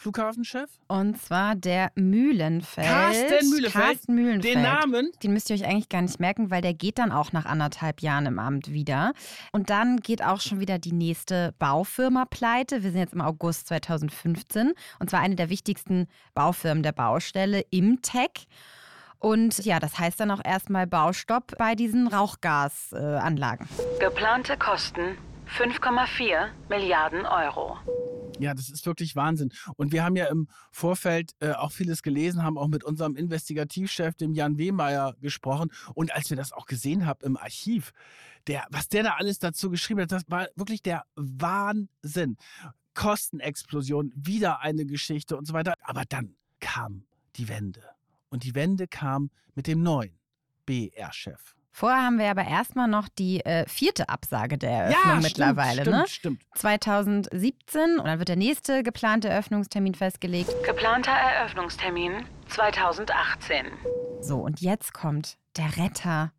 Flughafenchef? 0.00 0.70
Und 0.88 1.20
zwar 1.20 1.54
der 1.54 1.92
Mühlenfeld. 1.94 2.86
Carsten 2.86 3.50
Mühlenfeld. 3.50 3.84
Carsten 3.84 4.14
Mühlenfeld. 4.14 4.54
Den 4.54 4.62
Namen? 4.62 5.12
Den 5.22 5.34
müsst 5.34 5.50
ihr 5.50 5.56
euch 5.56 5.66
eigentlich 5.66 5.90
gar 5.90 6.00
nicht 6.00 6.18
merken, 6.18 6.50
weil 6.50 6.62
der 6.62 6.72
geht 6.72 6.98
dann 6.98 7.12
auch 7.12 7.32
nach 7.32 7.44
anderthalb 7.44 8.00
Jahren 8.00 8.24
im 8.24 8.38
Amt 8.38 8.72
wieder. 8.72 9.12
Und 9.52 9.68
dann 9.68 9.98
geht 9.98 10.24
auch 10.24 10.40
schon 10.40 10.58
wieder 10.58 10.78
die 10.78 10.92
nächste 10.92 11.54
Baufirma 11.58 12.24
pleite. 12.24 12.82
Wir 12.82 12.92
sind 12.92 13.00
jetzt 13.00 13.12
im 13.12 13.20
August 13.20 13.68
2015. 13.68 14.72
Und 15.00 15.10
zwar 15.10 15.20
eine 15.20 15.36
der 15.36 15.50
wichtigsten 15.50 16.06
Baufirmen 16.32 16.82
der 16.82 16.92
Baustelle, 16.92 17.60
Imtech. 17.68 18.46
Und 19.18 19.62
ja, 19.66 19.80
das 19.80 19.98
heißt 19.98 20.18
dann 20.18 20.30
auch 20.30 20.42
erstmal 20.42 20.86
Baustopp 20.86 21.58
bei 21.58 21.74
diesen 21.74 22.08
Rauchgasanlagen. 22.08 23.68
Äh, 23.76 23.98
Geplante 24.06 24.56
Kosten 24.56 25.18
5,4 25.56 26.48
Milliarden 26.68 27.26
Euro. 27.26 27.78
Ja, 28.38 28.54
das 28.54 28.70
ist 28.70 28.86
wirklich 28.86 29.16
Wahnsinn. 29.16 29.52
Und 29.76 29.92
wir 29.92 30.02
haben 30.02 30.16
ja 30.16 30.26
im 30.26 30.48
Vorfeld 30.70 31.32
äh, 31.40 31.52
auch 31.52 31.72
vieles 31.72 32.02
gelesen, 32.02 32.42
haben 32.42 32.56
auch 32.56 32.68
mit 32.68 32.84
unserem 32.84 33.16
Investigativchef, 33.16 34.14
dem 34.14 34.32
Jan 34.32 34.56
Wehmeier, 34.56 35.14
gesprochen. 35.20 35.70
Und 35.94 36.14
als 36.14 36.30
wir 36.30 36.36
das 36.36 36.52
auch 36.52 36.66
gesehen 36.66 37.04
haben 37.04 37.20
im 37.22 37.36
Archiv, 37.36 37.92
der, 38.46 38.66
was 38.70 38.88
der 38.88 39.02
da 39.02 39.16
alles 39.16 39.38
dazu 39.38 39.70
geschrieben 39.70 40.00
hat, 40.00 40.12
das 40.12 40.22
war 40.28 40.48
wirklich 40.54 40.82
der 40.82 41.04
Wahnsinn. 41.16 42.36
Kostenexplosion, 42.94 44.12
wieder 44.14 44.60
eine 44.60 44.86
Geschichte 44.86 45.36
und 45.36 45.46
so 45.46 45.52
weiter. 45.52 45.74
Aber 45.82 46.04
dann 46.08 46.34
kam 46.60 47.04
die 47.36 47.48
Wende. 47.48 47.82
Und 48.30 48.44
die 48.44 48.54
Wende 48.54 48.88
kam 48.88 49.30
mit 49.54 49.66
dem 49.66 49.82
neuen 49.82 50.18
BR-Chef. 50.64 51.56
Vorher 51.72 52.02
haben 52.02 52.18
wir 52.18 52.30
aber 52.30 52.44
erstmal 52.44 52.88
noch 52.88 53.08
die 53.08 53.44
äh, 53.44 53.66
vierte 53.68 54.08
Absage 54.08 54.58
der 54.58 54.70
Eröffnung 54.70 55.14
ja, 55.14 55.20
mittlerweile. 55.20 55.82
Stimmt, 55.82 55.96
ne? 55.96 56.04
stimmt. 56.08 56.42
2017 56.56 57.98
und 57.98 58.04
dann 58.04 58.18
wird 58.18 58.28
der 58.28 58.36
nächste 58.36 58.82
geplante 58.82 59.28
Eröffnungstermin 59.28 59.94
festgelegt. 59.94 60.50
Geplanter 60.64 61.12
Eröffnungstermin 61.12 62.24
2018. 62.48 63.66
So, 64.20 64.38
und 64.38 64.60
jetzt 64.60 64.92
kommt 64.92 65.38
Der 65.56 65.76
Retter. 65.76 66.32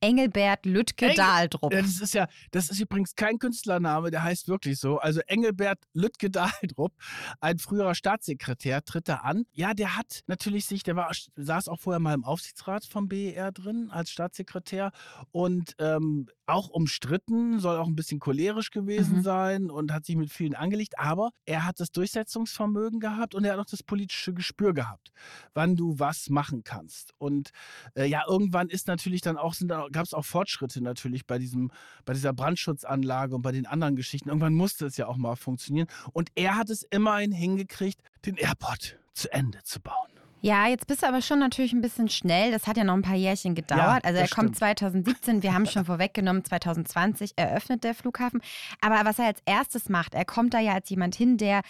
Engelbert 0.00 0.64
Lütke 0.64 1.06
Engel 1.06 1.16
Dahldrup. 1.16 1.70
Das 1.70 2.00
ist 2.00 2.14
ja, 2.14 2.26
das 2.50 2.70
ist 2.70 2.80
übrigens 2.80 3.14
kein 3.14 3.38
Künstlername, 3.38 4.10
der 4.10 4.22
heißt 4.22 4.48
wirklich 4.48 4.78
so. 4.78 4.98
Also 4.98 5.20
Engelbert 5.26 5.78
Lütke 5.92 6.30
Dahldrup, 6.30 6.92
ein 7.40 7.58
früherer 7.58 7.94
Staatssekretär, 7.94 8.82
tritt 8.84 9.08
da 9.08 9.16
an. 9.16 9.44
Ja, 9.52 9.74
der 9.74 9.96
hat 9.96 10.22
natürlich 10.26 10.66
sich, 10.66 10.82
der 10.82 10.96
war, 10.96 11.10
saß 11.36 11.68
auch 11.68 11.78
vorher 11.78 12.00
mal 12.00 12.14
im 12.14 12.24
Aufsichtsrat 12.24 12.84
vom 12.86 13.08
BER 13.08 13.52
drin 13.52 13.90
als 13.90 14.10
Staatssekretär 14.10 14.92
und 15.32 15.74
ähm, 15.78 16.28
auch 16.50 16.68
umstritten, 16.68 17.60
soll 17.60 17.76
auch 17.78 17.86
ein 17.86 17.94
bisschen 17.94 18.18
cholerisch 18.18 18.70
gewesen 18.70 19.18
mhm. 19.18 19.22
sein 19.22 19.70
und 19.70 19.92
hat 19.92 20.04
sich 20.04 20.16
mit 20.16 20.30
vielen 20.30 20.54
angelegt, 20.54 20.98
aber 20.98 21.30
er 21.46 21.64
hat 21.64 21.80
das 21.80 21.92
Durchsetzungsvermögen 21.92 23.00
gehabt 23.00 23.34
und 23.34 23.44
er 23.44 23.52
hat 23.52 23.60
auch 23.60 23.70
das 23.70 23.82
politische 23.82 24.34
Gespür 24.34 24.74
gehabt, 24.74 25.12
wann 25.54 25.76
du 25.76 25.98
was 25.98 26.28
machen 26.28 26.64
kannst. 26.64 27.12
Und 27.18 27.50
äh, 27.94 28.06
ja, 28.06 28.24
irgendwann 28.28 28.68
ist 28.68 28.88
natürlich 28.88 29.20
dann 29.20 29.36
auch, 29.36 29.54
gab 29.92 30.04
es 30.04 30.14
auch 30.14 30.24
Fortschritte 30.24 30.82
natürlich 30.82 31.26
bei 31.26 31.38
diesem, 31.38 31.70
bei 32.04 32.12
dieser 32.12 32.32
Brandschutzanlage 32.32 33.34
und 33.34 33.42
bei 33.42 33.52
den 33.52 33.66
anderen 33.66 33.96
Geschichten. 33.96 34.28
Irgendwann 34.28 34.54
musste 34.54 34.86
es 34.86 34.96
ja 34.96 35.06
auch 35.06 35.16
mal 35.16 35.36
funktionieren. 35.36 35.88
Und 36.12 36.30
er 36.34 36.56
hat 36.56 36.70
es 36.70 36.82
immerhin 36.82 37.32
hingekriegt, 37.32 38.00
den 38.26 38.36
Airport 38.36 38.98
zu 39.12 39.32
Ende 39.32 39.62
zu 39.64 39.80
bauen. 39.80 40.10
Ja, 40.42 40.66
jetzt 40.68 40.86
bist 40.86 41.02
du 41.02 41.06
aber 41.06 41.20
schon 41.20 41.38
natürlich 41.38 41.72
ein 41.74 41.82
bisschen 41.82 42.08
schnell. 42.08 42.50
Das 42.50 42.66
hat 42.66 42.78
ja 42.78 42.84
noch 42.84 42.94
ein 42.94 43.02
paar 43.02 43.16
Jährchen 43.16 43.54
gedauert. 43.54 44.02
Ja, 44.02 44.08
also 44.08 44.18
er 44.18 44.26
stimmt. 44.26 44.46
kommt 44.46 44.56
2017, 44.56 45.42
wir 45.42 45.52
haben 45.52 45.66
schon 45.66 45.84
vorweggenommen, 45.84 46.44
2020 46.44 47.32
eröffnet 47.36 47.84
der 47.84 47.94
Flughafen. 47.94 48.40
Aber 48.80 49.04
was 49.04 49.18
er 49.18 49.26
als 49.26 49.42
erstes 49.44 49.88
macht, 49.90 50.14
er 50.14 50.24
kommt 50.24 50.54
da 50.54 50.60
ja 50.60 50.72
als 50.72 50.88
jemand 50.88 51.14
hin, 51.14 51.36
der 51.36 51.60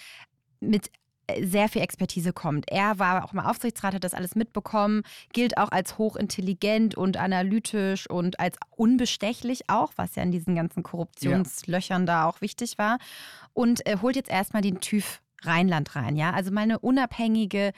mit 0.60 0.90
sehr 1.42 1.68
viel 1.68 1.82
Expertise 1.82 2.32
kommt. 2.32 2.70
Er 2.70 2.98
war 2.98 3.24
auch 3.24 3.32
im 3.32 3.40
Aufsichtsrat, 3.40 3.94
hat 3.94 4.04
das 4.04 4.14
alles 4.14 4.34
mitbekommen, 4.34 5.02
gilt 5.32 5.58
auch 5.58 5.70
als 5.70 5.98
hochintelligent 5.98 6.94
und 6.94 7.16
analytisch 7.16 8.08
und 8.08 8.40
als 8.40 8.56
unbestechlich 8.76 9.68
auch, 9.68 9.92
was 9.96 10.14
ja 10.16 10.22
in 10.22 10.32
diesen 10.32 10.54
ganzen 10.54 10.82
Korruptionslöchern 10.82 12.02
ja. 12.02 12.06
da 12.06 12.24
auch 12.26 12.40
wichtig 12.40 12.78
war. 12.78 12.98
Und 13.52 13.86
äh, 13.86 13.98
holt 14.00 14.16
jetzt 14.16 14.30
erstmal 14.30 14.62
den 14.62 14.80
TÜV 14.80 15.20
Rheinland 15.42 15.96
rein, 15.96 16.16
ja. 16.16 16.32
Also 16.32 16.50
mal 16.50 16.62
eine 16.62 16.78
unabhängige 16.78 17.72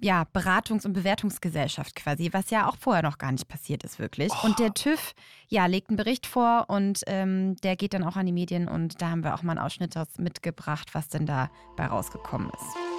ja, 0.00 0.24
Beratungs- 0.32 0.86
und 0.86 0.92
Bewertungsgesellschaft 0.92 1.96
quasi, 1.96 2.30
was 2.32 2.50
ja 2.50 2.68
auch 2.68 2.76
vorher 2.76 3.02
noch 3.02 3.18
gar 3.18 3.32
nicht 3.32 3.48
passiert 3.48 3.84
ist, 3.84 3.98
wirklich. 3.98 4.30
Oh. 4.32 4.46
Und 4.46 4.58
der 4.58 4.74
TÜV, 4.74 5.14
ja, 5.48 5.66
legt 5.66 5.90
einen 5.90 5.96
Bericht 5.96 6.26
vor 6.26 6.66
und 6.68 7.02
ähm, 7.06 7.56
der 7.56 7.76
geht 7.76 7.94
dann 7.94 8.04
auch 8.04 8.16
an 8.16 8.26
die 8.26 8.32
Medien 8.32 8.68
und 8.68 9.00
da 9.02 9.10
haben 9.10 9.24
wir 9.24 9.34
auch 9.34 9.42
mal 9.42 9.52
einen 9.52 9.60
Ausschnitt 9.60 9.94
mitgebracht, 10.18 10.94
was 10.94 11.08
denn 11.08 11.26
da 11.26 11.50
bei 11.76 11.86
rausgekommen 11.86 12.50
ist. 12.50 12.97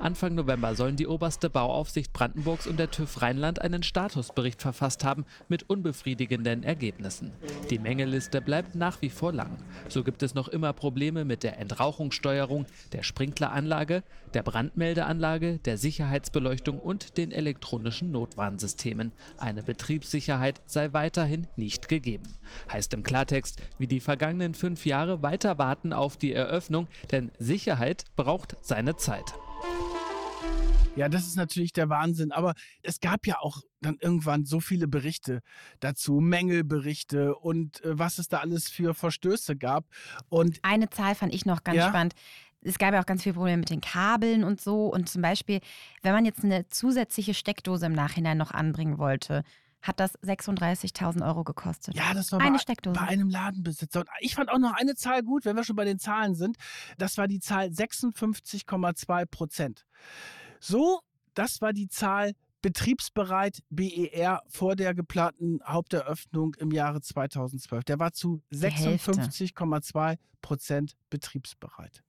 Anfang 0.00 0.34
November 0.34 0.74
sollen 0.74 0.96
die 0.96 1.06
oberste 1.06 1.48
Bauaufsicht 1.48 2.12
Brandenburgs 2.12 2.66
und 2.66 2.78
der 2.78 2.90
TÜV 2.90 3.22
Rheinland 3.22 3.62
einen 3.62 3.82
Statusbericht 3.82 4.60
verfasst 4.60 5.04
haben 5.04 5.24
mit 5.48 5.70
unbefriedigenden 5.70 6.62
Ergebnissen. 6.62 7.32
Die 7.70 7.78
Mängelliste 7.78 8.40
bleibt 8.40 8.74
nach 8.74 9.00
wie 9.00 9.10
vor 9.10 9.32
lang. 9.32 9.56
So 9.88 10.04
gibt 10.04 10.22
es 10.22 10.34
noch 10.34 10.48
immer 10.48 10.72
Probleme 10.72 11.24
mit 11.24 11.42
der 11.42 11.58
Entrauchungssteuerung, 11.58 12.66
der 12.92 13.02
Sprinkleranlage, 13.02 14.02
der 14.34 14.42
Brandmeldeanlage, 14.42 15.58
der 15.58 15.78
Sicherheitsbeleuchtung 15.78 16.78
und 16.78 17.16
den 17.16 17.32
elektronischen 17.32 18.10
Notwarnsystemen. 18.10 19.12
Eine 19.38 19.62
Betriebssicherheit 19.62 20.60
sei 20.66 20.92
weiterhin 20.92 21.46
nicht 21.56 21.88
gegeben. 21.88 22.24
Heißt 22.70 22.92
im 22.94 23.02
Klartext, 23.02 23.62
wie 23.78 23.86
die 23.86 24.00
vergangenen 24.00 24.54
fünf 24.54 24.84
Jahre 24.86 25.22
weiter 25.22 25.58
warten 25.58 25.92
auf 25.92 26.16
die 26.16 26.32
Eröffnung, 26.32 26.88
denn 27.10 27.30
Sicherheit 27.38 28.04
braucht 28.16 28.56
seine 28.60 28.96
Zeit. 28.96 29.34
Ja, 30.96 31.08
das 31.08 31.26
ist 31.26 31.36
natürlich 31.36 31.72
der 31.72 31.88
Wahnsinn. 31.88 32.32
Aber 32.32 32.54
es 32.82 33.00
gab 33.00 33.26
ja 33.26 33.40
auch 33.40 33.62
dann 33.80 33.96
irgendwann 34.00 34.44
so 34.44 34.60
viele 34.60 34.86
Berichte 34.86 35.40
dazu, 35.80 36.20
Mängelberichte 36.20 37.34
und 37.34 37.84
äh, 37.84 37.98
was 37.98 38.18
es 38.18 38.28
da 38.28 38.38
alles 38.38 38.68
für 38.68 38.94
Verstöße 38.94 39.56
gab. 39.56 39.86
Und 40.28 40.60
eine 40.62 40.88
Zahl 40.90 41.14
fand 41.14 41.34
ich 41.34 41.46
noch 41.46 41.64
ganz 41.64 41.78
ja? 41.78 41.88
spannend. 41.88 42.14
Es 42.62 42.78
gab 42.78 42.94
ja 42.94 43.02
auch 43.02 43.06
ganz 43.06 43.22
viele 43.22 43.34
Probleme 43.34 43.58
mit 43.58 43.70
den 43.70 43.80
Kabeln 43.80 44.44
und 44.44 44.60
so. 44.60 44.86
Und 44.86 45.08
zum 45.08 45.20
Beispiel, 45.20 45.60
wenn 46.02 46.12
man 46.12 46.24
jetzt 46.24 46.44
eine 46.44 46.68
zusätzliche 46.68 47.34
Steckdose 47.34 47.86
im 47.86 47.92
Nachhinein 47.92 48.38
noch 48.38 48.52
anbringen 48.52 48.98
wollte, 48.98 49.42
hat 49.84 50.00
das 50.00 50.18
36.000 50.20 51.24
Euro 51.24 51.44
gekostet. 51.44 51.94
Ja, 51.94 52.14
das 52.14 52.32
war 52.32 52.40
eine 52.40 52.52
bei, 52.52 52.58
Steckdose. 52.58 52.98
bei 52.98 53.06
einem 53.06 53.28
Ladenbesitzer. 53.28 54.00
Und 54.00 54.08
ich 54.20 54.34
fand 54.34 54.50
auch 54.50 54.58
noch 54.58 54.72
eine 54.72 54.94
Zahl 54.94 55.22
gut, 55.22 55.44
wenn 55.44 55.56
wir 55.56 55.64
schon 55.64 55.76
bei 55.76 55.84
den 55.84 55.98
Zahlen 55.98 56.34
sind. 56.34 56.56
Das 56.96 57.18
war 57.18 57.28
die 57.28 57.38
Zahl 57.38 57.68
56,2 57.68 59.26
Prozent. 59.26 59.84
So, 60.58 61.00
das 61.34 61.60
war 61.60 61.74
die 61.74 61.88
Zahl 61.88 62.32
betriebsbereit 62.62 63.58
BER 63.68 64.42
vor 64.48 64.74
der 64.74 64.94
geplanten 64.94 65.60
Haupteröffnung 65.66 66.54
im 66.54 66.70
Jahre 66.70 67.02
2012. 67.02 67.84
Der 67.84 67.98
war 67.98 68.12
zu 68.12 68.42
56,2 68.52 70.16
Prozent 70.40 70.96
betriebsbereit. 71.10 72.02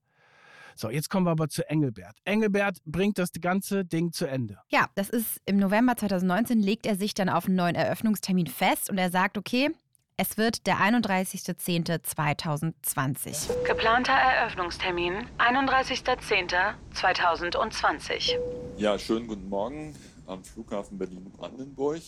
So, 0.78 0.90
jetzt 0.90 1.08
kommen 1.08 1.24
wir 1.26 1.30
aber 1.30 1.48
zu 1.48 1.66
Engelbert. 1.70 2.18
Engelbert 2.24 2.76
bringt 2.84 3.16
das 3.18 3.30
ganze 3.40 3.86
Ding 3.86 4.12
zu 4.12 4.26
Ende. 4.26 4.58
Ja, 4.68 4.90
das 4.94 5.08
ist 5.08 5.40
im 5.46 5.56
November 5.56 5.96
2019 5.96 6.60
legt 6.60 6.84
er 6.84 6.96
sich 6.96 7.14
dann 7.14 7.30
auf 7.30 7.46
einen 7.46 7.56
neuen 7.56 7.74
Eröffnungstermin 7.74 8.46
fest 8.46 8.90
und 8.90 8.98
er 8.98 9.10
sagt, 9.10 9.38
okay, 9.38 9.70
es 10.18 10.36
wird 10.36 10.66
der 10.66 10.76
31.10.2020. 10.76 13.64
Geplanter 13.64 14.12
Eröffnungstermin 14.12 15.24
31.10.2020. 15.38 18.36
Ja, 18.76 18.98
schönen 18.98 19.28
guten 19.28 19.48
Morgen 19.48 19.96
am 20.26 20.44
Flughafen 20.44 20.98
Berlin-Brandenburg. 20.98 22.02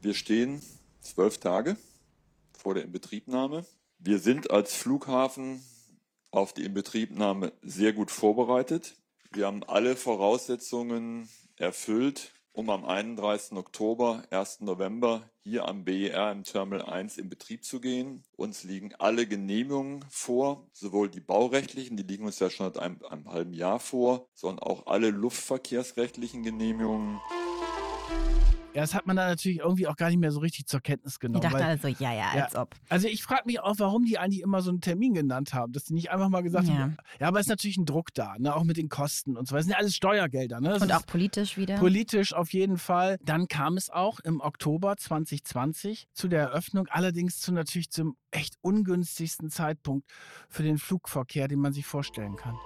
Wir 0.00 0.14
stehen 0.14 0.62
zwölf 1.00 1.36
Tage 1.36 1.76
vor 2.56 2.72
der 2.72 2.84
Inbetriebnahme. 2.84 3.66
Wir 3.98 4.20
sind 4.20 4.50
als 4.50 4.74
Flughafen 4.74 5.60
auf 6.36 6.52
die 6.52 6.64
Inbetriebnahme 6.64 7.52
sehr 7.62 7.92
gut 7.92 8.10
vorbereitet. 8.10 8.96
Wir 9.32 9.46
haben 9.46 9.64
alle 9.64 9.96
Voraussetzungen 9.96 11.28
erfüllt, 11.56 12.32
um 12.52 12.70
am 12.70 12.84
31. 12.84 13.56
Oktober, 13.56 14.22
1. 14.30 14.60
November 14.60 15.28
hier 15.42 15.66
am 15.66 15.84
BER 15.84 16.32
im 16.32 16.44
Terminal 16.44 16.88
1 16.88 17.18
in 17.18 17.28
Betrieb 17.28 17.64
zu 17.64 17.80
gehen. 17.80 18.22
Uns 18.36 18.64
liegen 18.64 18.94
alle 18.96 19.26
Genehmigungen 19.26 20.04
vor, 20.10 20.66
sowohl 20.72 21.08
die 21.08 21.20
baurechtlichen, 21.20 21.96
die 21.96 22.02
liegen 22.02 22.24
uns 22.24 22.38
ja 22.38 22.50
schon 22.50 22.66
seit 22.72 22.82
einem, 22.82 23.02
einem 23.04 23.30
halben 23.30 23.52
Jahr 23.52 23.80
vor, 23.80 24.28
sondern 24.34 24.60
auch 24.60 24.86
alle 24.86 25.10
luftverkehrsrechtlichen 25.10 26.42
Genehmigungen. 26.42 27.20
Ja, 28.76 28.82
das 28.82 28.92
hat 28.92 29.06
man 29.06 29.16
dann 29.16 29.30
natürlich 29.30 29.60
irgendwie 29.60 29.86
auch 29.86 29.96
gar 29.96 30.10
nicht 30.10 30.18
mehr 30.18 30.30
so 30.30 30.40
richtig 30.40 30.66
zur 30.66 30.80
Kenntnis 30.82 31.18
genommen. 31.18 31.42
Ich 31.42 31.50
dachte 31.50 31.64
weil, 31.64 31.70
also, 31.70 31.88
ja, 31.88 32.12
ja, 32.12 32.28
als 32.28 32.52
ja. 32.52 32.60
ob. 32.60 32.74
Also 32.90 33.08
ich 33.08 33.22
frage 33.22 33.44
mich 33.46 33.58
auch, 33.58 33.76
warum 33.78 34.04
die 34.04 34.18
eigentlich 34.18 34.42
immer 34.42 34.60
so 34.60 34.68
einen 34.68 34.82
Termin 34.82 35.14
genannt 35.14 35.54
haben, 35.54 35.72
dass 35.72 35.84
die 35.84 35.94
nicht 35.94 36.10
einfach 36.10 36.28
mal 36.28 36.42
gesagt 36.42 36.68
ja. 36.68 36.74
haben, 36.74 36.98
ja, 37.18 37.28
aber 37.28 37.38
es 37.40 37.46
ist 37.46 37.48
natürlich 37.48 37.78
ein 37.78 37.86
Druck 37.86 38.12
da, 38.12 38.34
ne? 38.38 38.54
auch 38.54 38.64
mit 38.64 38.76
den 38.76 38.90
Kosten 38.90 39.38
und 39.38 39.48
so. 39.48 39.56
Das 39.56 39.64
sind 39.64 39.72
ja 39.72 39.78
alles 39.78 39.96
Steuergelder. 39.96 40.60
Ne? 40.60 40.68
Das 40.68 40.82
und 40.82 40.92
auch 40.92 41.06
politisch 41.06 41.56
wieder. 41.56 41.76
Politisch 41.76 42.34
auf 42.34 42.52
jeden 42.52 42.76
Fall. 42.76 43.16
Dann 43.24 43.48
kam 43.48 43.78
es 43.78 43.88
auch 43.88 44.20
im 44.20 44.42
Oktober 44.42 44.94
2020 44.98 46.08
zu 46.12 46.28
der 46.28 46.42
Eröffnung, 46.42 46.86
allerdings 46.90 47.40
zu 47.40 47.52
natürlich 47.52 47.88
zum 47.88 48.14
echt 48.30 48.56
ungünstigsten 48.60 49.48
Zeitpunkt 49.48 50.06
für 50.50 50.64
den 50.64 50.76
Flugverkehr, 50.76 51.48
den 51.48 51.60
man 51.60 51.72
sich 51.72 51.86
vorstellen 51.86 52.36
kann. 52.36 52.58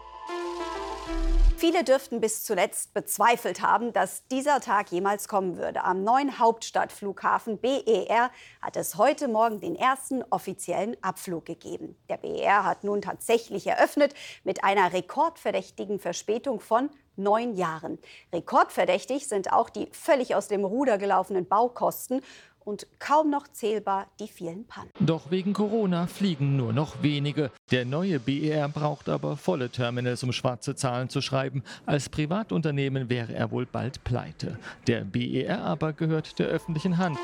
Viele 1.61 1.85
dürften 1.85 2.23
bis 2.23 2.43
zuletzt 2.43 2.95
bezweifelt 2.95 3.61
haben, 3.61 3.93
dass 3.93 4.27
dieser 4.29 4.63
Tag 4.63 4.91
jemals 4.93 5.29
kommen 5.29 5.59
würde. 5.59 5.85
Am 5.85 6.03
neuen 6.03 6.39
Hauptstadtflughafen 6.39 7.59
BER 7.59 8.31
hat 8.63 8.79
es 8.79 8.97
heute 8.97 9.29
Morgen 9.29 9.61
den 9.61 9.77
ersten 9.77 10.25
offiziellen 10.31 10.97
Abflug 11.03 11.45
gegeben. 11.45 11.97
Der 12.09 12.17
BER 12.17 12.65
hat 12.65 12.83
nun 12.83 13.03
tatsächlich 13.03 13.67
eröffnet 13.67 14.15
mit 14.43 14.65
einer 14.65 14.95
rekordverdächtigen 14.95 15.99
Verspätung 15.99 16.61
von 16.61 16.89
neun 17.17 17.55
Jahren. 17.55 17.99
Rekordverdächtig 18.33 19.29
sind 19.29 19.53
auch 19.53 19.69
die 19.69 19.91
völlig 19.93 20.35
aus 20.35 20.49
dem 20.49 20.65
Ruder 20.65 20.97
gelaufenen 20.97 21.47
Baukosten 21.47 22.23
und 22.71 22.87
kaum 23.01 23.31
noch 23.31 23.49
zählbar 23.49 24.07
die 24.21 24.29
vielen 24.29 24.65
Pannen. 24.65 24.91
Doch 25.01 25.31
wegen 25.31 25.53
Corona 25.53 26.07
fliegen 26.07 26.57
nur 26.57 26.73
noch 26.73 27.03
wenige. 27.03 27.51
Der 27.73 27.85
neue 27.85 28.21
BER 28.21 28.69
braucht 28.69 29.09
aber 29.09 29.37
volle 29.37 29.71
Terminals, 29.71 30.23
um 30.23 30.33
schwarze 30.33 30.77
Zahlen 30.77 31.09
zu 31.09 31.21
schreiben. 31.21 31.65
Als 31.85 32.09
Privatunternehmen 32.09 33.11
wäre 33.11 33.35
er 33.35 33.51
wohl 33.51 33.67
bald 33.67 34.05
pleite. 34.05 34.57
Der 34.87 35.01
BER 35.01 35.65
aber 35.65 35.93
gehört 35.93 36.39
der 36.39 36.47
öffentlichen 36.47 36.97
Hand. 36.97 37.19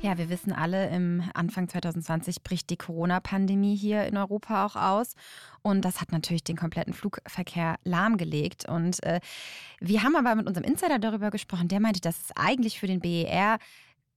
Ja, 0.00 0.16
wir 0.16 0.28
wissen 0.28 0.52
alle, 0.52 0.90
im 0.90 1.24
Anfang 1.34 1.68
2020 1.68 2.44
bricht 2.44 2.70
die 2.70 2.76
Corona-Pandemie 2.76 3.74
hier 3.74 4.04
in 4.04 4.16
Europa 4.16 4.64
auch 4.64 4.76
aus. 4.76 5.14
Und 5.62 5.84
das 5.84 6.00
hat 6.00 6.12
natürlich 6.12 6.44
den 6.44 6.56
kompletten 6.56 6.92
Flugverkehr 6.92 7.76
lahmgelegt. 7.82 8.68
Und 8.68 9.02
äh, 9.02 9.18
wir 9.80 10.04
haben 10.04 10.14
aber 10.14 10.36
mit 10.36 10.46
unserem 10.46 10.64
Insider 10.64 11.00
darüber 11.00 11.30
gesprochen. 11.30 11.66
Der 11.66 11.80
meinte, 11.80 12.00
dass 12.00 12.16
es 12.20 12.36
eigentlich 12.36 12.78
für 12.78 12.86
den 12.86 13.00
BER 13.00 13.58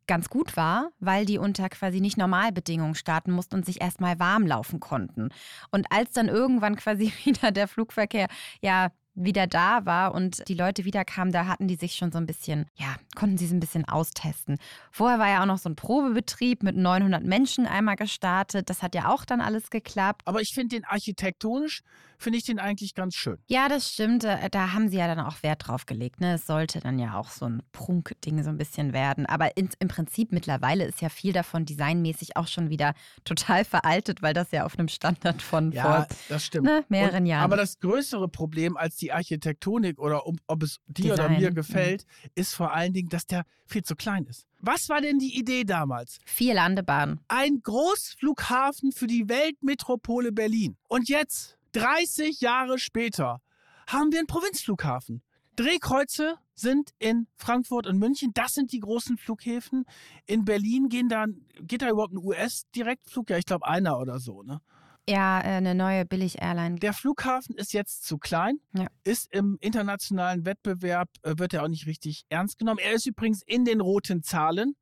ganz 0.07 0.29
gut 0.29 0.57
war, 0.57 0.89
weil 0.99 1.25
die 1.25 1.37
unter 1.37 1.69
quasi 1.69 2.01
nicht 2.01 2.17
Normalbedingungen 2.17 2.95
starten 2.95 3.31
mussten 3.31 3.55
und 3.55 3.65
sich 3.65 3.81
erstmal 3.81 4.19
warm 4.19 4.45
laufen 4.45 4.79
konnten. 4.79 5.29
Und 5.71 5.87
als 5.89 6.11
dann 6.11 6.27
irgendwann 6.27 6.75
quasi 6.75 7.13
wieder 7.23 7.51
der 7.51 7.67
Flugverkehr 7.67 8.27
ja 8.61 8.91
wieder 9.13 9.45
da 9.45 9.85
war 9.85 10.13
und 10.13 10.47
die 10.47 10.53
Leute 10.53 10.85
wieder 10.85 11.03
kamen, 11.03 11.31
da 11.31 11.45
hatten 11.45 11.67
die 11.67 11.75
sich 11.75 11.95
schon 11.95 12.11
so 12.11 12.17
ein 12.17 12.25
bisschen, 12.25 12.65
ja, 12.75 12.95
konnten 13.15 13.37
sie 13.37 13.45
es 13.45 13.51
ein 13.51 13.59
bisschen 13.59 13.85
austesten. 13.85 14.57
Vorher 14.89 15.19
war 15.19 15.29
ja 15.29 15.41
auch 15.41 15.45
noch 15.45 15.57
so 15.57 15.69
ein 15.69 15.75
Probebetrieb 15.75 16.63
mit 16.63 16.77
900 16.77 17.23
Menschen 17.23 17.67
einmal 17.67 17.97
gestartet. 17.97 18.69
Das 18.69 18.81
hat 18.81 18.95
ja 18.95 19.09
auch 19.09 19.25
dann 19.25 19.41
alles 19.41 19.69
geklappt. 19.69 20.21
Aber 20.25 20.41
ich 20.41 20.53
finde 20.53 20.77
den 20.77 20.85
architektonisch, 20.85 21.83
finde 22.21 22.37
ich 22.37 22.45
den 22.45 22.59
eigentlich 22.59 22.93
ganz 22.93 23.15
schön. 23.15 23.37
Ja, 23.47 23.67
das 23.67 23.93
stimmt. 23.93 24.23
Äh, 24.23 24.49
da 24.49 24.73
haben 24.73 24.89
sie 24.89 24.97
ja 24.97 25.07
dann 25.07 25.19
auch 25.19 25.43
Wert 25.43 25.67
drauf 25.67 25.85
gelegt. 25.85 26.21
Ne? 26.21 26.35
Es 26.35 26.45
sollte 26.45 26.79
dann 26.79 26.99
ja 26.99 27.17
auch 27.17 27.29
so 27.29 27.45
ein 27.45 27.63
Prunkding 27.71 28.43
so 28.43 28.49
ein 28.49 28.57
bisschen 28.57 28.93
werden. 28.93 29.25
Aber 29.25 29.57
in, 29.57 29.69
im 29.79 29.87
Prinzip 29.87 30.31
mittlerweile 30.31 30.85
ist 30.85 31.01
ja 31.01 31.09
viel 31.09 31.33
davon 31.33 31.65
designmäßig 31.65 32.37
auch 32.37 32.47
schon 32.47 32.69
wieder 32.69 32.93
total 33.25 33.65
veraltet, 33.65 34.21
weil 34.21 34.33
das 34.33 34.51
ja 34.51 34.65
auf 34.65 34.77
einem 34.77 34.87
Standard 34.87 35.41
von 35.41 35.71
ja, 35.71 35.83
vor 35.83 36.07
das 36.29 36.45
stimmt. 36.45 36.65
Ne, 36.65 36.85
mehreren 36.89 37.23
Und, 37.23 37.25
Jahren. 37.25 37.43
Aber 37.43 37.57
das 37.57 37.79
größere 37.79 38.27
Problem 38.27 38.77
als 38.77 38.95
die 38.95 39.11
Architektonik 39.11 39.99
oder 39.99 40.25
um, 40.25 40.37
ob 40.47 40.63
es 40.63 40.79
dir 40.87 41.11
Design, 41.11 41.13
oder 41.13 41.29
mir 41.29 41.51
mhm. 41.51 41.55
gefällt, 41.55 42.05
ist 42.35 42.53
vor 42.53 42.73
allen 42.73 42.93
Dingen, 42.93 43.09
dass 43.09 43.25
der 43.25 43.45
viel 43.65 43.83
zu 43.83 43.95
klein 43.95 44.25
ist. 44.25 44.45
Was 44.59 44.89
war 44.89 45.01
denn 45.01 45.17
die 45.17 45.39
Idee 45.39 45.63
damals? 45.63 46.19
Vier 46.25 46.53
Landebahnen. 46.53 47.19
Ein 47.27 47.61
Großflughafen 47.63 48.91
für 48.91 49.07
die 49.07 49.27
Weltmetropole 49.27 50.31
Berlin. 50.31 50.77
Und 50.87 51.09
jetzt, 51.09 51.57
30 51.73 52.41
Jahre 52.41 52.77
später, 52.79 53.41
haben 53.87 54.11
wir 54.11 54.19
einen 54.19 54.27
Provinzflughafen. 54.27 55.21
Drehkreuze 55.55 56.35
sind 56.55 56.91
in 56.99 57.27
Frankfurt 57.35 57.85
und 57.87 57.97
München. 57.97 58.31
Das 58.33 58.53
sind 58.53 58.71
die 58.71 58.79
großen 58.79 59.17
Flughäfen. 59.17 59.85
In 60.25 60.45
Berlin 60.45 60.87
gehen 60.89 61.09
dann, 61.09 61.45
geht 61.61 61.81
da 61.81 61.89
überhaupt 61.89 62.13
ein 62.13 62.17
US-Direktflug? 62.23 63.29
Ja, 63.29 63.37
ich 63.37 63.45
glaube 63.45 63.67
einer 63.67 63.99
oder 63.99 64.19
so, 64.19 64.43
ne? 64.43 64.61
Ja, 65.09 65.39
äh, 65.41 65.43
eine 65.57 65.75
neue 65.75 66.05
Billig-Airline. 66.05 66.75
Der 66.75 66.93
Flughafen 66.93 67.55
ist 67.55 67.73
jetzt 67.73 68.05
zu 68.05 68.17
klein, 68.17 68.59
Ja. 68.73 68.85
ist 69.03 69.33
im 69.33 69.57
internationalen 69.59 70.45
Wettbewerb, 70.45 71.09
äh, 71.23 71.33
wird 71.37 71.53
er 71.53 71.63
auch 71.63 71.67
nicht 71.67 71.87
richtig 71.87 72.23
ernst 72.29 72.59
genommen. 72.59 72.79
Er 72.79 72.93
ist 72.93 73.07
übrigens 73.07 73.41
in 73.45 73.65
den 73.65 73.81
roten 73.81 74.21
Zahlen, 74.23 74.75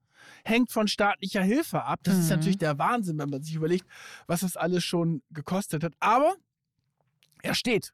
hängt 0.43 0.71
von 0.71 0.87
staatlicher 0.87 1.41
Hilfe 1.41 1.83
ab. 1.83 2.01
Das 2.03 2.17
ist 2.17 2.25
Mhm. 2.25 2.35
natürlich 2.35 2.57
der 2.57 2.77
Wahnsinn, 2.77 3.17
wenn 3.17 3.29
man 3.29 3.41
sich 3.41 3.55
überlegt, 3.55 3.87
was 4.27 4.41
das 4.41 4.57
alles 4.57 4.83
schon 4.83 5.23
gekostet 5.31 5.83
hat. 5.83 5.93
Aber 5.99 6.35
er 7.41 7.53
steht. 7.53 7.91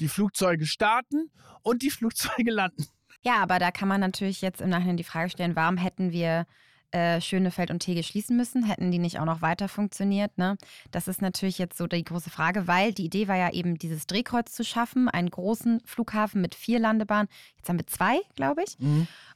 Die 0.00 0.08
Flugzeuge 0.08 0.66
starten 0.66 1.30
und 1.62 1.82
die 1.82 1.90
Flugzeuge 1.90 2.50
landen. 2.50 2.86
Ja, 3.22 3.36
aber 3.42 3.58
da 3.58 3.70
kann 3.70 3.88
man 3.88 4.00
natürlich 4.00 4.40
jetzt 4.40 4.60
im 4.60 4.70
Nachhinein 4.70 4.96
die 4.96 5.04
Frage 5.04 5.30
stellen, 5.30 5.56
warum 5.56 5.76
hätten 5.76 6.10
wir 6.10 6.46
äh, 6.92 7.20
Schönefeld 7.20 7.70
und 7.70 7.80
Tegel 7.80 8.02
schließen 8.02 8.36
müssen? 8.36 8.64
Hätten 8.64 8.90
die 8.90 8.98
nicht 8.98 9.18
auch 9.18 9.24
noch 9.24 9.42
weiter 9.42 9.68
funktioniert? 9.68 10.36
Ne? 10.38 10.56
Das 10.90 11.08
ist 11.08 11.22
natürlich 11.22 11.58
jetzt 11.58 11.76
so 11.78 11.86
die 11.86 12.04
große 12.04 12.30
Frage, 12.30 12.66
weil 12.66 12.92
die 12.92 13.04
Idee 13.06 13.28
war 13.28 13.36
ja 13.36 13.50
eben, 13.52 13.78
dieses 13.78 14.06
Drehkreuz 14.06 14.52
zu 14.52 14.64
schaffen, 14.64 15.08
einen 15.08 15.30
großen 15.30 15.80
Flughafen 15.84 16.40
mit 16.40 16.54
vier 16.54 16.78
Landebahnen. 16.80 17.28
Jetzt 17.56 17.68
haben 17.68 17.78
wir 17.78 17.86
zwei, 17.86 18.20
glaube 18.36 18.62
ich. 18.64 18.76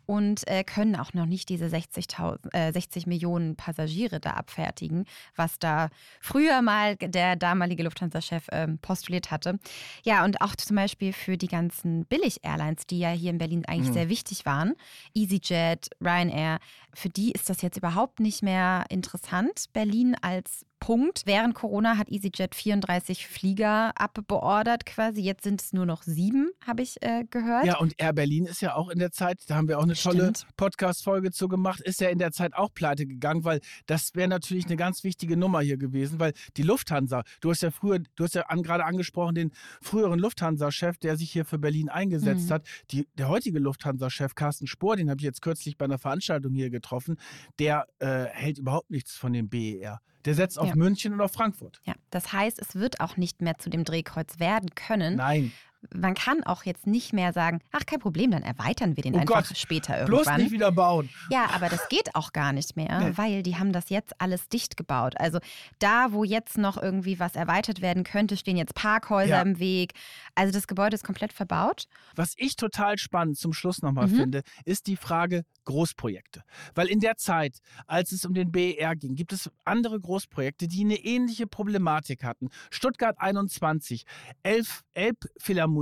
Und 0.07 0.47
äh, 0.49 0.65
können 0.65 0.97
auch 0.97 1.15
noch 1.15 1.25
nicht 1.25 1.49
diese 1.49 1.65
60.000, 1.65 2.53
äh, 2.55 2.73
60 2.73 3.07
Millionen 3.07 3.57
Passagiere 3.57 4.21
da 4.21 4.33
abfertigen, 4.33 5.07
was 5.35 5.59
da 5.59 5.89
früher 6.21 6.61
mal 6.61 6.97
der 6.97 7.37
damalige 7.37 7.85
Lufthansa-Chef 7.85 8.47
ähm, 8.53 8.77
postuliert 8.79 9.31
hatte. 9.31 9.59
Ja, 10.05 10.25
und 10.27 10.43
auch 10.43 10.57
zum 10.57 10.77
Beispiel 10.77 11.15
für 11.15 11.39
die 11.39 11.47
ganzen 11.49 12.05
Billig-Airlines, 12.05 12.87
die 12.87 12.99
ja 12.99 13.11
hier 13.13 13.31
in 13.31 13.39
Berlin 13.39 13.65
eigentlich 13.67 13.89
Mhm. 13.89 13.95
sehr 13.95 14.09
wichtig 14.11 14.45
waren, 14.45 14.75
EasyJet, 15.15 15.89
Ryanair, 16.03 16.59
für 16.93 17.09
die 17.09 17.33
ist 17.33 17.44
das 17.49 17.63
jetzt 17.63 17.77
überhaupt 17.77 18.21
nicht 18.21 18.43
mehr 18.43 18.85
interessant. 18.89 19.67
Berlin 19.73 20.17
als 20.21 20.65
Punkt. 20.85 21.23
Während 21.25 21.55
Corona 21.55 21.97
hat 21.97 22.11
EasyJet 22.11 22.55
34 22.55 23.27
Flieger 23.27 23.99
abbeordert 23.99 24.85
quasi. 24.85 25.23
Jetzt 25.23 25.43
sind 25.43 25.63
es 25.63 25.73
nur 25.73 25.87
noch 25.87 26.03
sieben, 26.03 26.51
habe 26.67 26.83
ich 26.83 27.03
äh, 27.03 27.25
gehört. 27.31 27.65
Ja, 27.65 27.79
und 27.79 27.95
Air 27.97 28.13
Berlin 28.13 28.45
ist 28.45 28.61
ja 28.61 28.75
auch 28.75 28.91
in 28.91 28.99
der 28.99 29.11
Zeit, 29.11 29.41
da 29.47 29.55
haben 29.55 29.67
wir 29.67 29.79
auch 29.79 29.85
eine 29.85 29.95
tolle. 29.95 30.35
Podcast-Folge 30.59 31.31
zu 31.31 31.49
gemacht, 31.49 31.81
ist 31.81 32.03
ja 32.03 32.11
in 32.11 32.19
der 32.19 32.33
Zeit 32.33 32.53
auch 32.53 32.69
pleite 32.75 33.07
gegangen, 33.07 33.45
weil 33.45 33.61
das 33.87 34.11
wäre 34.13 34.29
natürlich 34.29 34.67
eine 34.67 34.77
ganz 34.77 35.05
wichtige 35.05 35.39
Nummer 35.39 35.61
hier 35.63 35.79
gewesen, 35.79 36.21
weil 36.21 36.35
die 36.59 36.63
Lufthansa, 36.63 37.23
du 37.41 37.51
hast 37.51 37.63
ja 37.63 37.71
früher, 37.71 38.01
du 38.17 38.25
hast 38.25 38.35
ja 38.35 38.43
an, 38.49 38.63
gerade 38.63 38.85
angesprochen, 38.85 39.35
den 39.35 39.53
früheren 39.81 40.19
Lufthansa-Chef, 40.19 40.99
der 40.99 41.17
sich 41.17 41.31
hier 41.33 41.47
für 41.47 41.59
Berlin 41.59 41.89
eingesetzt 41.89 42.51
Mhm. 42.51 42.53
hat. 42.53 42.67
Die, 42.91 43.09
der 43.15 43.29
heutige 43.29 43.59
Lufthansa-Chef, 43.59 44.35
Carsten 44.35 44.67
Spohr, 44.67 44.97
den 44.97 45.09
habe 45.09 45.19
ich 45.19 45.25
jetzt 45.25 45.41
kürzlich 45.41 45.79
bei 45.79 45.87
einer 45.87 45.99
Veranstaltung 45.99 46.53
hier 46.53 46.69
getroffen, 46.69 47.17
der 47.59 47.87
äh, 48.01 48.25
hält 48.27 48.59
überhaupt 48.59 48.91
nichts 48.91 49.17
von 49.17 49.33
dem 49.33 49.49
BER. 49.49 50.03
Der 50.25 50.35
setzt 50.35 50.59
auf 50.59 50.69
Ja. 50.69 50.75
München 50.77 51.13
und 51.13 51.21
auf 51.21 51.33
Frankfurt. 51.33 51.81
Ja, 51.85 51.95
das 52.11 52.33
heißt, 52.33 52.59
es 52.61 52.75
wird 52.75 53.01
auch 53.01 53.17
nicht 53.17 53.43
mehr 53.43 53.59
zu 53.59 53.71
dem 53.71 53.85
Drehkreuz 53.85 54.39
werden 54.39 54.75
können. 54.75 55.17
Nein. 55.17 55.53
Man 55.93 56.15
kann 56.15 56.43
auch 56.45 56.65
jetzt 56.65 56.87
nicht 56.87 57.13
mehr 57.13 57.33
sagen, 57.33 57.61
ach 57.73 57.85
kein 57.87 57.99
Problem, 57.99 58.31
dann 58.31 58.43
erweitern 58.43 58.97
wir 58.97 59.03
den 59.03 59.15
Oh 59.15 59.19
einfach 59.19 59.47
Gott, 59.49 59.57
später 59.59 60.05
Bloß 60.05 60.21
irgendwann. 60.27 60.41
nicht 60.43 60.53
wieder 60.53 60.73
bauen. 60.73 61.11
Ja, 61.31 61.51
aber 61.55 61.69
das 61.69 61.89
geht 61.89 62.15
auch 62.15 62.33
gar 62.33 62.53
nicht 62.53 62.77
mehr, 62.77 63.01
Nee. 63.01 63.13
weil 63.17 63.43
die 63.43 63.57
haben 63.57 63.73
das 63.73 63.89
jetzt 63.91 64.21
alles 64.21 64.49
dicht 64.49 64.77
gebaut. 64.77 65.15
Also 65.19 65.39
da, 65.79 66.13
wo 66.13 66.25
jetzt 66.25 66.59
noch 66.59 66.81
irgendwie 66.81 67.19
was 67.19 67.37
erweitert 67.37 67.81
werden 67.81 68.05
könnte, 68.05 68.37
stehen 68.37 68.57
jetzt 68.57 68.75
Parkhäuser 68.75 69.29
Ja. 69.37 69.43
im 69.43 69.59
Weg. 69.59 69.93
Also 70.35 70.53
das 70.53 70.67
Gebäude 70.67 70.95
ist 70.95 71.05
komplett 71.05 71.33
verbaut. 71.33 71.85
Was 72.17 72.35
ich 72.37 72.57
total 72.57 72.99
spannend 72.99 73.37
zum 73.39 73.53
Schluss 73.53 73.83
nochmal 73.83 74.07
Mhm. 74.07 74.17
finde, 74.17 74.43
ist 74.65 74.87
die 74.87 74.97
Frage 74.97 75.45
Großprojekte. 75.65 76.43
Weil 76.75 76.89
in 76.89 77.01
der 77.01 77.17
Zeit, 77.17 77.59
als 77.87 78.13
es 78.13 78.25
um 78.25 78.35
den 78.35 78.53
BER 78.53 78.95
ging, 78.97 79.15
gibt 79.15 79.33
es 79.33 79.51
andere 79.65 79.99
Großprojekte, 79.99 80.69
die 80.69 80.85
eine 80.85 80.97
ähnliche 80.97 81.47
Problematik 81.47 82.23
hatten. 82.23 82.51
Stuttgart 82.71 83.17
21, 83.19 84.05
Elf, 84.43 84.83
Elbphilharmonie 84.93 85.74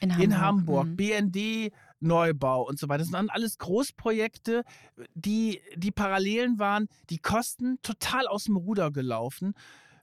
In 0.00 0.10
in 0.10 0.38
Hamburg, 0.40 0.40
Hamburg, 0.40 0.86
mhm. 0.86 0.96
BND 0.96 1.72
Neubau 2.00 2.66
und 2.66 2.78
so 2.78 2.88
weiter. 2.88 2.98
Das 2.98 3.08
sind 3.08 3.14
dann 3.14 3.28
alles 3.28 3.58
Großprojekte, 3.58 4.64
die, 5.14 5.60
die 5.76 5.90
Parallelen 5.90 6.58
waren, 6.58 6.88
die 7.10 7.18
Kosten 7.18 7.78
total 7.82 8.26
aus 8.26 8.44
dem 8.44 8.56
Ruder 8.56 8.90
gelaufen. 8.90 9.54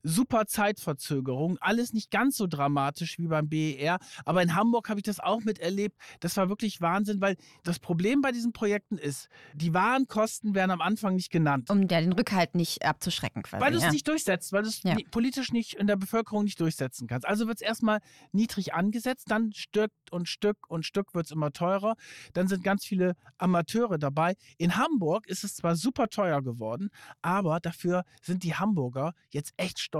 Super 0.03 0.45
Zeitverzögerung, 0.47 1.57
alles 1.59 1.93
nicht 1.93 2.11
ganz 2.11 2.37
so 2.37 2.47
dramatisch 2.47 3.17
wie 3.19 3.27
beim 3.27 3.49
BER, 3.49 3.97
aber 4.25 4.41
in 4.41 4.55
Hamburg 4.55 4.89
habe 4.89 4.99
ich 4.99 5.03
das 5.03 5.19
auch 5.19 5.41
miterlebt. 5.43 5.97
Das 6.19 6.37
war 6.37 6.49
wirklich 6.49 6.81
Wahnsinn, 6.81 7.21
weil 7.21 7.35
das 7.63 7.79
Problem 7.79 8.21
bei 8.21 8.31
diesen 8.31 8.53
Projekten 8.53 8.97
ist, 8.97 9.27
die 9.53 9.73
wahren 9.73 10.07
Kosten 10.07 10.55
werden 10.55 10.71
am 10.71 10.81
Anfang 10.81 11.15
nicht 11.15 11.29
genannt. 11.31 11.69
Um 11.69 11.81
ja 11.87 12.01
den 12.01 12.13
Rückhalt 12.13 12.55
nicht 12.55 12.83
abzuschrecken 12.85 13.43
quasi. 13.43 13.63
Weil 13.63 13.71
du 13.71 13.77
es 13.77 13.83
ja. 13.83 13.91
nicht 13.91 14.07
durchsetzt, 14.07 14.53
weil 14.53 14.63
du 14.63 14.69
es 14.69 14.81
Ja. 14.83 14.95
politisch 15.11 15.51
nicht 15.51 15.73
in 15.73 15.87
der 15.87 15.97
Bevölkerung 15.97 16.45
nicht 16.45 16.59
durchsetzen 16.59 17.07
kannst. 17.07 17.27
Also 17.27 17.47
wird 17.47 17.57
es 17.57 17.67
erstmal 17.67 17.99
niedrig 18.31 18.73
angesetzt, 18.73 19.25
dann 19.29 19.51
Stück 19.53 19.91
und 20.11 20.29
Stück 20.29 20.57
und 20.69 20.85
Stück 20.85 21.13
wird 21.13 21.25
es 21.25 21.31
immer 21.31 21.51
teurer. 21.51 21.95
Dann 22.33 22.47
sind 22.47 22.63
ganz 22.63 22.85
viele 22.85 23.15
Amateure 23.37 23.97
dabei. 23.97 24.35
In 24.57 24.77
Hamburg 24.77 25.27
ist 25.27 25.43
es 25.43 25.55
zwar 25.55 25.75
super 25.75 26.07
teuer 26.07 26.41
geworden, 26.41 26.89
aber 27.21 27.59
dafür 27.59 28.03
sind 28.21 28.43
die 28.43 28.55
Hamburger 28.55 29.13
jetzt 29.31 29.53
echt 29.57 29.79
stolz 29.79 29.96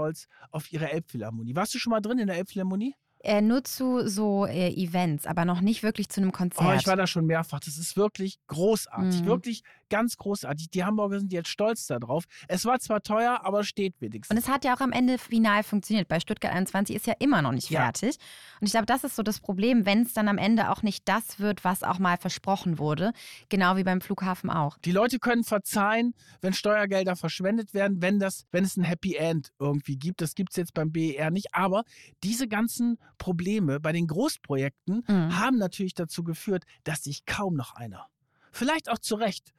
auf 0.50 0.72
ihre 0.72 0.90
Elbphilharmonie. 0.90 1.54
Warst 1.54 1.74
du 1.74 1.78
schon 1.78 1.90
mal 1.90 2.00
drin 2.00 2.18
in 2.18 2.26
der 2.26 2.36
Elbphilharmonie? 2.36 2.94
Äh, 3.20 3.40
nur 3.40 3.64
zu 3.64 4.08
so 4.08 4.46
äh, 4.46 4.70
Events, 4.74 5.26
aber 5.26 5.44
noch 5.44 5.60
nicht 5.60 5.82
wirklich 5.82 6.08
zu 6.08 6.20
einem 6.20 6.30
Konzert. 6.30 6.68
Oh, 6.68 6.72
ich 6.72 6.86
war 6.86 6.94
da 6.94 7.06
schon 7.08 7.26
mehrfach. 7.26 7.58
Das 7.58 7.76
ist 7.76 7.96
wirklich 7.96 8.38
großartig. 8.46 9.22
Mhm. 9.22 9.26
Wirklich 9.26 9.64
ganz 9.90 10.16
großartig. 10.16 10.70
Die 10.70 10.84
Hamburger 10.84 11.18
sind 11.20 11.32
jetzt 11.32 11.48
stolz 11.48 11.86
darauf. 11.86 12.24
Es 12.48 12.64
war 12.64 12.78
zwar 12.80 13.02
teuer, 13.02 13.40
aber 13.44 13.64
steht 13.64 13.94
wenigstens. 14.00 14.30
Und 14.36 14.42
es 14.42 14.48
hat 14.48 14.64
ja 14.64 14.74
auch 14.74 14.80
am 14.80 14.92
Ende 14.92 15.18
final 15.18 15.62
funktioniert. 15.62 16.08
Bei 16.08 16.20
Stuttgart 16.20 16.52
21 16.52 16.94
ist 16.96 17.06
ja 17.06 17.14
immer 17.18 17.42
noch 17.42 17.52
nicht 17.52 17.70
Ja. 17.70 17.80
fertig. 17.82 18.16
Und 18.60 18.66
ich 18.66 18.72
glaube, 18.72 18.86
das 18.86 19.04
ist 19.04 19.16
so 19.16 19.22
das 19.22 19.40
Problem, 19.40 19.86
wenn 19.86 20.02
es 20.02 20.12
dann 20.12 20.28
am 20.28 20.38
Ende 20.38 20.70
auch 20.70 20.82
nicht 20.82 21.08
das 21.08 21.38
wird, 21.38 21.64
was 21.64 21.82
auch 21.82 21.98
mal 21.98 22.16
versprochen 22.18 22.78
wurde. 22.78 23.12
Genau 23.48 23.76
wie 23.76 23.84
beim 23.84 24.00
Flughafen 24.00 24.50
auch. 24.50 24.78
Die 24.78 24.92
Leute 24.92 25.18
können 25.18 25.44
verzeihen, 25.44 26.14
wenn 26.40 26.52
Steuergelder 26.52 27.16
verschwendet 27.16 27.74
werden, 27.74 28.02
wenn, 28.02 28.18
das, 28.18 28.46
wenn 28.50 28.64
es 28.64 28.76
ein 28.76 28.84
Happy 28.84 29.14
End 29.16 29.52
irgendwie 29.58 29.96
gibt. 29.96 30.20
Das 30.20 30.34
gibt 30.34 30.50
es 30.52 30.56
jetzt 30.56 30.74
beim 30.74 30.92
BER 30.92 31.30
nicht. 31.30 31.54
Aber 31.54 31.84
diese 32.22 32.48
ganzen 32.48 32.98
Probleme 33.18 33.80
bei 33.80 33.92
den 33.92 34.06
Großprojekten 34.06 35.04
Mhm. 35.08 35.38
haben 35.38 35.58
natürlich 35.58 35.94
dazu 35.94 36.22
geführt, 36.24 36.64
dass 36.84 37.02
sich 37.04 37.24
kaum 37.26 37.54
noch 37.54 37.74
einer, 37.74 38.06
vielleicht 38.52 38.90
auch 38.90 38.98
zu 38.98 39.14
Recht, 39.16 39.52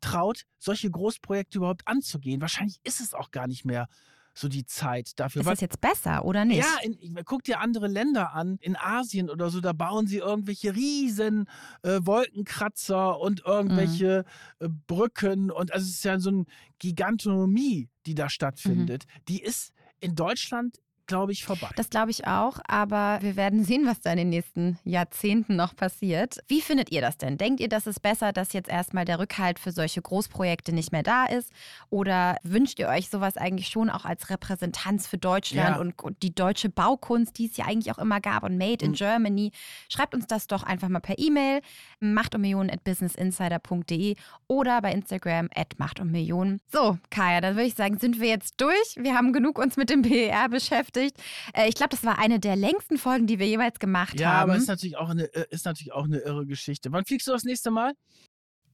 traut, 0.00 0.44
solche 0.58 0.90
Großprojekte 0.90 1.58
überhaupt 1.58 1.86
anzugehen. 1.88 2.40
Wahrscheinlich 2.40 2.78
ist 2.84 3.00
es 3.00 3.14
auch 3.14 3.30
gar 3.30 3.46
nicht 3.46 3.64
mehr 3.64 3.88
so 4.36 4.48
die 4.48 4.66
Zeit 4.66 5.12
dafür. 5.20 5.42
Ist 5.42 5.48
das 5.48 5.60
jetzt 5.60 5.80
besser 5.80 6.24
oder 6.24 6.44
nicht? 6.44 6.58
ja, 6.58 6.76
in, 6.82 7.14
guck 7.24 7.44
dir 7.44 7.60
andere 7.60 7.86
Länder 7.86 8.32
an, 8.34 8.58
in 8.60 8.76
Asien 8.76 9.30
oder 9.30 9.48
so, 9.48 9.60
da 9.60 9.72
bauen 9.72 10.08
sie 10.08 10.18
irgendwelche 10.18 10.74
riesen 10.74 11.48
äh, 11.82 12.00
Wolkenkratzer 12.02 13.20
und 13.20 13.44
irgendwelche 13.46 14.24
Mhm. 14.60 14.66
äh, 14.66 14.68
Brücken 14.88 15.50
und 15.52 15.72
also 15.72 15.84
es 15.84 15.90
ist 15.94 16.04
ja 16.04 16.18
so 16.18 16.30
eine 16.30 16.44
Gigantonomie, 16.80 17.88
die 18.06 18.14
da 18.14 18.28
stattfindet. 18.28 19.04
Mhm. 19.06 19.24
Die 19.28 19.40
ist 19.42 19.72
in 20.00 20.14
Deutschland 20.16 20.80
glaube 21.06 21.32
ich, 21.32 21.44
vorbei. 21.44 21.68
Das 21.76 21.90
glaube 21.90 22.10
ich 22.10 22.26
auch, 22.26 22.58
aber 22.66 23.18
wir 23.20 23.36
werden 23.36 23.64
sehen, 23.64 23.86
was 23.86 24.00
da 24.00 24.12
in 24.12 24.18
den 24.18 24.28
nächsten 24.30 24.78
Jahrzehnten 24.84 25.56
noch 25.56 25.76
passiert. 25.76 26.38
Wie 26.48 26.60
findet 26.60 26.90
ihr 26.92 27.00
das 27.00 27.18
denn? 27.18 27.36
Denkt 27.36 27.60
ihr, 27.60 27.68
dass 27.68 27.86
es 27.86 28.00
besser, 28.00 28.32
dass 28.32 28.52
jetzt 28.52 28.68
erstmal 28.68 29.04
der 29.04 29.18
Rückhalt 29.18 29.58
für 29.58 29.72
solche 29.72 30.00
Großprojekte 30.00 30.72
nicht 30.72 30.92
mehr 30.92 31.02
da 31.02 31.26
ist? 31.26 31.50
Oder 31.90 32.36
wünscht 32.42 32.78
ihr 32.78 32.88
euch 32.88 33.10
sowas 33.10 33.36
eigentlich 33.36 33.68
schon 33.68 33.90
auch 33.90 34.04
als 34.04 34.30
Repräsentanz 34.30 35.06
für 35.06 35.18
Deutschland 35.18 35.76
ja. 35.76 35.80
und, 35.80 36.02
und, 36.02 36.22
die 36.22 36.34
deutsche 36.34 36.70
Baukunst, 36.70 37.38
die 37.38 37.46
es 37.46 37.56
ja 37.56 37.66
eigentlich 37.66 37.92
auch 37.92 37.98
immer 37.98 38.20
gab 38.20 38.42
und 38.42 38.56
Made 38.56 38.84
in 38.84 38.92
mhm. 38.92 38.96
Germany? 38.96 39.52
Schreibt 39.88 40.14
uns 40.14 40.26
das 40.26 40.46
doch 40.46 40.62
einfach 40.62 40.88
mal 40.88 41.00
per 41.00 41.18
E-Mail, 41.18 41.60
macht 42.00 42.34
um 42.34 42.40
Millionen 42.40 42.70
at 42.70 42.82
businessinsider.de 42.84 44.16
oder 44.46 44.80
bei 44.80 44.92
Instagram 44.92 45.50
at 45.54 45.78
macht 45.78 46.00
um 46.00 46.10
Millionen. 46.10 46.60
So, 46.72 46.98
Kaya, 47.10 47.40
dann 47.40 47.56
würde 47.56 47.66
ich 47.66 47.74
sagen, 47.74 47.98
sind 47.98 48.20
wir 48.20 48.28
jetzt 48.28 48.60
durch. 48.60 48.96
Wir 48.96 49.14
haben 49.14 49.32
genug 49.32 49.58
uns 49.58 49.76
mit 49.76 49.90
dem 49.90 50.02
BER 50.02 50.48
beschäftigt. 50.48 50.93
Äh, 50.96 51.68
ich 51.68 51.74
glaube, 51.74 51.90
das 51.90 52.04
war 52.04 52.18
eine 52.18 52.40
der 52.40 52.56
längsten 52.56 52.98
Folgen, 52.98 53.26
die 53.26 53.38
wir 53.38 53.46
jeweils 53.46 53.78
gemacht 53.78 54.18
ja, 54.18 54.28
haben. 54.28 54.48
Ja, 54.48 54.54
aber 54.54 54.56
ist 54.56 54.68
natürlich, 54.68 54.96
auch 54.96 55.08
eine, 55.08 55.24
äh, 55.34 55.46
ist 55.50 55.64
natürlich 55.64 55.92
auch 55.92 56.04
eine 56.04 56.18
irre 56.18 56.46
Geschichte. 56.46 56.92
Wann 56.92 57.04
fliegst 57.04 57.26
du 57.26 57.32
das 57.32 57.44
nächste 57.44 57.70
Mal? 57.70 57.92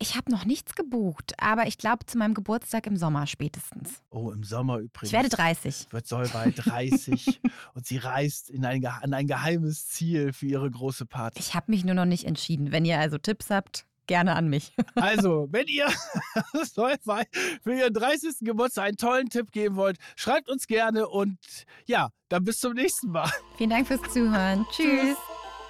Ich 0.03 0.17
habe 0.17 0.31
noch 0.31 0.47
nichts 0.47 0.75
gebucht, 0.75 1.35
aber 1.37 1.67
ich 1.67 1.77
glaube 1.77 2.07
zu 2.07 2.17
meinem 2.17 2.33
Geburtstag 2.33 2.87
im 2.87 2.97
Sommer 2.97 3.27
spätestens. 3.27 4.01
Oh, 4.09 4.31
im 4.31 4.45
Sommer 4.45 4.79
übrigens. 4.79 5.09
Ich 5.09 5.13
werde 5.13 5.29
30. 5.29 5.89
Wird 5.91 6.07
Solvay 6.07 6.53
30 6.53 7.39
und 7.75 7.87
sie 7.87 7.99
reist 7.99 8.49
in 8.49 8.65
ein, 8.65 8.85
an 8.87 9.13
ein 9.13 9.27
geheimes 9.27 9.89
Ziel 9.89 10.33
für 10.33 10.47
ihre 10.47 10.71
große 10.71 11.05
Party. 11.05 11.39
Ich 11.39 11.55
habe 11.55 11.71
mich 11.71 11.85
nur 11.85 11.95
noch 11.95 12.07
nicht 12.07 12.25
entschieden. 12.25 12.73
Wenn 12.73 12.87
ihr 12.87 12.99
also 12.99 13.19
Tipps 13.19 13.51
habt, 13.51 13.85
gerne 14.11 14.35
an 14.35 14.49
mich. 14.49 14.73
Also, 14.97 15.49
wenn 15.51 15.67
ihr 15.69 15.89
für 17.63 17.73
ihren 17.73 17.95
30. 17.95 18.39
Geburtstag 18.41 18.85
einen 18.85 18.97
tollen 18.97 19.31
Tipp 19.31 19.53
geben 19.53 19.77
wollt, 19.77 19.99
schreibt 20.17 20.51
uns 20.51 20.67
gerne 20.67 21.09
und 21.09 21.39
ja, 21.87 22.11
dann 22.29 22.45
bis 22.45 22.59
zum 22.59 22.75
nächsten 22.75 23.13
Mal. 23.13 23.31
Vielen 23.57 23.71
Dank 23.71 23.87
fürs 23.87 24.03
Zuhören. 24.13 24.67
Tschüss. 24.73 25.17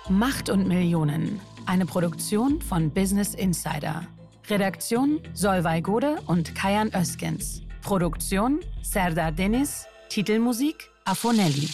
Macht 0.08 0.48
und 0.48 0.66
Millionen. 0.66 1.40
Eine 1.66 1.84
Produktion 1.86 2.60
von 2.62 2.90
Business 2.90 3.34
Insider. 3.34 4.06
Redaktion 4.48 5.20
Solvay 5.34 5.82
Gode 5.82 6.18
und 6.26 6.54
Kajan 6.54 6.90
Öskens. 6.94 7.62
Produktion 7.82 8.60
Serdar 8.82 9.32
Deniz. 9.32 9.86
Titelmusik 10.08 10.90
Afonelli. 11.04 11.68